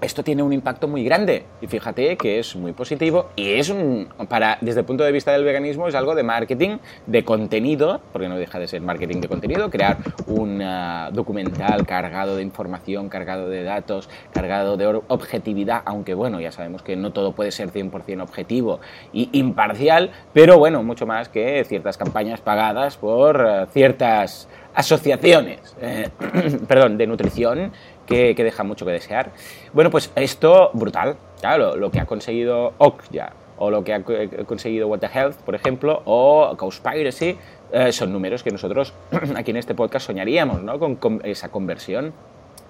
esto 0.00 0.22
tiene 0.22 0.42
un 0.42 0.52
impacto 0.52 0.87
muy 0.88 1.04
grande. 1.04 1.44
Y 1.61 1.66
fíjate 1.66 2.16
que 2.16 2.38
es 2.38 2.54
muy 2.56 2.72
positivo 2.72 3.30
y 3.37 3.52
es 3.52 3.68
un, 3.68 4.08
para, 4.28 4.58
desde 4.61 4.80
el 4.80 4.87
punto 4.87 5.04
de 5.04 5.12
vista 5.12 5.32
del 5.32 5.44
veganismo, 5.44 5.88
es 5.88 5.94
algo 5.94 6.14
de 6.14 6.22
marketing, 6.22 6.78
de 7.06 7.24
contenido, 7.24 8.00
porque 8.12 8.28
no 8.28 8.37
deja 8.37 8.58
de 8.58 8.68
ser 8.68 8.80
marketing 8.80 9.20
de 9.20 9.28
contenido, 9.28 9.70
crear 9.70 9.98
un 10.26 10.62
ah, 10.62 11.11
documental 11.12 11.87
cargado 11.87 12.37
de 12.37 12.42
información, 12.42 13.08
cargado 13.08 13.48
de 13.48 13.64
datos, 13.64 14.08
cargado 14.32 14.76
de 14.76 14.87
objetividad, 15.08 15.82
aunque 15.84 16.14
bueno, 16.14 16.40
ya 16.40 16.52
sabemos 16.52 16.82
que 16.82 16.96
no 16.96 17.12
todo 17.12 17.32
puede 17.32 17.50
ser 17.50 17.70
100% 17.72 18.22
objetivo 18.22 18.80
y 19.12 19.28
imparcial, 19.32 20.11
pero 20.32 20.58
bueno, 20.58 20.82
mucho 20.82 21.06
más 21.06 21.28
que 21.28 21.64
ciertas 21.64 21.96
campañas 21.96 22.40
pagadas 22.40 22.96
por 22.96 23.40
ah, 23.40 23.66
ciertas 23.66 24.48
asociaciones, 24.74 25.74
eh, 25.80 26.08
perdón, 26.68 26.98
de 26.98 27.06
nutrición 27.08 27.72
que, 28.09 28.35
deja 28.35 28.64
mucho 28.64 28.85
que 28.85 28.92
desear. 28.92 29.31
Bueno, 29.73 29.90
pues 29.90 30.11
esto 30.16 30.71
brutal, 30.73 31.16
claro, 31.40 31.77
lo, 31.77 31.90
que 31.90 32.01
ha 32.01 32.07
conseguido 32.07 32.73
Okja 32.79 33.33
o 33.59 33.71
lo 33.71 33.85
que 33.85 33.92
ha 33.92 34.03
conseguido 34.47 34.88
What 34.88 35.01
the 35.01 35.07
Health, 35.12 35.37
por 35.44 35.55
ejemplo, 35.55 36.03
o 36.05 36.55
Cowspiracy, 36.57 37.37
eh, 37.73 37.92
son 37.92 38.12
números 38.12 38.42
que 38.42 38.51
nosotros 38.51 38.94
aquí 39.37 39.51
en 39.51 39.57
este 39.59 39.75
podcast 39.75 40.07
soñaríamos, 40.07 40.62
¿no? 40.62 40.79
Con, 40.79 41.21
esa 41.25 41.49
conversión. 41.51 42.12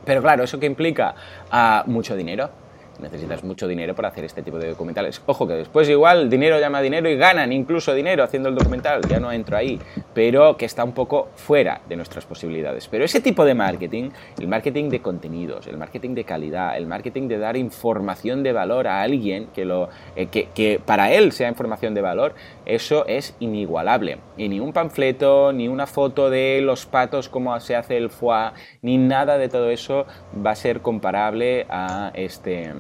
Pero 0.04 0.22
claro, 0.22 0.44
¿eso 0.44 0.58
que 0.58 0.66
implica? 0.66 1.14
ah, 1.50 1.84
mucho 1.86 2.16
dinero 2.16 2.50
necesitas 3.00 3.44
mucho 3.44 3.66
dinero 3.66 3.94
para 3.94 4.08
hacer 4.08 4.24
este 4.24 4.42
tipo 4.42 4.58
de 4.58 4.68
documentales. 4.68 5.22
Ojo 5.26 5.46
que 5.46 5.54
después 5.54 5.88
igual 5.88 6.28
dinero 6.28 6.58
llama 6.58 6.80
dinero 6.80 7.08
y 7.08 7.16
ganan 7.16 7.52
incluso 7.52 7.94
dinero 7.94 8.22
haciendo 8.22 8.48
el 8.48 8.54
documental, 8.54 9.02
ya 9.08 9.20
no 9.20 9.32
entro 9.32 9.56
ahí, 9.56 9.78
pero 10.14 10.56
que 10.56 10.64
está 10.64 10.84
un 10.84 10.92
poco 10.92 11.28
fuera 11.34 11.80
de 11.88 11.96
nuestras 11.96 12.26
posibilidades. 12.26 12.88
Pero 12.88 13.04
ese 13.04 13.20
tipo 13.20 13.44
de 13.44 13.54
marketing, 13.54 14.10
el 14.38 14.48
marketing 14.48 14.90
de 14.90 15.00
contenidos, 15.00 15.66
el 15.66 15.76
marketing 15.76 16.14
de 16.14 16.24
calidad, 16.24 16.76
el 16.76 16.86
marketing 16.86 17.28
de 17.28 17.38
dar 17.38 17.56
información 17.56 18.42
de 18.42 18.52
valor 18.52 18.86
a 18.86 19.02
alguien 19.02 19.48
que, 19.54 19.64
lo, 19.64 19.88
eh, 20.16 20.26
que, 20.26 20.80
para 20.84 21.12
él 21.12 21.32
sea 21.32 21.48
información 21.48 21.94
de 21.94 22.00
valor, 22.00 22.34
eso 22.66 23.06
es 23.06 23.34
inigualable. 23.40 24.18
Y 24.36 24.48
ni 24.48 24.60
un 24.60 24.72
panfleto, 24.72 25.52
ni 25.52 25.68
una 25.68 25.86
foto 25.86 26.30
de 26.30 26.60
los 26.62 26.86
patos 26.86 27.28
como 27.28 27.58
se 27.60 27.76
hace 27.76 27.96
el 27.96 28.10
foie, 28.10 28.52
ni 28.82 28.98
nada 28.98 29.38
de 29.38 29.48
todo 29.48 29.70
eso 29.70 30.06
va 30.44 30.52
a 30.52 30.56
ser 30.56 30.80
comparable 30.80 31.66
a 31.68 32.10
este 32.14 32.72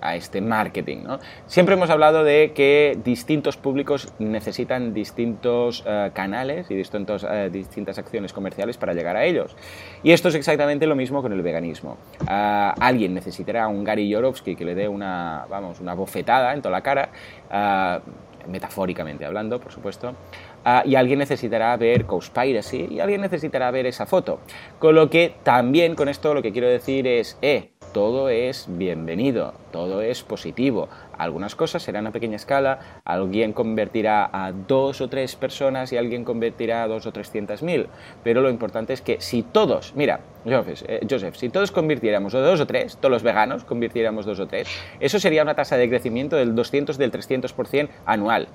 a 0.00 0.16
este 0.16 0.40
marketing. 0.40 1.04
Siempre 1.46 1.74
hemos 1.74 1.90
hablado 1.90 2.24
de 2.24 2.52
que 2.54 2.98
distintos 3.04 3.56
públicos 3.56 4.12
necesitan 4.18 4.94
distintos 4.94 5.82
eh, 5.86 6.10
canales 6.14 6.70
y 6.70 6.74
eh, 6.74 7.50
distintas 7.50 7.98
acciones 7.98 8.32
comerciales 8.32 8.76
para 8.76 8.94
llegar 8.94 9.16
a 9.16 9.24
ellos. 9.24 9.56
Y 10.02 10.12
esto 10.12 10.28
es 10.28 10.34
exactamente 10.34 10.86
lo 10.86 10.96
mismo 10.96 11.22
con 11.22 11.32
el 11.32 11.42
veganismo. 11.42 11.96
Ah, 12.26 12.74
alguien 12.80 13.14
necesitará 13.14 13.68
un 13.68 13.84
Gary 13.84 14.08
Yorovsky 14.08 14.56
que 14.56 14.64
le 14.64 14.74
dé 14.74 14.88
una, 14.88 15.46
vamos, 15.48 15.80
una 15.80 15.94
bofetada 15.94 16.52
en 16.54 16.62
toda 16.62 16.72
la 16.72 16.82
cara, 16.82 17.08
metafóricamente 18.48 19.24
hablando, 19.24 19.60
por 19.60 19.72
supuesto, 19.72 20.14
y 20.84 20.94
alguien 20.96 21.18
necesitará 21.18 21.76
ver 21.76 22.06
Cowspiracy 22.06 22.88
y 22.90 23.00
alguien 23.00 23.20
necesitará 23.20 23.70
ver 23.70 23.86
esa 23.86 24.06
foto. 24.06 24.40
Con 24.78 24.94
lo 24.94 25.08
que 25.08 25.34
también 25.42 25.94
con 25.94 26.08
esto 26.08 26.34
lo 26.34 26.42
que 26.42 26.52
quiero 26.52 26.68
decir 26.68 27.06
es, 27.06 27.38
eh, 27.42 27.70
todo 27.96 28.28
es 28.28 28.66
bienvenido, 28.68 29.54
todo 29.72 30.02
es 30.02 30.22
positivo. 30.22 30.90
Algunas 31.16 31.54
cosas 31.54 31.82
serán 31.82 32.06
a 32.06 32.10
pequeña 32.10 32.36
escala, 32.36 33.00
alguien 33.06 33.54
convertirá 33.54 34.28
a 34.30 34.52
dos 34.52 35.00
o 35.00 35.08
tres 35.08 35.34
personas 35.34 35.94
y 35.94 35.96
alguien 35.96 36.22
convertirá 36.22 36.82
a 36.82 36.88
dos 36.88 37.06
o 37.06 37.12
trescientas 37.12 37.62
mil. 37.62 37.86
Pero 38.22 38.42
lo 38.42 38.50
importante 38.50 38.92
es 38.92 39.00
que 39.00 39.22
si 39.22 39.42
todos, 39.42 39.94
mira, 39.96 40.20
Joseph, 40.44 40.82
eh, 40.86 41.06
Joseph, 41.08 41.36
si 41.36 41.48
todos 41.48 41.70
convirtiéramos 41.72 42.34
o 42.34 42.40
dos 42.42 42.60
o 42.60 42.66
tres, 42.66 42.98
todos 42.98 43.10
los 43.10 43.22
veganos 43.22 43.64
convirtiéramos 43.64 44.26
dos 44.26 44.40
o 44.40 44.46
tres, 44.46 44.68
eso 45.00 45.18
sería 45.18 45.42
una 45.42 45.54
tasa 45.54 45.78
de 45.78 45.88
crecimiento 45.88 46.36
del 46.36 46.54
200 46.54 46.98
del 46.98 47.10
300% 47.10 47.88
anual. 48.04 48.48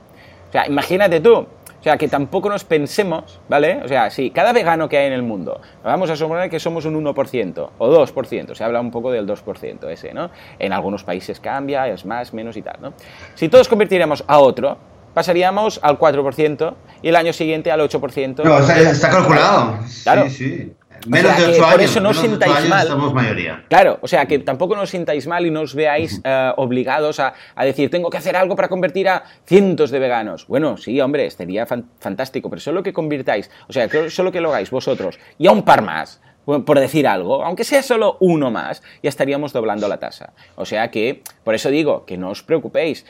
O 0.49 0.51
sea, 0.51 0.67
imagínate 0.67 1.19
tú, 1.19 1.47
o 1.81 1.83
sea, 1.83 1.97
que 1.97 2.07
tampoco 2.07 2.47
nos 2.47 2.63
pensemos, 2.63 3.39
¿vale? 3.49 3.81
O 3.83 3.87
sea, 3.87 4.11
si 4.11 4.29
cada 4.29 4.53
vegano 4.53 4.87
que 4.87 4.99
hay 4.99 5.07
en 5.07 5.13
el 5.13 5.23
mundo, 5.23 5.59
vamos 5.83 6.11
a 6.11 6.15
suponer 6.15 6.47
que 6.47 6.59
somos 6.59 6.85
un 6.85 7.03
1% 7.03 7.69
o 7.75 7.89
2%, 7.89 8.53
se 8.53 8.63
habla 8.63 8.79
un 8.79 8.91
poco 8.91 9.09
del 9.11 9.25
2% 9.25 9.89
ese, 9.89 10.13
¿no? 10.13 10.29
En 10.59 10.73
algunos 10.73 11.03
países 11.03 11.39
cambia, 11.39 11.87
es 11.87 12.05
más, 12.05 12.35
menos 12.35 12.55
y 12.55 12.61
tal, 12.61 12.77
¿no? 12.81 12.93
Si 13.33 13.49
todos 13.49 13.67
convirtiéramos 13.67 14.23
a 14.27 14.37
otro, 14.37 14.77
pasaríamos 15.15 15.79
al 15.81 15.97
4% 15.97 16.75
y 17.01 17.09
el 17.09 17.15
año 17.15 17.33
siguiente 17.33 17.71
al 17.71 17.81
8%. 17.81 18.43
No, 18.43 18.59
está, 18.59 19.09
calculado. 19.09 19.79
Claro. 20.03 20.29
Sí, 20.29 20.29
sí. 20.29 20.73
Menos 21.07 21.37
de 21.37 21.43
8 21.43 21.53
años. 21.53 21.71
Por 21.73 21.81
eso 21.81 21.99
no 21.99 22.09
os 22.09 22.17
sintáis 22.17 22.67
mal. 22.67 22.87
Somos 22.87 23.13
mayoría. 23.13 23.63
Claro, 23.67 23.99
o 24.01 24.07
sea, 24.07 24.25
que 24.25 24.39
tampoco 24.39 24.75
nos 24.75 24.89
sintáis 24.89 25.27
mal 25.27 25.45
y 25.45 25.51
no 25.51 25.61
os 25.61 25.75
veáis 25.75 26.21
eh, 26.23 26.51
obligados 26.57 27.19
a, 27.19 27.33
decir, 27.63 27.89
tengo 27.89 28.09
que 28.09 28.17
hacer 28.17 28.35
algo 28.35 28.55
para 28.55 28.67
convertir 28.67 29.09
a 29.09 29.23
cientos 29.45 29.91
de 29.91 29.99
veganos. 29.99 30.47
Bueno, 30.47 30.77
sí, 30.77 30.99
hombre, 31.01 31.29
sería 31.31 31.65
fantástico, 31.65 32.49
pero 32.49 32.59
solo 32.59 32.83
que 32.83 32.93
convirtáis, 32.93 33.49
o 33.67 33.73
sea, 33.73 33.87
solo 34.09 34.31
que 34.31 34.41
lo 34.41 34.49
hagáis 34.49 34.69
vosotros 34.69 35.19
y 35.37 35.47
a 35.47 35.51
un 35.51 35.63
par 35.63 35.81
más 35.81 36.21
por 36.45 36.79
decir 36.79 37.07
algo, 37.07 37.43
aunque 37.43 37.63
sea 37.63 37.83
solo 37.83 38.17
uno 38.19 38.51
más, 38.51 38.81
ya 39.03 39.09
estaríamos 39.09 39.53
doblando 39.53 39.87
la 39.87 39.97
tasa. 39.97 40.33
O 40.55 40.65
sea 40.65 40.89
que, 40.89 41.21
por 41.43 41.55
eso 41.55 41.69
digo, 41.69 42.05
que 42.05 42.17
no 42.17 42.29
os 42.29 42.43
preocupéis, 42.43 43.05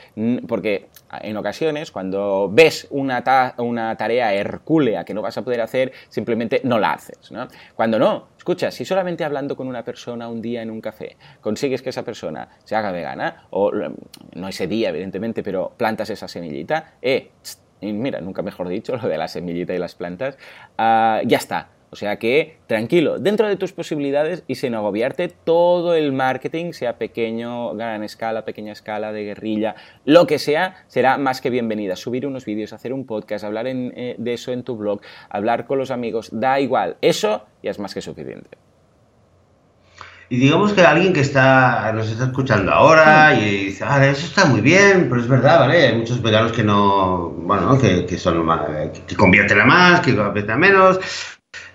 porque 0.46 0.88
en 1.20 1.36
ocasiones 1.36 1.90
cuando 1.90 2.50
ves 2.52 2.86
una, 2.90 3.54
una 3.58 3.96
tarea 3.96 4.34
hercúlea 4.34 5.04
que 5.04 5.14
no 5.14 5.22
vas 5.22 5.38
a 5.38 5.42
poder 5.42 5.60
hacer, 5.60 5.92
simplemente 6.08 6.60
no 6.64 6.78
la 6.78 6.92
haces. 6.92 7.30
¿no? 7.30 7.48
Cuando 7.74 7.98
no, 7.98 8.28
escucha, 8.36 8.70
si 8.70 8.84
solamente 8.84 9.24
hablando 9.24 9.56
con 9.56 9.66
una 9.66 9.84
persona 9.84 10.28
un 10.28 10.42
día 10.42 10.62
en 10.62 10.70
un 10.70 10.80
café 10.80 11.16
consigues 11.40 11.82
que 11.82 11.90
esa 11.90 12.04
persona 12.04 12.48
se 12.64 12.76
haga 12.76 12.92
vegana, 12.92 13.46
o 13.50 13.72
no 13.72 14.48
ese 14.48 14.66
día 14.66 14.90
evidentemente, 14.90 15.42
pero 15.42 15.72
plantas 15.76 16.10
esa 16.10 16.28
semillita, 16.28 16.94
eh, 17.00 17.30
mira, 17.80 18.20
nunca 18.20 18.42
mejor 18.42 18.68
dicho, 18.68 18.96
lo 18.96 19.08
de 19.08 19.18
la 19.18 19.28
semillita 19.28 19.74
y 19.74 19.78
las 19.78 19.94
plantas, 19.94 20.36
ah, 20.78 21.20
ya 21.24 21.38
está 21.38 21.68
o 21.92 21.96
sea 21.96 22.18
que, 22.18 22.56
tranquilo, 22.66 23.18
dentro 23.18 23.46
de 23.46 23.56
tus 23.56 23.72
posibilidades 23.72 24.44
y 24.48 24.54
sin 24.54 24.74
agobiarte, 24.74 25.28
todo 25.28 25.94
el 25.94 26.12
marketing, 26.12 26.72
sea 26.72 26.96
pequeño, 26.96 27.74
gran 27.74 28.02
escala, 28.02 28.46
pequeña 28.46 28.72
escala, 28.72 29.12
de 29.12 29.24
guerrilla, 29.24 29.74
lo 30.06 30.26
que 30.26 30.38
sea, 30.38 30.86
será 30.86 31.18
más 31.18 31.42
que 31.42 31.50
bienvenida. 31.50 31.94
Subir 31.94 32.26
unos 32.26 32.46
vídeos, 32.46 32.72
hacer 32.72 32.94
un 32.94 33.04
podcast, 33.04 33.44
hablar 33.44 33.66
eh, 33.66 34.14
de 34.16 34.32
eso 34.32 34.52
en 34.52 34.62
tu 34.62 34.74
blog, 34.74 35.02
hablar 35.28 35.66
con 35.66 35.76
los 35.76 35.90
amigos, 35.90 36.30
da 36.32 36.60
igual. 36.60 36.96
Eso 37.02 37.44
ya 37.62 37.70
es 37.70 37.78
más 37.78 37.92
que 37.92 38.00
suficiente. 38.00 38.56
Y 40.30 40.38
digamos 40.38 40.72
que 40.72 40.80
alguien 40.80 41.12
que 41.12 41.20
está, 41.20 41.92
nos 41.92 42.10
está 42.10 42.24
escuchando 42.24 42.72
ahora 42.72 43.34
y 43.34 43.66
dice, 43.66 43.84
ah, 43.86 44.02
eso 44.06 44.24
está 44.24 44.46
muy 44.46 44.62
bien, 44.62 45.08
pero 45.10 45.20
es 45.20 45.28
verdad, 45.28 45.60
¿vale? 45.60 45.88
Hay 45.88 45.98
muchos 45.98 46.22
veganos 46.22 46.52
que 46.52 46.64
no, 46.64 47.28
bueno, 47.36 47.78
que, 47.78 48.06
que 48.06 48.16
son, 48.16 48.48
que 49.06 49.14
convierten 49.14 49.60
a 49.60 49.66
más, 49.66 50.00
que 50.00 50.16
convierten 50.16 50.54
a 50.54 50.56
menos, 50.56 50.98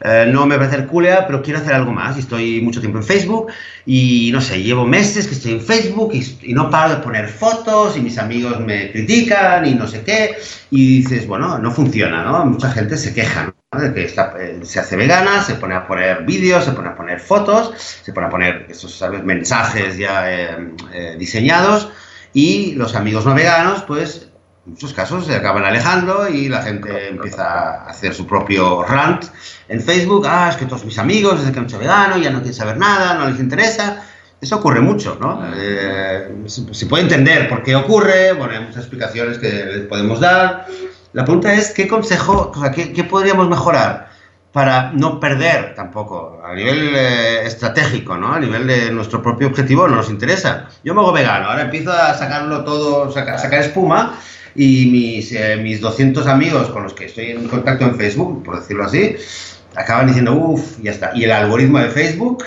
eh, 0.01 0.29
no 0.31 0.45
me 0.45 0.57
parece 0.57 0.77
hercúlea, 0.77 1.25
pero 1.25 1.41
quiero 1.41 1.59
hacer 1.59 1.73
algo 1.73 1.91
más. 1.91 2.17
Estoy 2.17 2.61
mucho 2.61 2.79
tiempo 2.79 2.99
en 2.99 3.03
Facebook 3.03 3.47
y 3.85 4.29
no 4.31 4.41
sé, 4.41 4.61
llevo 4.61 4.85
meses 4.85 5.27
que 5.27 5.33
estoy 5.33 5.53
en 5.53 5.61
Facebook 5.61 6.13
y, 6.13 6.53
no 6.53 6.69
paro 6.69 6.95
de 6.95 7.01
poner 7.01 7.27
fotos 7.27 7.97
y 7.97 8.01
mis 8.01 8.17
amigos 8.17 8.59
me 8.59 8.91
critican 8.91 9.65
y 9.65 9.73
no 9.73 9.87
sé 9.87 10.03
qué. 10.03 10.37
Y 10.69 10.99
dices, 10.99 11.27
bueno, 11.27 11.57
no 11.59 11.71
funciona, 11.71 12.23
¿no? 12.23 12.45
Mucha 12.45 12.71
gente 12.71 12.97
se 12.97 13.13
queja 13.13 13.53
de 13.77 13.93
que 13.93 14.05
eh, 14.05 14.59
se 14.63 14.79
hace 14.79 14.95
vegana, 14.95 15.43
se 15.43 15.55
pone 15.55 15.75
a 15.75 15.85
poner 15.85 16.23
vídeos, 16.23 16.63
se 16.65 16.71
pone 16.71 16.89
a 16.89 16.95
poner 16.95 17.19
fotos, 17.19 17.73
se 17.77 18.13
pone 18.13 18.27
a 18.27 18.29
poner 18.29 18.65
esos 18.69 18.95
¿sabes? 18.95 19.23
mensajes 19.23 19.97
ya 19.97 20.31
eh, 20.31 21.15
diseñados 21.17 21.89
y 22.33 22.73
los 22.73 22.95
amigos 22.95 23.25
no 23.25 23.33
veganos, 23.33 23.83
pues 23.83 24.26
muchos 24.67 24.93
casos 24.93 25.25
se 25.25 25.35
acaban 25.35 25.63
alejando 25.63 26.27
y 26.27 26.49
la 26.49 26.61
gente 26.61 27.09
empieza 27.09 27.45
a 27.45 27.89
hacer 27.89 28.13
su 28.13 28.27
propio 28.27 28.83
rant 28.83 29.25
en 29.69 29.81
Facebook. 29.81 30.25
Ah, 30.27 30.49
es 30.49 30.57
que 30.57 30.65
todos 30.65 30.85
mis 30.85 30.99
amigos, 30.99 31.39
desde 31.39 31.53
que 31.53 31.59
han 31.59 31.65
hecho 31.65 31.79
vegano, 31.79 32.17
ya 32.17 32.29
no 32.29 32.39
quieren 32.39 32.53
saber 32.53 32.77
nada, 32.77 33.13
no 33.15 33.29
les 33.29 33.39
interesa. 33.39 34.03
Eso 34.39 34.57
ocurre 34.57 34.81
mucho, 34.81 35.17
¿no? 35.19 35.41
Eh, 35.55 36.43
se, 36.45 36.85
puede 36.85 37.03
entender 37.03 37.49
por 37.49 37.63
qué 37.63 37.75
ocurre, 37.75 38.33
bueno, 38.33 38.53
hay 38.53 38.59
muchas 38.59 38.83
explicaciones 38.83 39.39
que 39.39 39.47
les 39.47 39.87
podemos 39.87 40.19
dar. 40.19 40.67
La 41.13 41.23
pregunta 41.23 41.53
es, 41.53 41.71
¿qué 41.71 41.87
consejo, 41.87 42.51
o 42.53 42.61
sea, 42.61 42.71
qué, 42.71 43.03
podríamos 43.03 43.49
mejorar 43.49 44.09
para 44.51 44.91
no 44.91 45.19
perder 45.19 45.73
tampoco, 45.75 46.41
a 46.43 46.53
nivel 46.53 46.95
eh, 46.95 47.45
estratégico, 47.45 48.15
¿no? 48.17 48.33
A 48.33 48.39
nivel 48.39 48.67
de 48.67 48.91
nuestro 48.91 49.23
propio 49.23 49.47
objetivo, 49.47 49.87
no 49.87 49.95
nos 49.95 50.09
interesa. 50.09 50.67
Yo 50.83 50.93
me 50.93 51.01
hago 51.01 51.11
vegano, 51.11 51.47
ahora 51.47 51.63
empiezo 51.63 51.91
a 51.91 52.13
sacarlo 52.13 52.63
todo, 52.63 53.11
sacar 53.11 53.59
espuma 53.59 54.19
y 54.57 54.87
mis, 54.87 55.31
eh, 55.33 55.55
mis 55.57 55.79
200 55.79 56.25
amigos 56.25 56.69
con 56.69 56.81
los 56.81 56.93
que 56.93 57.05
estoy 57.05 57.27
en 57.27 57.47
contacto 57.47 57.85
en 57.85 57.95
Facebook, 57.95 58.43
por 58.43 58.59
decirlo 58.59 58.85
así, 58.85 59.15
acaban 59.75 60.07
diciendo, 60.07 60.33
uff, 60.33 60.79
ya 60.81 60.91
está. 60.91 61.11
Y 61.13 61.25
el 61.25 61.31
algoritmo 61.31 61.77
de 61.77 61.89
Facebook 61.89 62.43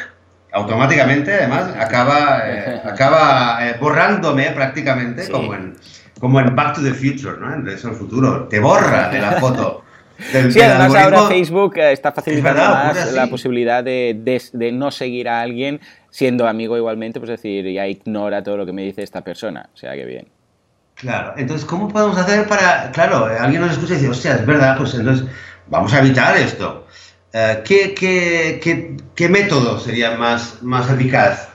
automáticamente, 0.53 1.33
además, 1.33 1.73
acaba, 1.79 2.43
eh, 2.47 2.81
acaba 2.85 3.59
eh, 3.63 3.77
borrándome 3.81 4.51
prácticamente, 4.51 5.29
como, 5.29 5.55
en, 5.55 5.77
como 6.19 6.41
en 6.41 6.55
Back 6.57 6.75
to 6.75 6.83
the 6.83 6.93
Future, 6.93 7.39
¿no? 7.39 7.55
En 7.55 7.69
al 7.69 7.95
Futuro. 7.95 8.49
Te 8.49 8.59
borra 8.59 9.09
de 9.09 9.21
la 9.21 9.33
foto. 9.33 9.85
sí, 10.51 10.61
además 10.61 10.95
ahora 10.97 11.29
Facebook 11.29 11.79
está 11.79 12.11
facilitando 12.11 12.61
más 12.61 13.13
la 13.13 13.29
posibilidad 13.29 13.85
de, 13.85 14.43
de, 14.53 14.73
no 14.73 14.91
seguir 14.91 15.29
a 15.29 15.41
alguien 15.41 15.81
siendo 16.11 16.49
amigo 16.49 16.77
igualmente, 16.77 17.21
pues 17.21 17.31
decir, 17.31 17.73
ya 17.73 17.87
ignora 17.87 18.43
todo 18.43 18.57
lo 18.57 18.67
que 18.67 18.73
me 18.73 18.83
dice 18.83 19.05
esta 19.05 19.23
persona. 19.23 19.71
O 19.73 19.77
sea, 19.77 19.95
que 19.95 20.05
bien. 20.05 20.40
Claro, 21.01 21.33
entonces, 21.39 21.67
¿cómo 21.67 21.89
podemos 21.89 22.19
hacer 22.19 22.47
para, 22.47 22.91
claro, 22.93 23.25
alguien 23.25 23.63
nos 23.63 23.73
escucha 23.73 23.95
y 23.95 23.97
dice, 23.97 24.11
hostia, 24.11 24.35
es 24.35 24.45
verdad, 24.45 24.77
pues 24.77 24.93
entonces 24.95 25.27
vamos 25.69 25.95
a 25.95 26.01
evitar 26.01 26.37
esto. 26.37 26.87
Eh, 27.33 27.63
¿qué, 27.65 27.95
qué, 27.95 28.61
qué, 28.63 28.97
qué, 29.15 29.29
método 29.31 29.81
sería 29.81 30.19
más, 30.19 30.63
más 30.63 30.91
eficaz? 30.91 31.50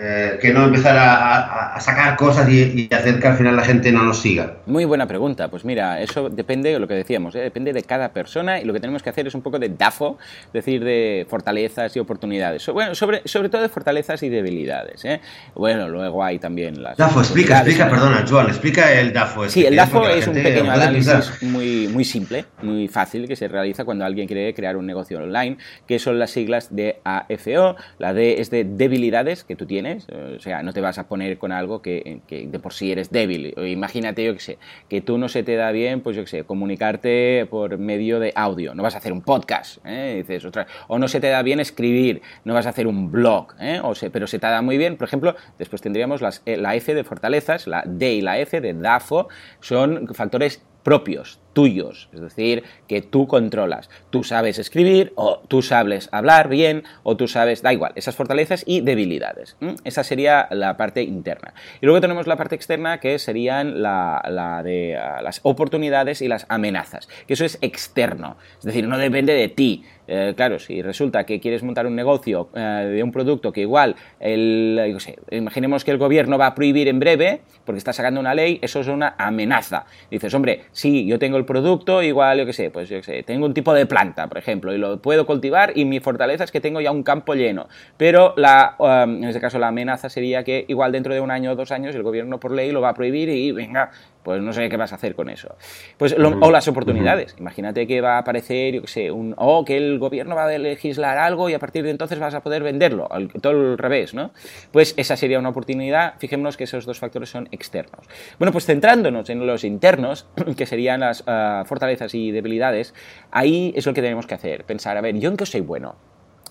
Eh, 0.00 0.38
que 0.40 0.52
no 0.52 0.62
empezar 0.62 0.96
a, 0.96 1.76
sacar 1.80 2.14
cosas 2.14 2.48
y, 2.48 2.88
hacer 2.94 3.18
que 3.18 3.26
al 3.26 3.36
final 3.36 3.56
la 3.56 3.64
gente 3.64 3.90
no 3.90 4.04
nos 4.04 4.20
siga? 4.20 4.58
Muy 4.66 4.84
buena 4.84 5.08
pregunta. 5.08 5.48
Pues 5.48 5.64
mira, 5.64 6.00
eso 6.00 6.30
depende 6.30 6.72
de 6.72 6.78
lo 6.78 6.86
que 6.86 6.94
decíamos, 6.94 7.34
¿eh? 7.34 7.40
depende 7.40 7.72
de 7.72 7.82
cada 7.82 8.10
persona 8.10 8.60
y 8.60 8.64
lo 8.64 8.72
que 8.72 8.78
tenemos 8.78 9.02
que 9.02 9.10
hacer 9.10 9.26
es 9.26 9.34
un 9.34 9.42
poco 9.42 9.58
de 9.58 9.70
DAFO, 9.70 10.16
es 10.46 10.52
decir, 10.52 10.84
de 10.84 11.26
fortalezas 11.28 11.96
y 11.96 11.98
oportunidades. 11.98 12.64
Bueno, 12.68 12.94
sobre, 12.94 13.22
sobre 13.24 13.48
todo 13.48 13.60
de 13.60 13.68
fortalezas 13.68 14.22
y 14.22 14.28
debilidades. 14.28 15.04
¿eh? 15.04 15.20
Bueno, 15.56 15.88
luego 15.88 16.22
hay 16.22 16.38
también 16.38 16.80
las. 16.80 16.96
DAFO, 16.96 17.18
explica, 17.18 17.56
explica, 17.56 17.90
perdona, 17.90 18.24
Joan, 18.28 18.46
explica 18.50 18.92
el 18.92 19.12
DAFO. 19.12 19.46
Este, 19.46 19.60
sí, 19.60 19.66
el 19.66 19.74
DAFO 19.74 20.08
es 20.08 20.28
un 20.28 20.34
pequeño 20.34 20.70
análisis 20.70 21.42
muy, 21.42 21.88
muy 21.88 22.04
simple, 22.04 22.44
muy 22.62 22.86
fácil, 22.86 23.26
que 23.26 23.34
se 23.34 23.48
realiza 23.48 23.84
cuando 23.84 24.04
alguien 24.04 24.28
quiere 24.28 24.54
crear 24.54 24.76
un 24.76 24.86
negocio 24.86 25.18
online, 25.18 25.58
que 25.88 25.98
son 25.98 26.20
las 26.20 26.30
siglas 26.30 26.68
de 26.70 27.00
AFO. 27.02 27.74
La 27.98 28.14
D 28.14 28.40
es 28.40 28.50
de 28.50 28.62
debilidades 28.62 29.42
que 29.42 29.56
tú 29.56 29.66
tienes 29.66 29.87
o 30.36 30.40
sea, 30.40 30.62
no 30.62 30.72
te 30.72 30.80
vas 30.80 30.98
a 30.98 31.08
poner 31.08 31.38
con 31.38 31.52
algo 31.52 31.82
que, 31.82 32.20
de 32.28 32.58
por 32.58 32.72
sí 32.72 32.92
eres 32.92 33.10
débil. 33.10 33.54
Imagínate, 33.58 34.24
yo 34.24 34.34
que 34.34 34.40
sé, 34.40 34.58
que 34.88 35.00
tú 35.00 35.18
no 35.18 35.28
se 35.28 35.42
te 35.42 35.56
da 35.56 35.70
bien, 35.72 36.00
pues 36.00 36.16
yo 36.16 36.22
que 36.22 36.28
sé, 36.28 36.44
comunicarte 36.44 37.46
por 37.50 37.78
medio 37.78 38.20
de 38.20 38.32
audio. 38.34 38.74
No 38.74 38.82
vas 38.82 38.94
a 38.94 38.98
hacer 38.98 39.12
un 39.12 39.22
podcast, 39.22 39.78
¿eh? 39.84 40.14
Dices, 40.18 40.44
otra, 40.44 40.66
o 40.88 40.98
no 40.98 41.08
se 41.08 41.20
te 41.20 41.28
da 41.28 41.42
bien 41.42 41.60
escribir, 41.60 42.22
no 42.44 42.54
vas 42.54 42.66
a 42.66 42.70
hacer 42.70 42.86
un 42.86 43.10
blog, 43.10 43.54
¿eh? 43.60 43.80
o 43.82 43.92
pero 44.12 44.26
se 44.26 44.38
te 44.38 44.46
da 44.46 44.62
muy 44.62 44.78
bien, 44.78 44.96
por 44.96 45.08
ejemplo, 45.08 45.34
después 45.58 45.82
tendríamos 45.82 46.20
las, 46.20 46.42
eh, 46.46 46.56
la 46.56 46.76
F 46.76 46.94
de 46.94 47.04
fortalezas, 47.04 47.66
la 47.66 47.82
D 47.86 48.14
y 48.14 48.20
la 48.20 48.38
F 48.38 48.60
de 48.60 48.74
DAFO, 48.74 49.28
son 49.60 50.08
factores 50.14 50.62
propios, 50.82 51.40
tuyos, 51.52 52.08
es 52.12 52.20
decir, 52.20 52.64
que 52.86 53.02
tú 53.02 53.26
controlas. 53.26 53.90
Tú 54.10 54.24
sabes 54.24 54.58
escribir 54.58 55.12
o 55.16 55.40
tú 55.48 55.62
sabes 55.62 56.08
hablar 56.12 56.48
bien 56.48 56.84
o 57.02 57.16
tú 57.16 57.28
sabes, 57.28 57.62
da 57.62 57.72
igual, 57.72 57.92
esas 57.96 58.14
fortalezas 58.14 58.64
y 58.66 58.80
debilidades. 58.80 59.56
Esa 59.84 60.04
sería 60.04 60.48
la 60.50 60.76
parte 60.76 61.02
interna. 61.02 61.54
Y 61.80 61.86
luego 61.86 62.00
tenemos 62.00 62.26
la 62.26 62.36
parte 62.36 62.54
externa 62.54 63.00
que 63.00 63.18
serían 63.18 63.82
la, 63.82 64.62
de 64.64 64.96
ah, 64.96 65.20
las 65.22 65.40
oportunidades 65.42 66.22
y 66.22 66.28
las 66.28 66.46
amenazas, 66.48 67.08
que 67.26 67.34
eso 67.34 67.44
es 67.44 67.58
externo, 67.60 68.36
es 68.58 68.64
decir, 68.64 68.86
no 68.86 68.98
depende 68.98 69.32
de 69.32 69.48
ti. 69.48 69.84
Eh, 70.10 70.32
claro, 70.34 70.58
si 70.58 70.80
resulta 70.80 71.24
que 71.26 71.38
quieres 71.38 71.62
montar 71.62 71.86
un 71.86 71.94
negocio 71.94 72.48
eh, 72.54 72.60
de 72.94 73.02
un 73.02 73.12
producto 73.12 73.52
que 73.52 73.60
igual, 73.60 73.94
el, 74.18 74.96
imaginemos 75.30 75.84
que 75.84 75.90
el 75.90 75.98
gobierno 75.98 76.38
va 76.38 76.46
a 76.46 76.54
prohibir 76.54 76.88
en 76.88 76.98
breve, 76.98 77.42
porque 77.66 77.76
está 77.76 77.92
sacando 77.92 78.18
una 78.18 78.34
ley, 78.34 78.58
eso 78.62 78.80
es 78.80 78.88
una 78.88 79.14
amenaza. 79.18 79.84
Dices, 80.10 80.32
hombre, 80.32 80.62
sí, 80.72 81.04
yo 81.04 81.18
tengo 81.18 81.36
el 81.36 81.44
producto, 81.48 82.02
igual, 82.02 82.38
yo 82.38 82.46
qué 82.46 82.52
sé, 82.52 82.70
pues 82.70 82.88
yo 82.88 82.98
qué 82.98 83.02
sé, 83.02 83.22
tengo 83.24 83.46
un 83.46 83.54
tipo 83.54 83.74
de 83.74 83.86
planta, 83.86 84.28
por 84.28 84.38
ejemplo, 84.38 84.72
y 84.72 84.78
lo 84.78 85.02
puedo 85.02 85.26
cultivar 85.26 85.72
y 85.74 85.84
mi 85.84 85.98
fortaleza 85.98 86.44
es 86.44 86.52
que 86.52 86.60
tengo 86.60 86.80
ya 86.80 86.92
un 86.92 87.02
campo 87.02 87.34
lleno. 87.34 87.66
Pero 87.96 88.34
la, 88.36 88.76
um, 88.78 89.16
en 89.16 89.24
este 89.24 89.40
caso 89.40 89.58
la 89.58 89.68
amenaza 89.68 90.08
sería 90.08 90.44
que 90.44 90.64
igual 90.68 90.92
dentro 90.92 91.14
de 91.14 91.20
un 91.20 91.30
año 91.32 91.50
o 91.52 91.56
dos 91.56 91.72
años 91.72 91.94
el 91.96 92.04
gobierno 92.04 92.38
por 92.38 92.52
ley 92.52 92.70
lo 92.70 92.80
va 92.80 92.90
a 92.90 92.94
prohibir 92.94 93.30
y 93.30 93.50
venga, 93.50 93.90
pues 94.28 94.42
no 94.42 94.52
sé 94.52 94.68
qué 94.68 94.76
vas 94.76 94.92
a 94.92 94.96
hacer 94.96 95.14
con 95.14 95.30
eso. 95.30 95.56
Pues 95.96 96.14
o 96.18 96.50
las 96.50 96.68
oportunidades. 96.68 97.34
Imagínate 97.38 97.86
que 97.86 98.02
va 98.02 98.16
a 98.16 98.18
aparecer, 98.18 98.74
yo 98.74 98.82
qué 98.82 98.88
sé, 98.88 99.10
un, 99.10 99.34
o 99.38 99.64
que 99.64 99.78
el 99.78 99.98
gobierno 99.98 100.36
va 100.36 100.44
a 100.44 100.58
legislar 100.58 101.16
algo 101.16 101.48
y 101.48 101.54
a 101.54 101.58
partir 101.58 101.82
de 101.82 101.88
entonces 101.88 102.18
vas 102.18 102.34
a 102.34 102.42
poder 102.42 102.62
venderlo, 102.62 103.08
todo 103.40 103.52
al 103.52 103.78
revés, 103.78 104.12
¿no? 104.12 104.32
Pues 104.70 104.92
esa 104.98 105.16
sería 105.16 105.38
una 105.38 105.48
oportunidad. 105.48 106.18
Fijémonos 106.18 106.58
que 106.58 106.64
esos 106.64 106.84
dos 106.84 106.98
factores 106.98 107.30
son 107.30 107.48
externos. 107.52 108.04
Bueno, 108.38 108.52
pues 108.52 108.66
centrándonos 108.66 109.30
en 109.30 109.46
los 109.46 109.64
internos, 109.64 110.26
que 110.58 110.66
serían 110.66 111.00
las 111.00 111.24
ah, 111.26 111.64
fortalezas 111.66 112.14
y 112.14 112.30
debilidades, 112.30 112.92
ahí 113.30 113.72
es 113.76 113.86
lo 113.86 113.94
que 113.94 114.02
tenemos 114.02 114.26
que 114.26 114.34
hacer. 114.34 114.64
Pensar, 114.64 114.98
a 114.98 115.00
ver, 115.00 115.18
¿yo 115.18 115.30
en 115.30 115.38
qué 115.38 115.46
soy 115.46 115.62
bueno? 115.62 115.96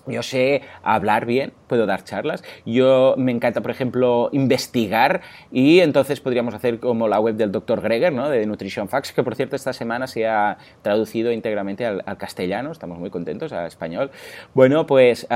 Yo 0.08 0.22
sé 0.22 0.62
hablar 0.82 1.26
bien, 1.26 1.52
puedo 1.66 1.86
dar 1.86 2.04
charlas. 2.04 2.42
Yo 2.64 3.14
me 3.18 3.32
encanta, 3.32 3.60
por 3.60 3.70
ejemplo, 3.70 4.30
investigar 4.32 5.20
y 5.52 5.80
entonces 5.80 6.20
podríamos 6.20 6.54
hacer 6.54 6.80
como 6.80 7.08
la 7.08 7.20
web 7.20 7.36
del 7.36 7.52
Dr. 7.52 7.80
Greger, 7.80 8.12
¿no? 8.12 8.28
de 8.28 8.46
Nutrition 8.46 8.88
Facts, 8.88 9.12
que 9.12 9.22
por 9.22 9.34
cierto 9.34 9.56
esta 9.56 9.72
semana 9.72 10.06
se 10.06 10.26
ha 10.26 10.58
traducido 10.82 11.32
íntegramente 11.32 11.86
al, 11.86 12.02
castellano, 12.18 12.72
estamos 12.72 12.98
muy 12.98 13.10
contentos, 13.10 13.52
a 13.52 13.66
español. 13.66 14.10
Bueno, 14.54 14.86
pues 14.86 15.26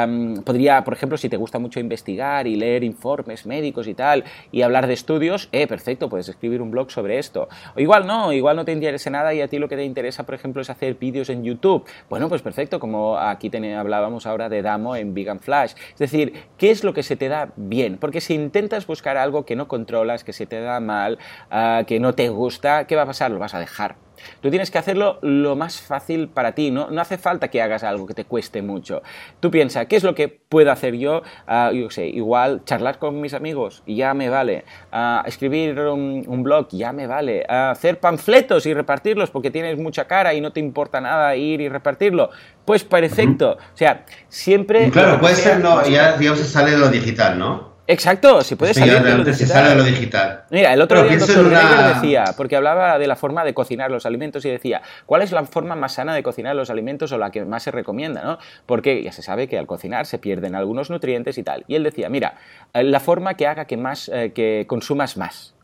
podría, 0.45 0.83
por 0.85 0.95
ejemplo, 0.95 1.17
si 1.19 1.29
te 1.29 1.37
gusta 1.37 1.59
mucho 1.59 1.81
investigar 1.81 2.47
y 2.47 2.57
leer 2.57 2.83
informes 2.85 3.47
médicos 3.47 3.87
y 3.87 3.95
tal, 3.95 4.25
y 4.51 4.63
hablar 4.63 4.87
de 4.87 4.95
estudios, 4.95 5.49
eh, 5.53 5.67
perfecto, 5.67 6.09
puedes 6.09 6.29
escribir 6.29 6.63
un 6.63 6.71
blog 6.71 6.91
sobre 6.91 7.19
esto. 7.19 7.49
O 7.77 7.81
igual 7.81 8.07
no, 8.07 8.33
igual 8.33 8.57
no 8.57 8.65
te 8.65 8.73
interesa 8.73 9.11
nada 9.11 9.35
y 9.35 9.41
a 9.41 9.49
ti 9.49 9.59
lo 9.59 9.69
que 9.69 9.77
te 9.77 9.85
interesa, 9.85 10.25
por 10.25 10.35
ejemplo, 10.35 10.63
es 10.63 10.71
hacer 10.71 10.95
vídeos 10.95 11.29
en 11.31 11.45
YouTube. 11.45 11.85
Bueno, 12.09 12.29
pues 12.29 12.43
perfecto, 12.43 12.81
como 12.81 13.19
aquí 13.19 13.51
hablábamos 13.77 14.27
ahora 14.27 14.49
de 14.49 14.62
Damo 14.63 14.97
en 14.97 15.15
Vegan 15.15 15.41
Flash. 15.41 15.75
Es 15.93 15.99
decir, 15.99 16.33
¿qué 16.59 16.71
es 16.71 16.85
lo 16.85 16.95
que 16.95 17.03
se 17.03 17.17
te 17.17 17.29
da 17.29 17.53
bien? 17.57 17.99
Porque 17.99 18.21
si 18.21 18.35
intentas 18.35 18.87
buscar 18.87 19.17
algo 19.17 19.45
que 19.45 19.57
no 19.57 19.69
controlas, 19.69 20.25
que 20.25 20.33
se 20.33 20.47
te 20.47 20.61
da 20.61 20.81
mal, 20.81 21.19
ah, 21.51 21.85
que 21.87 22.01
no 22.01 22.15
te 22.15 22.29
gusta, 22.29 22.87
¿qué 22.87 22.97
va 22.97 23.03
a 23.03 23.07
pasar? 23.07 23.31
Lo 23.31 23.39
vas 23.39 23.55
a 23.55 23.61
dejar. 23.61 23.97
Tú 24.41 24.51
tienes 24.51 24.71
que 24.71 24.79
hacerlo 24.79 25.19
lo 25.23 25.57
más 25.57 25.81
fácil 25.81 26.29
para 26.29 26.53
ti, 26.53 26.71
no, 26.71 26.91
no 26.91 27.01
hace 27.01 27.19
falta 27.19 27.49
que 27.49 27.63
hagas 27.63 27.85
algo 27.85 28.07
que 28.07 28.15
te 28.15 28.25
cueste 28.25 28.63
mucho. 28.63 29.03
Tú 29.41 29.51
piensa, 29.51 29.87
¿qué 29.87 29.97
es 29.97 30.05
lo 30.05 30.15
que 30.15 30.29
puedo 30.29 30.71
hacer 30.71 30.97
yo? 30.97 31.23
Uh, 31.49 31.73
yo 31.73 31.91
sé, 31.91 32.07
igual 32.07 32.63
charlar 32.65 32.99
con 32.99 33.21
mis 33.21 33.35
amigos, 33.35 33.83
ya 33.87 34.15
me 34.15 34.29
vale. 34.29 34.65
Uh, 34.93 35.27
escribir 35.27 35.79
un, 35.81 36.43
blog, 36.43 36.69
ya 36.71 36.93
me 36.93 37.07
vale. 37.07 37.45
Uh, 37.49 37.71
hacer 37.73 38.01
panfletos 38.01 38.67
y 38.67 38.75
repartirlos 38.75 39.31
porque 39.31 39.51
tienes 39.51 39.79
mucha 39.79 40.07
cara 40.07 40.35
y 40.35 40.41
no 40.41 40.53
te 40.53 40.61
importa 40.61 41.01
nada 41.01 41.35
ir 41.37 41.61
y 41.61 41.69
repartirlo. 41.69 42.31
Pues 42.65 42.85
perfecto. 42.85 43.59
O 43.75 43.77
sea, 43.77 44.05
siempre... 44.29 44.91
Claro, 44.91 45.21
puede 45.21 45.35
ser, 45.35 45.61
no, 45.61 45.87
ya 45.87 46.17
digamos 46.17 46.41
se 46.41 46.47
sale 46.47 46.73
de 46.73 46.79
lo 46.79 46.89
digital, 46.89 47.39
¿no? 47.39 47.72
Exacto, 47.87 48.43
si 48.43 48.55
puedes 48.55 48.77
salir 48.77 49.03
de 49.03 49.17
lo 49.17 49.25
digital. 49.25 49.77
lo 49.77 49.85
digital. 49.85 50.45
Mira, 50.51 50.73
el 50.73 50.81
otro 50.81 51.03
día 51.03 51.15
el 51.15 51.19
doctor 51.19 51.51
decía, 51.95 52.25
porque 52.37 52.57
hablaba 52.57 52.99
de 52.99 53.07
la 53.07 53.17
forma 53.17 53.45
de 53.45 53.55
cocinar 53.55 53.91
los 53.91 54.07
alimentos 54.07 54.45
y 54.45 54.51
decía, 54.51 54.83
¿cuál 55.05 55.23
es 55.23 55.33
la 55.33 55.45
forma 55.45 55.75
más 55.75 55.95
sana 55.95 56.15
de 56.15 56.23
cocinar 56.23 56.55
los 56.55 56.71
alimentos 56.71 57.11
o 57.13 57.19
la 57.19 57.31
que 57.31 57.45
más 57.45 57.65
se 57.65 57.73
recomienda? 57.73 58.23
¿no? 58.23 58.39
Porque 58.67 59.03
ya 59.03 59.13
se 59.13 59.23
sabe 59.23 59.49
que 59.49 59.59
al 59.59 59.67
cocinar 59.67 60.07
se 60.07 60.19
pierden 60.19 60.55
algunos 60.55 60.91
nutrientes 60.91 61.39
y 61.39 61.43
tal. 61.43 61.65
Y 61.67 61.75
él 61.75 61.83
decía, 61.83 62.09
mira, 62.09 62.35
eh, 62.73 62.85
la 62.85 63.01
forma 63.01 63.35
que 63.35 63.47
haga 63.47 63.65
que, 63.65 63.77
más, 63.77 64.09
eh, 64.13 64.33
que 64.33 64.65
consumas 64.69 65.17
más. 65.17 65.55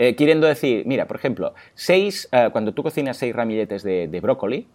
Eh, 0.00 0.14
queriendo 0.14 0.46
decir, 0.46 0.86
mira, 0.86 1.08
por 1.08 1.16
ejemplo, 1.16 1.54
seis, 1.74 2.28
eh, 2.30 2.50
cuando 2.52 2.72
tú 2.72 2.84
cocinas 2.84 3.16
seis 3.16 3.34
ramilletes 3.34 3.82
de, 3.82 4.20
brócoli, 4.22 4.68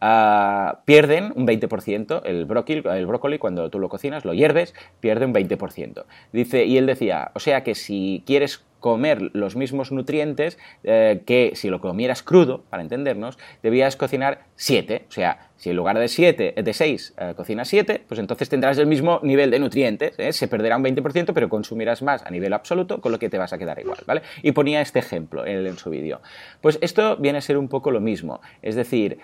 ah, 0.00 0.78
pierden 0.84 1.32
un 1.34 1.44
20%. 1.44 2.22
El 2.24 2.44
brócoli, 2.44 2.80
el 2.84 3.06
brócoli, 3.06 3.38
cuando 3.38 3.68
tú 3.68 3.80
lo 3.80 3.88
cocinas, 3.88 4.24
lo 4.24 4.32
hierves, 4.32 4.72
pierde 5.00 5.26
un 5.26 5.34
20%. 5.34 6.04
Dice, 6.32 6.66
y 6.66 6.78
él 6.78 6.86
decía, 6.86 7.32
o 7.34 7.40
sea 7.40 7.64
que 7.64 7.74
si 7.74 8.22
quieres 8.26 8.64
comer 8.84 9.30
los 9.32 9.56
mismos 9.56 9.92
nutrientes 9.92 10.58
eh, 10.82 11.22
que 11.24 11.52
si 11.54 11.70
lo 11.70 11.80
comieras 11.80 12.22
crudo, 12.22 12.64
para 12.68 12.82
entendernos, 12.82 13.38
debías 13.62 13.96
cocinar 13.96 14.44
7. 14.56 15.06
O 15.08 15.10
sea, 15.10 15.48
si 15.56 15.70
en 15.70 15.76
lugar 15.76 15.98
de 15.98 16.06
7, 16.06 16.52
de 16.62 16.72
6, 16.74 17.14
eh, 17.16 17.32
cocinas 17.34 17.66
7, 17.68 18.04
pues 18.06 18.20
entonces 18.20 18.50
tendrás 18.50 18.76
el 18.76 18.86
mismo 18.86 19.20
nivel 19.22 19.50
de 19.50 19.58
nutrientes. 19.58 20.18
¿eh? 20.18 20.34
Se 20.34 20.48
perderá 20.48 20.76
un 20.76 20.84
20%, 20.84 21.32
pero 21.32 21.48
consumirás 21.48 22.02
más 22.02 22.26
a 22.26 22.30
nivel 22.30 22.52
absoluto, 22.52 23.00
con 23.00 23.10
lo 23.10 23.18
que 23.18 23.30
te 23.30 23.38
vas 23.38 23.54
a 23.54 23.58
quedar 23.58 23.80
igual, 23.80 24.00
¿vale? 24.06 24.20
Y 24.42 24.52
ponía 24.52 24.82
este 24.82 24.98
ejemplo 24.98 25.46
en, 25.46 25.66
en 25.66 25.78
su 25.78 25.88
vídeo. 25.88 26.20
Pues 26.60 26.78
esto 26.82 27.16
viene 27.16 27.38
a 27.38 27.40
ser 27.40 27.56
un 27.56 27.68
poco 27.68 27.90
lo 27.90 28.02
mismo. 28.02 28.42
Es 28.60 28.74
decir, 28.74 29.18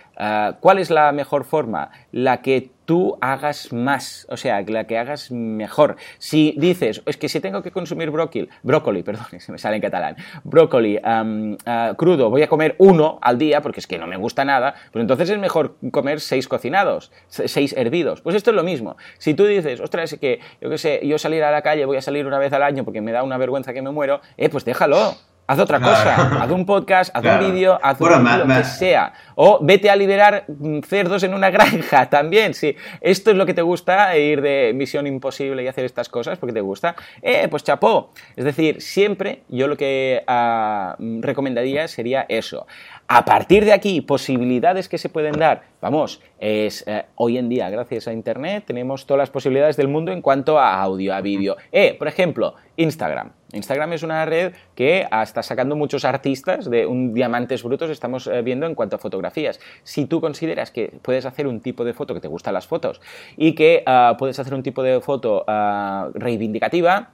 ¿cuál 0.60 0.78
es 0.78 0.88
la 0.88 1.12
mejor 1.12 1.44
forma? 1.44 1.90
La 2.12 2.40
que 2.40 2.70
tú 2.90 3.16
hagas 3.20 3.72
más, 3.72 4.26
o 4.30 4.36
sea, 4.36 4.62
la 4.62 4.82
que 4.88 4.98
hagas 4.98 5.30
mejor. 5.30 5.94
Si 6.18 6.56
dices, 6.56 7.02
es 7.06 7.16
que 7.16 7.28
si 7.28 7.38
tengo 7.38 7.62
que 7.62 7.70
consumir 7.70 8.10
brócoli, 8.10 8.48
brócoli, 8.64 9.02
perdón, 9.04 9.26
se 9.38 9.52
me 9.52 9.58
sale 9.58 9.76
en 9.76 9.82
catalán, 9.82 10.16
brócoli 10.42 10.98
ah, 11.04 11.94
crudo, 11.96 12.30
voy 12.30 12.42
a 12.42 12.48
comer 12.48 12.74
uno 12.78 13.20
al 13.22 13.38
día 13.38 13.60
porque 13.60 13.78
es 13.78 13.86
que 13.86 13.96
no 13.96 14.08
me 14.08 14.16
gusta 14.16 14.44
nada, 14.44 14.74
pues 14.90 15.02
entonces 15.02 15.30
es 15.30 15.38
mejor 15.38 15.76
comer 15.92 16.18
seis 16.18 16.48
cocinados, 16.48 17.12
seis 17.28 17.76
hervidos. 17.78 18.22
Pues 18.22 18.34
esto 18.34 18.50
es 18.50 18.56
lo 18.56 18.64
mismo. 18.64 18.96
Si 19.18 19.34
tú 19.34 19.44
dices, 19.44 19.78
ostras, 19.78 20.12
es 20.12 20.18
que 20.18 20.40
yo 20.60 20.68
qué 20.68 20.76
sé, 20.76 21.00
yo 21.06 21.16
salir 21.16 21.44
a 21.44 21.52
la 21.52 21.62
calle 21.62 21.84
voy 21.84 21.96
a 21.98 22.02
salir 22.02 22.26
una 22.26 22.40
vez 22.40 22.52
al 22.52 22.64
año 22.64 22.84
porque 22.84 23.00
me 23.00 23.12
da 23.12 23.22
una 23.22 23.38
vergüenza 23.38 23.72
que 23.72 23.82
me 23.82 23.92
muero, 23.92 24.20
eh, 24.36 24.48
pues 24.48 24.64
déjalo 24.64 25.14
Haz 25.50 25.58
otra 25.58 25.80
cosa, 25.80 26.42
haz 26.44 26.50
un 26.52 26.64
podcast, 26.64 27.10
haz 27.12 27.24
un 27.24 27.50
vídeo, 27.50 27.76
haz 27.82 28.00
un 28.00 28.08
lo 28.08 28.46
que 28.46 28.62
sea. 28.62 29.12
O 29.34 29.58
vete 29.60 29.90
a 29.90 29.96
liberar 29.96 30.44
cerdos 30.86 31.24
en 31.24 31.34
una 31.34 31.50
granja 31.50 32.06
también, 32.08 32.54
sí. 32.54 32.76
Esto 33.00 33.32
es 33.32 33.36
lo 33.36 33.44
que 33.46 33.52
te 33.52 33.62
gusta, 33.62 34.16
ir 34.16 34.42
de 34.42 34.70
misión 34.76 35.08
imposible 35.08 35.64
y 35.64 35.66
hacer 35.66 35.84
estas 35.84 36.08
cosas 36.08 36.38
porque 36.38 36.52
te 36.52 36.60
gusta. 36.60 36.94
Eh, 37.20 37.48
pues 37.50 37.64
chapó. 37.64 38.12
Es 38.36 38.44
decir, 38.44 38.80
siempre 38.80 39.42
yo 39.48 39.66
lo 39.66 39.76
que 39.76 40.22
ah, 40.28 40.94
recomendaría 41.18 41.88
sería 41.88 42.26
eso. 42.28 42.68
A 43.12 43.24
partir 43.24 43.64
de 43.64 43.72
aquí, 43.72 44.02
posibilidades 44.02 44.88
que 44.88 44.96
se 44.96 45.08
pueden 45.08 45.32
dar, 45.32 45.62
vamos, 45.80 46.22
es 46.38 46.84
eh, 46.86 47.06
hoy 47.16 47.38
en 47.38 47.48
día, 47.48 47.68
gracias 47.68 48.06
a 48.06 48.12
Internet, 48.12 48.62
tenemos 48.68 49.04
todas 49.04 49.18
las 49.18 49.30
posibilidades 49.30 49.76
del 49.76 49.88
mundo 49.88 50.12
en 50.12 50.22
cuanto 50.22 50.60
a 50.60 50.80
audio, 50.80 51.12
a 51.12 51.20
vídeo. 51.20 51.56
Eh, 51.72 51.96
por 51.98 52.06
ejemplo, 52.06 52.54
Instagram. 52.76 53.32
Instagram 53.52 53.94
es 53.94 54.04
una 54.04 54.24
red 54.26 54.52
que 54.76 55.08
está 55.24 55.42
sacando 55.42 55.74
muchos 55.74 56.04
artistas 56.04 56.70
de 56.70 56.86
un 56.86 57.12
diamantes 57.12 57.64
brutos, 57.64 57.90
estamos 57.90 58.28
eh, 58.28 58.42
viendo 58.42 58.64
en 58.66 58.76
cuanto 58.76 58.94
a 58.94 59.00
fotografías. 59.00 59.58
Si 59.82 60.06
tú 60.06 60.20
consideras 60.20 60.70
que 60.70 60.92
puedes 61.02 61.26
hacer 61.26 61.48
un 61.48 61.58
tipo 61.58 61.84
de 61.84 61.94
foto 61.94 62.14
que 62.14 62.20
te 62.20 62.28
gustan 62.28 62.54
las 62.54 62.68
fotos 62.68 63.00
y 63.36 63.56
que 63.56 63.82
ah, 63.86 64.14
puedes 64.20 64.38
hacer 64.38 64.54
un 64.54 64.62
tipo 64.62 64.84
de 64.84 65.00
foto 65.00 65.44
ah, 65.48 66.10
reivindicativa, 66.14 67.10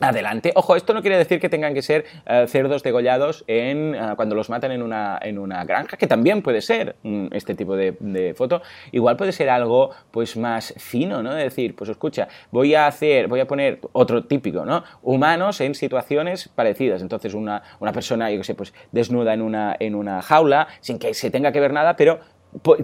Adelante. 0.00 0.52
Ojo, 0.56 0.74
esto 0.74 0.94
no 0.94 1.02
quiere 1.02 1.16
decir 1.16 1.38
que 1.38 1.48
tengan 1.48 1.74
que 1.74 1.82
ser 1.82 2.06
eh, 2.26 2.46
cerdos 2.48 2.82
degollados 2.82 3.44
en, 3.46 3.94
eh, 3.94 4.12
cuando 4.16 4.34
los 4.34 4.50
matan 4.50 4.72
en 4.72 4.82
una, 4.82 5.18
en 5.22 5.38
una, 5.38 5.64
granja, 5.64 5.96
que 5.96 6.06
también 6.06 6.42
puede 6.42 6.60
ser 6.60 6.96
mm, 7.02 7.26
este 7.30 7.54
tipo 7.54 7.76
de, 7.76 8.34
foto. 8.36 8.62
Igual 8.90 9.16
puede 9.16 9.32
ser 9.32 9.48
algo 9.48 9.90
pues 10.10 10.36
más 10.36 10.74
fino, 10.78 11.22
¿no? 11.22 11.34
De 11.34 11.44
decir, 11.44 11.76
pues 11.76 11.90
escucha, 11.90 12.26
voy 12.50 12.74
a 12.74 12.86
hacer, 12.86 13.28
voy 13.28 13.40
a 13.40 13.46
poner 13.46 13.78
otro 13.92 14.24
típico, 14.24 14.64
¿no? 14.64 14.82
Humanos 15.02 15.60
en 15.60 15.74
situaciones 15.74 16.48
parecidas. 16.48 17.02
Entonces, 17.02 17.34
una, 17.34 17.62
una 17.78 17.92
persona, 17.92 18.30
yo 18.30 18.38
qué 18.38 18.44
sé, 18.44 18.54
pues 18.54 18.74
desnuda 18.90 19.34
en 19.34 19.42
una, 19.42 19.76
en 19.78 19.94
una 19.94 20.20
jaula, 20.22 20.66
sin 20.80 20.98
que 20.98 21.14
se 21.14 21.30
tenga 21.30 21.52
que 21.52 21.60
ver 21.60 21.72
nada, 21.72 21.94
pero 21.96 22.18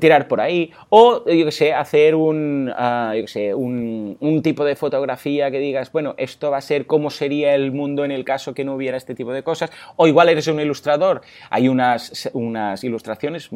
tirar 0.00 0.28
por 0.28 0.40
ahí, 0.40 0.72
o 0.88 1.24
yo 1.26 1.44
que 1.44 1.52
sé, 1.52 1.74
hacer 1.74 2.14
un, 2.14 2.72
ah, 2.74 3.12
yo 3.14 3.22
que 3.22 3.28
sé, 3.28 3.54
un, 3.54 4.16
un, 4.20 4.42
tipo 4.42 4.64
de 4.64 4.76
fotografía 4.76 5.50
que 5.50 5.58
digas, 5.58 5.92
bueno, 5.92 6.14
esto 6.16 6.50
va 6.50 6.58
a 6.58 6.62
ser 6.62 6.86
cómo 6.86 7.10
sería 7.10 7.54
el 7.54 7.72
mundo 7.72 8.04
en 8.04 8.10
el 8.10 8.24
caso 8.24 8.54
que 8.54 8.64
no 8.64 8.74
hubiera 8.74 8.96
este 8.96 9.14
tipo 9.14 9.32
de 9.32 9.42
cosas, 9.42 9.70
o 9.96 10.06
igual 10.06 10.30
eres 10.30 10.46
un 10.46 10.58
ilustrador, 10.58 11.20
hay 11.50 11.68
unas, 11.68 12.30
unas 12.32 12.82
ilustraciones 12.82 13.50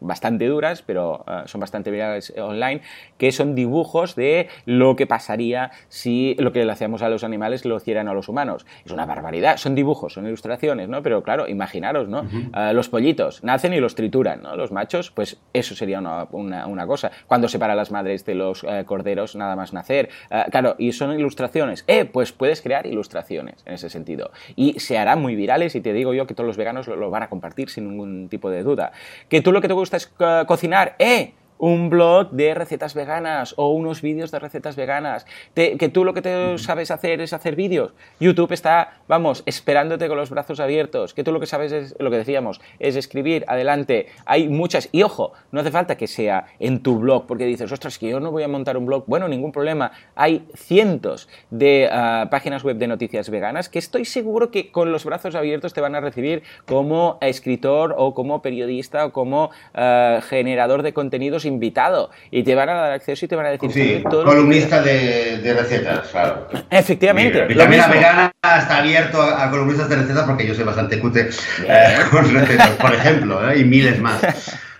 bastante 0.00 0.46
duras, 0.46 0.82
pero 0.82 1.24
ah, 1.26 1.44
son 1.46 1.60
bastante 1.60 1.90
virales 1.90 2.32
online, 2.38 2.80
que 3.18 3.30
son 3.30 3.54
dibujos 3.54 4.14
de 4.16 4.48
lo 4.64 4.96
que 4.96 5.06
pasaría 5.06 5.72
si 5.88 6.36
lo 6.38 6.52
que 6.52 6.64
le 6.64 6.72
hacíamos 6.72 7.02
a 7.02 7.08
los 7.08 7.22
animales 7.24 7.64
lo 7.64 7.76
hicieran 7.76 8.08
a 8.08 8.14
los 8.14 8.28
humanos. 8.28 8.66
Es 8.84 8.92
una 8.92 9.06
barbaridad, 9.06 9.56
son 9.58 9.74
dibujos, 9.74 10.14
son 10.14 10.26
ilustraciones, 10.26 10.88
¿no? 10.88 11.02
Pero 11.02 11.22
claro, 11.22 11.48
imaginaros, 11.48 12.08
¿no? 12.08 12.26
Ah, 12.52 12.72
los 12.72 12.88
pollitos 12.88 13.44
nacen 13.44 13.72
y 13.74 13.80
los 13.80 13.94
trituran, 13.94 14.42
¿no? 14.42 14.56
Los 14.56 14.72
machos, 14.72 15.10
pues 15.10 15.38
eso 15.52 15.74
sería 15.74 15.98
una, 15.98 16.86
cosa. 16.86 17.10
Cuando 17.26 17.48
separa 17.48 17.74
las 17.74 17.90
madres 17.90 18.24
de 18.24 18.34
los 18.34 18.64
eh, 18.64 18.84
corderos 18.86 19.36
nada 19.36 19.56
más 19.56 19.72
nacer. 19.72 20.08
Eh, 20.30 20.44
claro, 20.50 20.76
y 20.78 20.92
son 20.92 21.18
ilustraciones. 21.18 21.84
Eh, 21.86 22.04
pues 22.04 22.32
puedes 22.32 22.62
crear 22.62 22.86
ilustraciones 22.86 23.62
en 23.66 23.74
ese 23.74 23.90
sentido. 23.90 24.30
Y 24.56 24.78
se 24.80 24.98
harán 24.98 25.20
muy 25.20 25.34
virales 25.34 25.74
y 25.74 25.80
te 25.80 25.92
digo 25.92 26.14
yo 26.14 26.26
que 26.26 26.34
todos 26.34 26.46
los 26.46 26.56
veganos 26.56 26.86
lo, 26.86 26.96
lo 26.96 27.10
van 27.10 27.22
a 27.22 27.28
compartir 27.28 27.70
sin 27.70 27.88
ningún 27.88 28.28
tipo 28.28 28.50
de 28.50 28.62
duda. 28.62 28.92
Que 29.28 29.40
tú 29.40 29.52
lo 29.52 29.60
que 29.60 29.68
te 29.68 29.74
gusta 29.74 29.96
es 29.96 30.10
eh, 30.18 30.44
cocinar, 30.46 30.94
eh, 30.98 31.32
un 31.60 31.90
blog 31.90 32.30
de 32.30 32.54
recetas 32.54 32.94
veganas 32.94 33.54
o 33.56 33.70
unos 33.70 34.02
vídeos 34.02 34.30
de 34.30 34.38
recetas 34.38 34.76
veganas, 34.76 35.26
que 35.54 35.90
tú 35.92 36.04
lo 36.04 36.14
que 36.14 36.22
te 36.22 36.58
sabes 36.58 36.90
hacer 36.90 37.20
es 37.20 37.32
hacer 37.32 37.54
vídeos. 37.54 37.92
YouTube 38.18 38.52
está, 38.52 39.00
vamos, 39.06 39.42
esperándote 39.46 40.08
con 40.08 40.16
los 40.16 40.30
brazos 40.30 40.58
abiertos, 40.58 41.14
que 41.14 41.22
tú 41.22 41.32
lo 41.32 41.38
que 41.40 41.46
sabes 41.46 41.72
es, 41.72 41.94
lo 41.98 42.10
que 42.10 42.16
decíamos, 42.16 42.60
es 42.78 42.96
escribir, 42.96 43.44
adelante. 43.46 44.06
Hay 44.24 44.48
muchas, 44.48 44.88
y 44.90 45.02
ojo, 45.02 45.32
no 45.52 45.60
hace 45.60 45.70
falta 45.70 45.96
que 45.96 46.06
sea 46.06 46.46
en 46.58 46.82
tu 46.82 46.98
blog, 46.98 47.26
porque 47.26 47.44
dices, 47.44 47.70
ostras, 47.70 47.98
que 47.98 48.08
yo 48.08 48.20
no 48.20 48.30
voy 48.30 48.42
a 48.42 48.48
montar 48.48 48.76
un 48.76 48.86
blog. 48.86 49.04
Bueno, 49.06 49.28
ningún 49.28 49.52
problema. 49.52 49.92
Hay 50.14 50.46
cientos 50.54 51.28
de 51.50 51.88
ah, 51.92 52.28
páginas 52.30 52.64
web 52.64 52.76
de 52.76 52.86
noticias 52.86 53.28
veganas 53.28 53.68
que 53.68 53.78
estoy 53.78 54.06
seguro 54.06 54.50
que 54.50 54.70
con 54.70 54.92
los 54.92 55.04
brazos 55.04 55.34
abiertos 55.34 55.74
te 55.74 55.80
van 55.80 55.94
a 55.94 56.00
recibir 56.00 56.42
como 56.66 57.18
escritor 57.20 57.94
o 57.98 58.14
como 58.14 58.40
periodista 58.40 59.04
o 59.04 59.12
como 59.12 59.50
ah, 59.74 60.20
generador 60.22 60.82
de 60.82 60.94
contenidos 60.94 61.44
invitado 61.50 62.10
y 62.30 62.42
te 62.42 62.54
van 62.54 62.68
a 62.68 62.74
dar 62.74 62.92
acceso 62.92 63.24
y 63.24 63.28
te 63.28 63.36
van 63.36 63.46
a 63.46 63.50
decir 63.50 63.70
sí, 63.72 64.02
columnista 64.02 64.80
de, 64.82 65.54
recetas, 65.54 66.08
claro. 66.08 66.48
Efectivamente. 66.70 67.44
Vitamina 67.46 67.88
Vegana 67.88 68.32
está 68.42 68.78
abierto 68.78 69.20
a 69.20 69.50
columnistas 69.50 69.88
de 69.88 69.96
recetas 69.96 70.24
porque 70.24 70.46
yo 70.46 70.54
soy 70.54 70.64
bastante 70.64 70.98
cute 70.98 71.30
eh, 71.66 71.96
con 72.10 72.32
recetas, 72.32 72.70
por 72.70 72.94
ejemplo, 72.94 73.50
eh, 73.50 73.58
y 73.58 73.64
miles 73.64 74.00
más. 74.00 74.22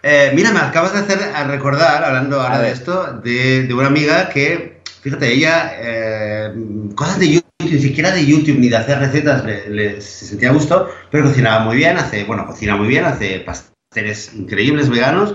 Eh, 0.02 0.32
mira, 0.34 0.52
me 0.52 0.60
acabas 0.60 0.94
de 0.94 1.00
hacer 1.00 1.18
a 1.34 1.44
recordar, 1.44 2.04
hablando 2.04 2.40
ahora 2.40 2.60
de 2.60 2.70
esto, 2.70 3.20
de, 3.22 3.68
una 3.74 3.88
amiga 3.88 4.30
que, 4.30 4.80
fíjate, 5.02 5.32
ella, 5.32 6.52
cosas 6.94 7.18
de 7.18 7.32
YouTube, 7.32 7.50
ni 7.58 7.78
siquiera 7.78 8.10
de 8.10 8.24
YouTube 8.24 8.58
ni 8.58 8.68
de 8.68 8.76
hacer 8.76 8.98
recetas, 8.98 9.44
le, 9.44 10.00
se 10.00 10.26
sentía 10.26 10.50
a 10.50 10.52
gusto, 10.52 10.88
pero 11.10 11.24
cocinaba 11.24 11.64
muy 11.64 11.76
bien, 11.76 11.98
hace, 11.98 12.24
bueno, 12.24 12.46
cocina 12.46 12.76
muy 12.76 12.88
bien, 12.88 13.04
hace 13.04 13.40
pasteles 13.40 14.32
increíbles 14.34 14.88
veganos 14.88 15.34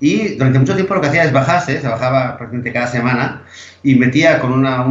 y 0.00 0.34
durante 0.36 0.58
mucho 0.58 0.74
tiempo 0.74 0.94
lo 0.94 1.00
que 1.00 1.08
hacía 1.08 1.24
es 1.24 1.32
bajarse, 1.32 1.80
se 1.80 1.88
bajaba 1.88 2.36
prácticamente 2.36 2.72
cada 2.72 2.86
semana 2.86 3.42
y 3.82 3.94
metía 3.94 4.38
con 4.40 4.52
una, 4.52 4.84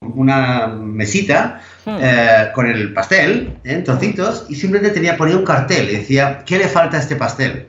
una 0.00 0.66
mesita 0.68 1.60
hmm. 1.84 1.98
eh, 2.00 2.48
con 2.54 2.66
el 2.66 2.92
pastel 2.92 3.56
en 3.64 3.84
trocitos 3.84 4.46
y 4.48 4.54
simplemente 4.54 4.94
tenía, 4.94 5.16
ponía 5.16 5.36
un 5.36 5.44
cartel 5.44 5.88
y 5.90 5.96
decía, 5.98 6.42
¿qué 6.44 6.58
le 6.58 6.68
falta 6.68 6.96
a 6.96 7.00
este 7.00 7.16
pastel? 7.16 7.68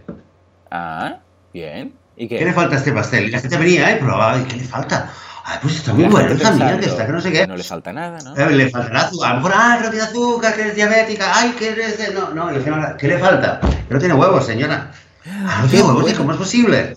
Ah, 0.72 1.20
bien. 1.54 1.94
¿Y 2.18 2.28
qué? 2.28 2.44
le 2.44 2.54
falta 2.54 2.76
a 2.76 2.78
este 2.80 2.92
pastel? 2.92 3.26
Y 3.26 3.32
la 3.32 3.40
gente 3.40 3.58
venía 3.58 3.96
y 3.96 4.00
probaba, 4.00 4.38
¿y 4.40 4.44
qué 4.44 4.58
le 4.58 4.64
falta? 4.64 5.12
Ay, 5.44 5.58
pues 5.62 5.78
está 5.78 5.94
muy 5.94 6.04
bueno, 6.06 6.36
mierda, 6.36 6.80
que 6.80 6.86
está, 6.86 7.06
que 7.06 7.12
no 7.12 7.22
sé 7.22 7.32
qué. 7.32 7.48
No 7.48 7.56
le 7.56 7.64
falta 7.64 7.92
nada, 7.92 8.20
¿no? 8.24 8.36
Eh, 8.38 8.52
le 8.52 8.70
faltará 8.70 9.02
azúcar. 9.02 9.32
A 9.32 9.34
lo 9.34 9.42
mejor, 9.42 9.54
ah, 9.56 9.78
que 9.80 9.84
no 9.86 9.90
tiene 9.90 10.06
azúcar, 10.06 10.54
que 10.54 10.62
eres 10.62 10.76
diabética, 10.76 11.32
ay, 11.34 11.56
que 11.58 11.70
eres... 11.70 12.14
No, 12.14 12.30
no, 12.30 12.52
y 12.56 12.62
¿qué 12.98 13.08
le 13.08 13.18
falta? 13.18 13.60
Que 13.60 13.94
no 13.94 14.00
tiene 14.00 14.14
huevos, 14.14 14.46
señora. 14.46 14.92
Ah, 15.26 15.66
¿cómo 16.18 16.32
es 16.32 16.38
posible? 16.38 16.96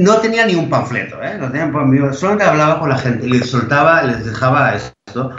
No 0.00 0.18
tenía 0.18 0.44
ni 0.44 0.54
un 0.54 0.68
panfleto, 0.68 1.22
¿eh? 1.22 1.38
No 1.38 1.50
tenía, 1.50 2.12
solamente 2.12 2.44
hablaba 2.44 2.78
con 2.78 2.90
la 2.90 2.98
gente, 2.98 3.26
les 3.26 3.48
soltaba, 3.48 4.02
les 4.02 4.24
dejaba 4.24 4.74
esto. 4.74 5.34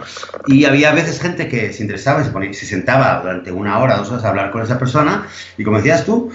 Y 0.47 0.65
había 0.65 0.91
veces 0.91 1.22
gente 1.22 1.47
que 1.47 1.72
se 1.72 1.84
interesaba, 1.84 2.24
se, 2.24 2.32
ponía, 2.32 2.51
se 2.53 2.65
sentaba 2.65 3.20
durante 3.22 3.51
una 3.51 3.78
hora, 3.78 3.97
dos 3.97 4.09
horas 4.09 4.26
a 4.26 4.30
hablar 4.30 4.51
con 4.51 4.63
esa 4.63 4.80
persona. 4.80 5.28
Y 5.57 5.63
como 5.63 5.78
decías 5.78 6.03
tú, 6.03 6.32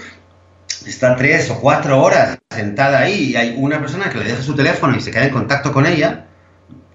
está 0.85 1.15
tres 1.17 1.49
o 1.49 1.59
cuatro 1.59 2.01
horas 2.01 2.37
sentada 2.49 2.99
ahí 2.99 3.31
y 3.31 3.35
hay 3.35 3.55
una 3.57 3.79
persona 3.79 4.09
que 4.09 4.19
le 4.19 4.25
deja 4.25 4.41
su 4.41 4.55
teléfono 4.55 4.95
y 4.95 5.01
se 5.01 5.11
queda 5.11 5.25
en 5.25 5.31
contacto 5.31 5.73
con 5.73 5.85
ella. 5.85 6.27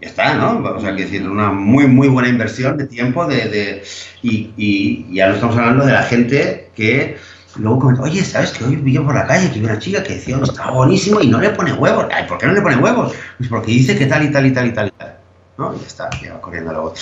Ya 0.00 0.08
está, 0.08 0.34
¿no? 0.34 0.58
O 0.60 0.80
sea, 0.80 0.94
que 0.94 1.02
decir, 1.02 1.28
una 1.28 1.50
muy, 1.50 1.86
muy 1.86 2.08
buena 2.08 2.28
inversión 2.28 2.78
de 2.78 2.86
tiempo 2.86 3.26
de, 3.26 3.48
de 3.48 3.82
y, 4.22 4.54
y 4.56 5.14
ya 5.14 5.28
no 5.28 5.34
estamos 5.34 5.56
hablando 5.56 5.84
de 5.84 5.92
la 5.92 6.04
gente 6.04 6.70
que 6.74 7.18
luego 7.58 7.80
comentó, 7.80 8.02
oye, 8.02 8.24
¿sabes 8.24 8.52
que 8.52 8.64
hoy 8.64 8.76
vi 8.76 8.98
por 8.98 9.14
la 9.14 9.26
calle 9.26 9.50
que 9.50 9.58
vi 9.58 9.66
una 9.66 9.78
chica 9.78 10.02
que 10.02 10.14
decía, 10.14 10.36
que 10.38 10.44
estaba 10.44 10.70
buenísimo 10.72 11.20
y 11.20 11.28
no 11.28 11.40
le 11.40 11.50
pone 11.50 11.72
huevos? 11.72 12.06
Ay, 12.14 12.26
¿por 12.26 12.38
qué 12.38 12.46
no 12.46 12.52
le 12.52 12.62
pone 12.62 12.76
huevos? 12.76 13.12
Pues 13.36 13.48
porque 13.48 13.72
dice 13.72 13.96
que 13.96 14.06
tal 14.06 14.24
y 14.24 14.30
tal 14.30 14.46
y 14.46 14.52
tal 14.52 14.66
y 14.66 14.72
tal 14.72 14.86
y 14.88 14.90
tal. 14.92 15.18
¿no? 15.58 15.74
Y 15.74 15.80
ya 15.80 15.86
está, 15.86 16.10
ya 16.22 16.34
va 16.34 16.40
corriendo 16.40 16.72
luego. 16.72 16.94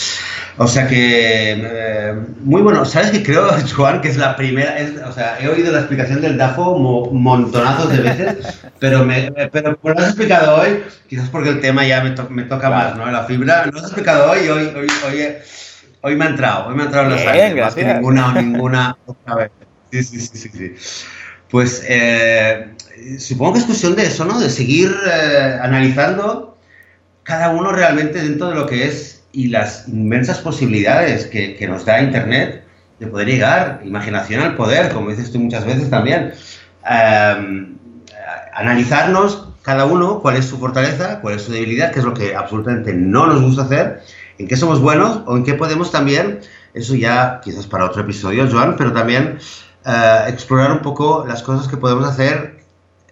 O 0.57 0.67
sea 0.67 0.89
que, 0.89 1.53
eh, 1.63 2.15
muy 2.41 2.63
bueno. 2.63 2.85
¿Sabes 2.85 3.11
que 3.11 3.23
creo, 3.23 3.49
Juan, 3.77 4.01
que 4.01 4.09
es 4.09 4.17
la 4.17 4.35
primera, 4.35 4.75
o 5.07 5.13
sea, 5.13 5.39
he 5.41 5.49
oído 5.49 5.71
la 5.71 5.81
explicación 5.81 6.23
del 6.23 6.39
DAFO 6.39 6.77
montonazos 7.13 7.93
de 7.93 7.99
veces, 7.99 8.61
pero 8.81 9.05
me, 9.05 9.31
pero 9.53 9.79
lo 9.83 9.99
has 9.99 10.09
explicado 10.09 10.57
hoy, 10.63 10.83
quizás 11.09 11.29
porque 11.29 11.51
el 11.51 11.61
tema 11.61 11.87
ya 11.87 12.03
me, 12.03 12.15
me 12.31 12.43
toca 12.45 12.71
más, 12.71 12.97
¿no? 12.97 13.09
La 13.11 13.25
fibra, 13.25 13.67
lo 13.67 13.79
has 13.79 13.85
explicado 13.85 14.31
hoy, 14.31 14.49
hoy, 14.49 14.73
hoy, 14.75 14.87
hoy, 15.07 15.27
hoy 16.01 16.17
me 16.17 16.25
ha 16.25 16.29
entrado, 16.29 16.69
hoy 16.69 16.75
me 16.75 16.83
ha 16.83 16.87
entrado 16.87 17.11
en 17.11 17.17
la 17.17 17.23
sangre, 17.23 17.61
más 17.61 17.75
que 17.75 17.85
ninguna 17.85 18.33
ninguna 18.33 18.97
otra 19.07 19.35
vez. 19.35 19.51
Sí, 19.91 20.03
sí, 20.03 20.20
sí, 20.20 20.51
sí. 20.53 20.74
Pues 21.51 21.84
eh, 21.89 22.74
supongo 23.18 23.55
que 23.55 23.59
es 23.61 23.64
cuestión 23.66 23.95
de 23.95 24.05
eso, 24.05 24.24
¿no? 24.24 24.39
De 24.41 24.51
seguir 24.51 24.95
eh, 25.07 25.59
analizando 25.61 26.57
cada 27.22 27.51
uno 27.51 27.72
realmente 27.72 28.22
dentro 28.22 28.49
de 28.49 28.55
lo 28.55 28.66
que 28.66 28.87
es 28.87 29.24
y 29.32 29.49
las 29.49 29.89
inmensas 29.89 30.39
posibilidades 30.39 31.26
que, 31.26 31.66
nos 31.68 31.84
da 31.84 32.01
Internet 32.01 32.64
de 32.99 33.07
poder 33.07 33.28
llegar, 33.28 33.82
imaginación 33.84 34.43
al 34.43 34.57
poder, 34.57 34.93
como 34.93 35.11
dices 35.11 35.30
tú 35.30 35.39
muchas 35.39 35.66
veces 35.66 35.91
también. 35.91 36.32
Em, 36.89 37.76
analizarnos 38.55 39.49
cada 39.62 39.84
uno 39.84 40.20
cuál 40.20 40.37
es 40.37 40.47
su 40.47 40.59
fortaleza, 40.59 41.20
cuál 41.20 41.34
es 41.34 41.43
su 41.43 41.53
debilidad, 41.53 41.93
qué 41.93 41.99
es 41.99 42.05
lo 42.05 42.14
que 42.14 42.34
absolutamente 42.34 42.95
no 42.95 43.26
nos 43.26 43.43
gusta 43.43 43.62
hacer, 43.62 44.01
en 44.39 44.49
qué 44.49 44.57
somos 44.57 44.80
buenos 44.80 45.22
o 45.26 45.37
en 45.37 45.45
qué 45.45 45.55
podemos 45.55 45.91
también, 45.91 46.41
eso 46.72 46.95
ya 46.95 47.41
quizás 47.43 47.66
para 47.66 47.84
otro 47.84 48.03
episodio, 48.03 48.49
Joan, 48.51 48.76
pero 48.76 48.93
también 48.93 49.39
eh, 49.87 50.24
explorar 50.28 50.72
un 50.72 50.80
poco 50.80 51.24
las 51.28 51.43
cosas 51.43 51.68
que 51.68 51.76
podemos 51.76 52.07
hacer 52.09 52.57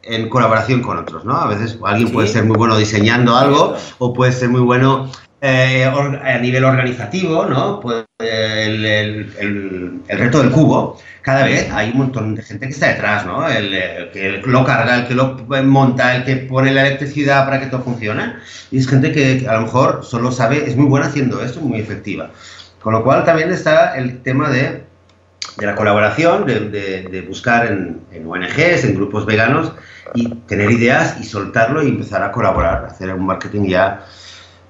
en 0.03 0.29
colaboración 0.29 0.83
con 0.83 0.99
otros, 0.99 1.25
¿no? 1.25 1.37
A 1.37 1.47
veces 1.47 1.79
alguien 1.85 2.11
puede 2.13 2.29
ser 2.29 2.45
muy 2.45 2.57
bueno 2.57 2.77
diseñando 2.77 3.37
algo 3.37 3.77
o 3.99 4.13
puede 4.13 4.33
ser 4.33 4.49
muy 4.49 4.61
bueno 4.61 5.11
eh, 5.41 5.85
a 5.85 6.39
nivel 6.39 6.65
organizativo, 6.65 7.45
¿no? 7.45 7.79
Pues 7.79 8.05
el, 8.19 10.03
reto 10.09 10.41
del 10.41 10.51
cubo, 10.51 10.99
cada 11.23 11.45
vez 11.45 11.71
hay 11.71 11.91
un 11.91 11.99
montón 11.99 12.35
de 12.35 12.43
gente 12.43 12.67
que 12.67 12.73
está 12.73 12.89
detrás, 12.89 13.25
¿no? 13.25 13.47
El, 13.49 14.11
que 14.13 14.43
lo 14.45 14.65
carga, 14.65 14.97
el 14.97 15.07
que 15.07 15.15
lo 15.15 15.37
monta, 15.65 16.17
el 16.17 16.25
que 16.25 16.37
pone 16.37 16.73
la 16.73 16.87
electricidad 16.87 17.45
para 17.45 17.61
que 17.61 17.67
todo 17.67 17.83
funcione. 17.83 18.35
Y 18.71 18.79
es 18.79 18.89
gente 18.89 19.13
que 19.13 19.47
a 19.49 19.55
lo 19.55 19.63
mejor 19.63 20.05
solo 20.05 20.33
sabe, 20.33 20.69
es 20.69 20.77
muy 20.77 20.87
buena 20.87 21.07
haciendo 21.07 21.43
esto, 21.43 21.61
muy 21.61 21.79
efectiva. 21.79 22.31
Con 22.83 22.95
lo 22.95 23.05
cual 23.05 23.25
también 23.25 23.51
está 23.53 23.97
el 23.97 24.23
tema 24.23 24.51
de, 24.51 24.85
la 25.59 25.75
colaboración, 25.75 26.47
de, 26.47 27.25
buscar 27.29 27.67
en, 27.67 28.01
en, 28.13 28.27
ONGs, 28.27 28.85
en 28.85 28.95
grupos 28.95 29.27
veganos 29.27 29.73
y 30.15 30.29
tener 30.47 30.71
ideas 30.71 31.19
y 31.21 31.25
soltarlo 31.25 31.83
y 31.83 31.89
empezar 31.89 32.23
a 32.23 32.33
colaborar, 32.33 32.85
hacer 32.85 33.13
un 33.15 33.27
marketing 33.27 33.69
ya 33.69 34.05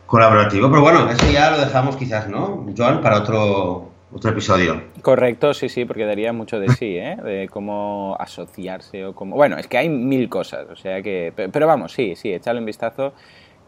colaborativo. 0.07 0.69
Pero 0.71 0.83
bueno, 0.83 1.11
eso 1.11 1.31
ya 1.31 1.51
lo 1.51 1.59
dejamos 1.59 1.97
quizás, 1.97 2.29
¿no, 2.29 2.67
John, 2.77 3.01
para 3.01 3.19
otro, 3.19 3.91
otro 4.13 4.31
episodio. 4.31 4.81
Correcto, 5.03 5.55
sí, 5.55 5.69
sí, 5.69 5.85
porque 5.85 6.05
daría 6.05 6.33
mucho 6.33 6.61
de 6.61 6.69
sí, 6.69 6.97
¿eh? 6.97 7.17
De 7.23 7.49
cómo 7.49 8.17
asociarse 8.21 9.07
o 9.07 9.15
cómo... 9.15 9.37
Bueno, 9.37 9.57
es 9.59 9.67
que 9.67 9.79
hay 9.79 9.89
mil 9.89 10.29
cosas, 10.29 10.67
o 10.71 10.77
sea 10.77 11.03
que... 11.03 11.33
Pero 11.35 11.67
vamos, 11.67 11.93
sí, 11.93 12.15
sí, 12.17 12.33
echadle 12.33 12.61
un 12.61 12.67
vistazo 12.67 13.13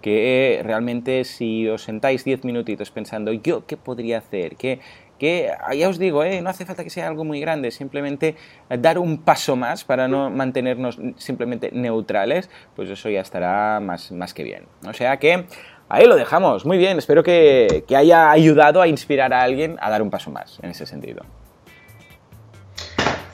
que 0.01 0.61
realmente 0.62 1.25
si 1.25 1.67
os 1.69 1.83
sentáis 1.83 2.23
10 2.23 2.45
minutitos 2.45 2.91
pensando, 2.91 3.33
¿yo 3.33 3.67
qué 3.67 3.77
podría 3.77 4.19
hacer? 4.19 4.57
¿Qué, 4.57 4.79
que 5.19 5.51
ya 5.75 5.89
os 5.89 5.99
digo, 5.99 6.25
¿eh? 6.25 6.41
no 6.43 6.51
hace 6.51 6.64
falta 6.64 6.85
que 6.85 6.91
sea 6.91 7.09
algo 7.09 7.25
muy 7.25 7.41
grande, 7.41 7.71
simplemente 7.71 8.37
dar 8.69 8.99
un 8.99 9.19
paso 9.19 9.57
más 9.57 9.85
para 9.85 10.09
no 10.09 10.31
mantenernos 10.31 10.99
simplemente 11.17 11.71
neutrales, 11.73 12.51
pues 12.75 12.91
eso 12.91 13.09
ya 13.09 13.21
estará 13.21 13.81
más, 13.81 14.12
más 14.12 14.35
que 14.35 14.45
bien. 14.45 14.64
O 14.87 14.93
sea 14.93 15.17
que 15.19 15.47
ahí 15.89 16.07
lo 16.07 16.17
dejamos, 16.17 16.67
muy 16.67 16.79
bien, 16.79 16.99
espero 16.99 17.23
que, 17.23 17.85
que 17.87 17.97
haya 17.97 18.31
ayudado 18.31 18.83
a 18.83 18.89
inspirar 18.89 19.33
a 19.33 19.43
alguien 19.43 19.77
a 19.81 19.91
dar 19.91 20.03
un 20.03 20.11
paso 20.11 20.31
más 20.31 20.59
en 20.62 20.71
ese 20.71 20.87
sentido. 20.87 21.23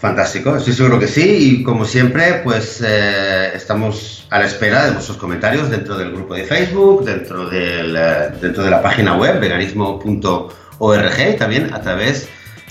Fantástico, 0.02 0.56
estoy 0.56 0.72
seguro 0.72 0.98
que 0.98 1.06
sí 1.06 1.60
y 1.60 1.62
como 1.62 1.84
siempre 1.84 2.40
pues 2.42 2.82
eh, 2.84 3.52
estamos 3.54 4.26
a 4.30 4.40
la 4.40 4.46
espera 4.46 4.86
de 4.86 4.90
vuestros 4.90 5.16
comentarios 5.16 5.70
dentro 5.70 5.96
del 5.96 6.10
grupo 6.10 6.34
de 6.34 6.42
Facebook, 6.42 7.04
dentro, 7.04 7.48
del, 7.48 7.94
eh, 7.96 8.30
dentro 8.40 8.64
de 8.64 8.70
la 8.70 8.82
página 8.82 9.16
web 9.16 9.38
veganismo.org 9.38 10.52
y 10.82 11.36
también 11.36 11.72
a 11.72 11.80
través 11.80 12.28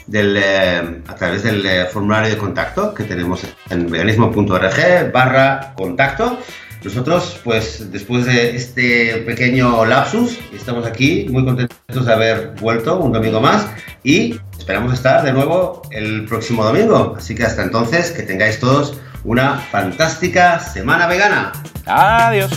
del, 0.07 0.35
eh, 0.37 1.01
a 1.07 1.15
través 1.15 1.43
del 1.43 1.87
formulario 1.87 2.29
de 2.29 2.37
contacto 2.37 2.93
que 2.93 3.03
tenemos 3.03 3.41
en 3.69 3.89
veganismo.org 3.89 5.11
barra 5.13 5.73
contacto. 5.77 6.37
Nosotros 6.83 7.39
pues 7.43 7.91
después 7.91 8.25
de 8.25 8.55
este 8.55 9.17
pequeño 9.17 9.85
lapsus 9.85 10.39
estamos 10.53 10.85
aquí 10.85 11.27
muy 11.29 11.45
contentos 11.45 12.05
de 12.05 12.13
haber 12.13 12.55
vuelto 12.59 12.99
un 12.99 13.11
domingo 13.11 13.39
más 13.39 13.67
y 14.03 14.39
esperamos 14.57 14.93
estar 14.93 15.23
de 15.23 15.31
nuevo 15.31 15.83
el 15.91 16.25
próximo 16.25 16.63
domingo. 16.63 17.15
Así 17.17 17.35
que 17.35 17.43
hasta 17.43 17.63
entonces, 17.63 18.11
que 18.11 18.23
tengáis 18.23 18.59
todos 18.59 18.99
una 19.23 19.57
fantástica 19.57 20.59
semana 20.59 21.07
vegana. 21.07 21.51
Adiós. 21.85 22.51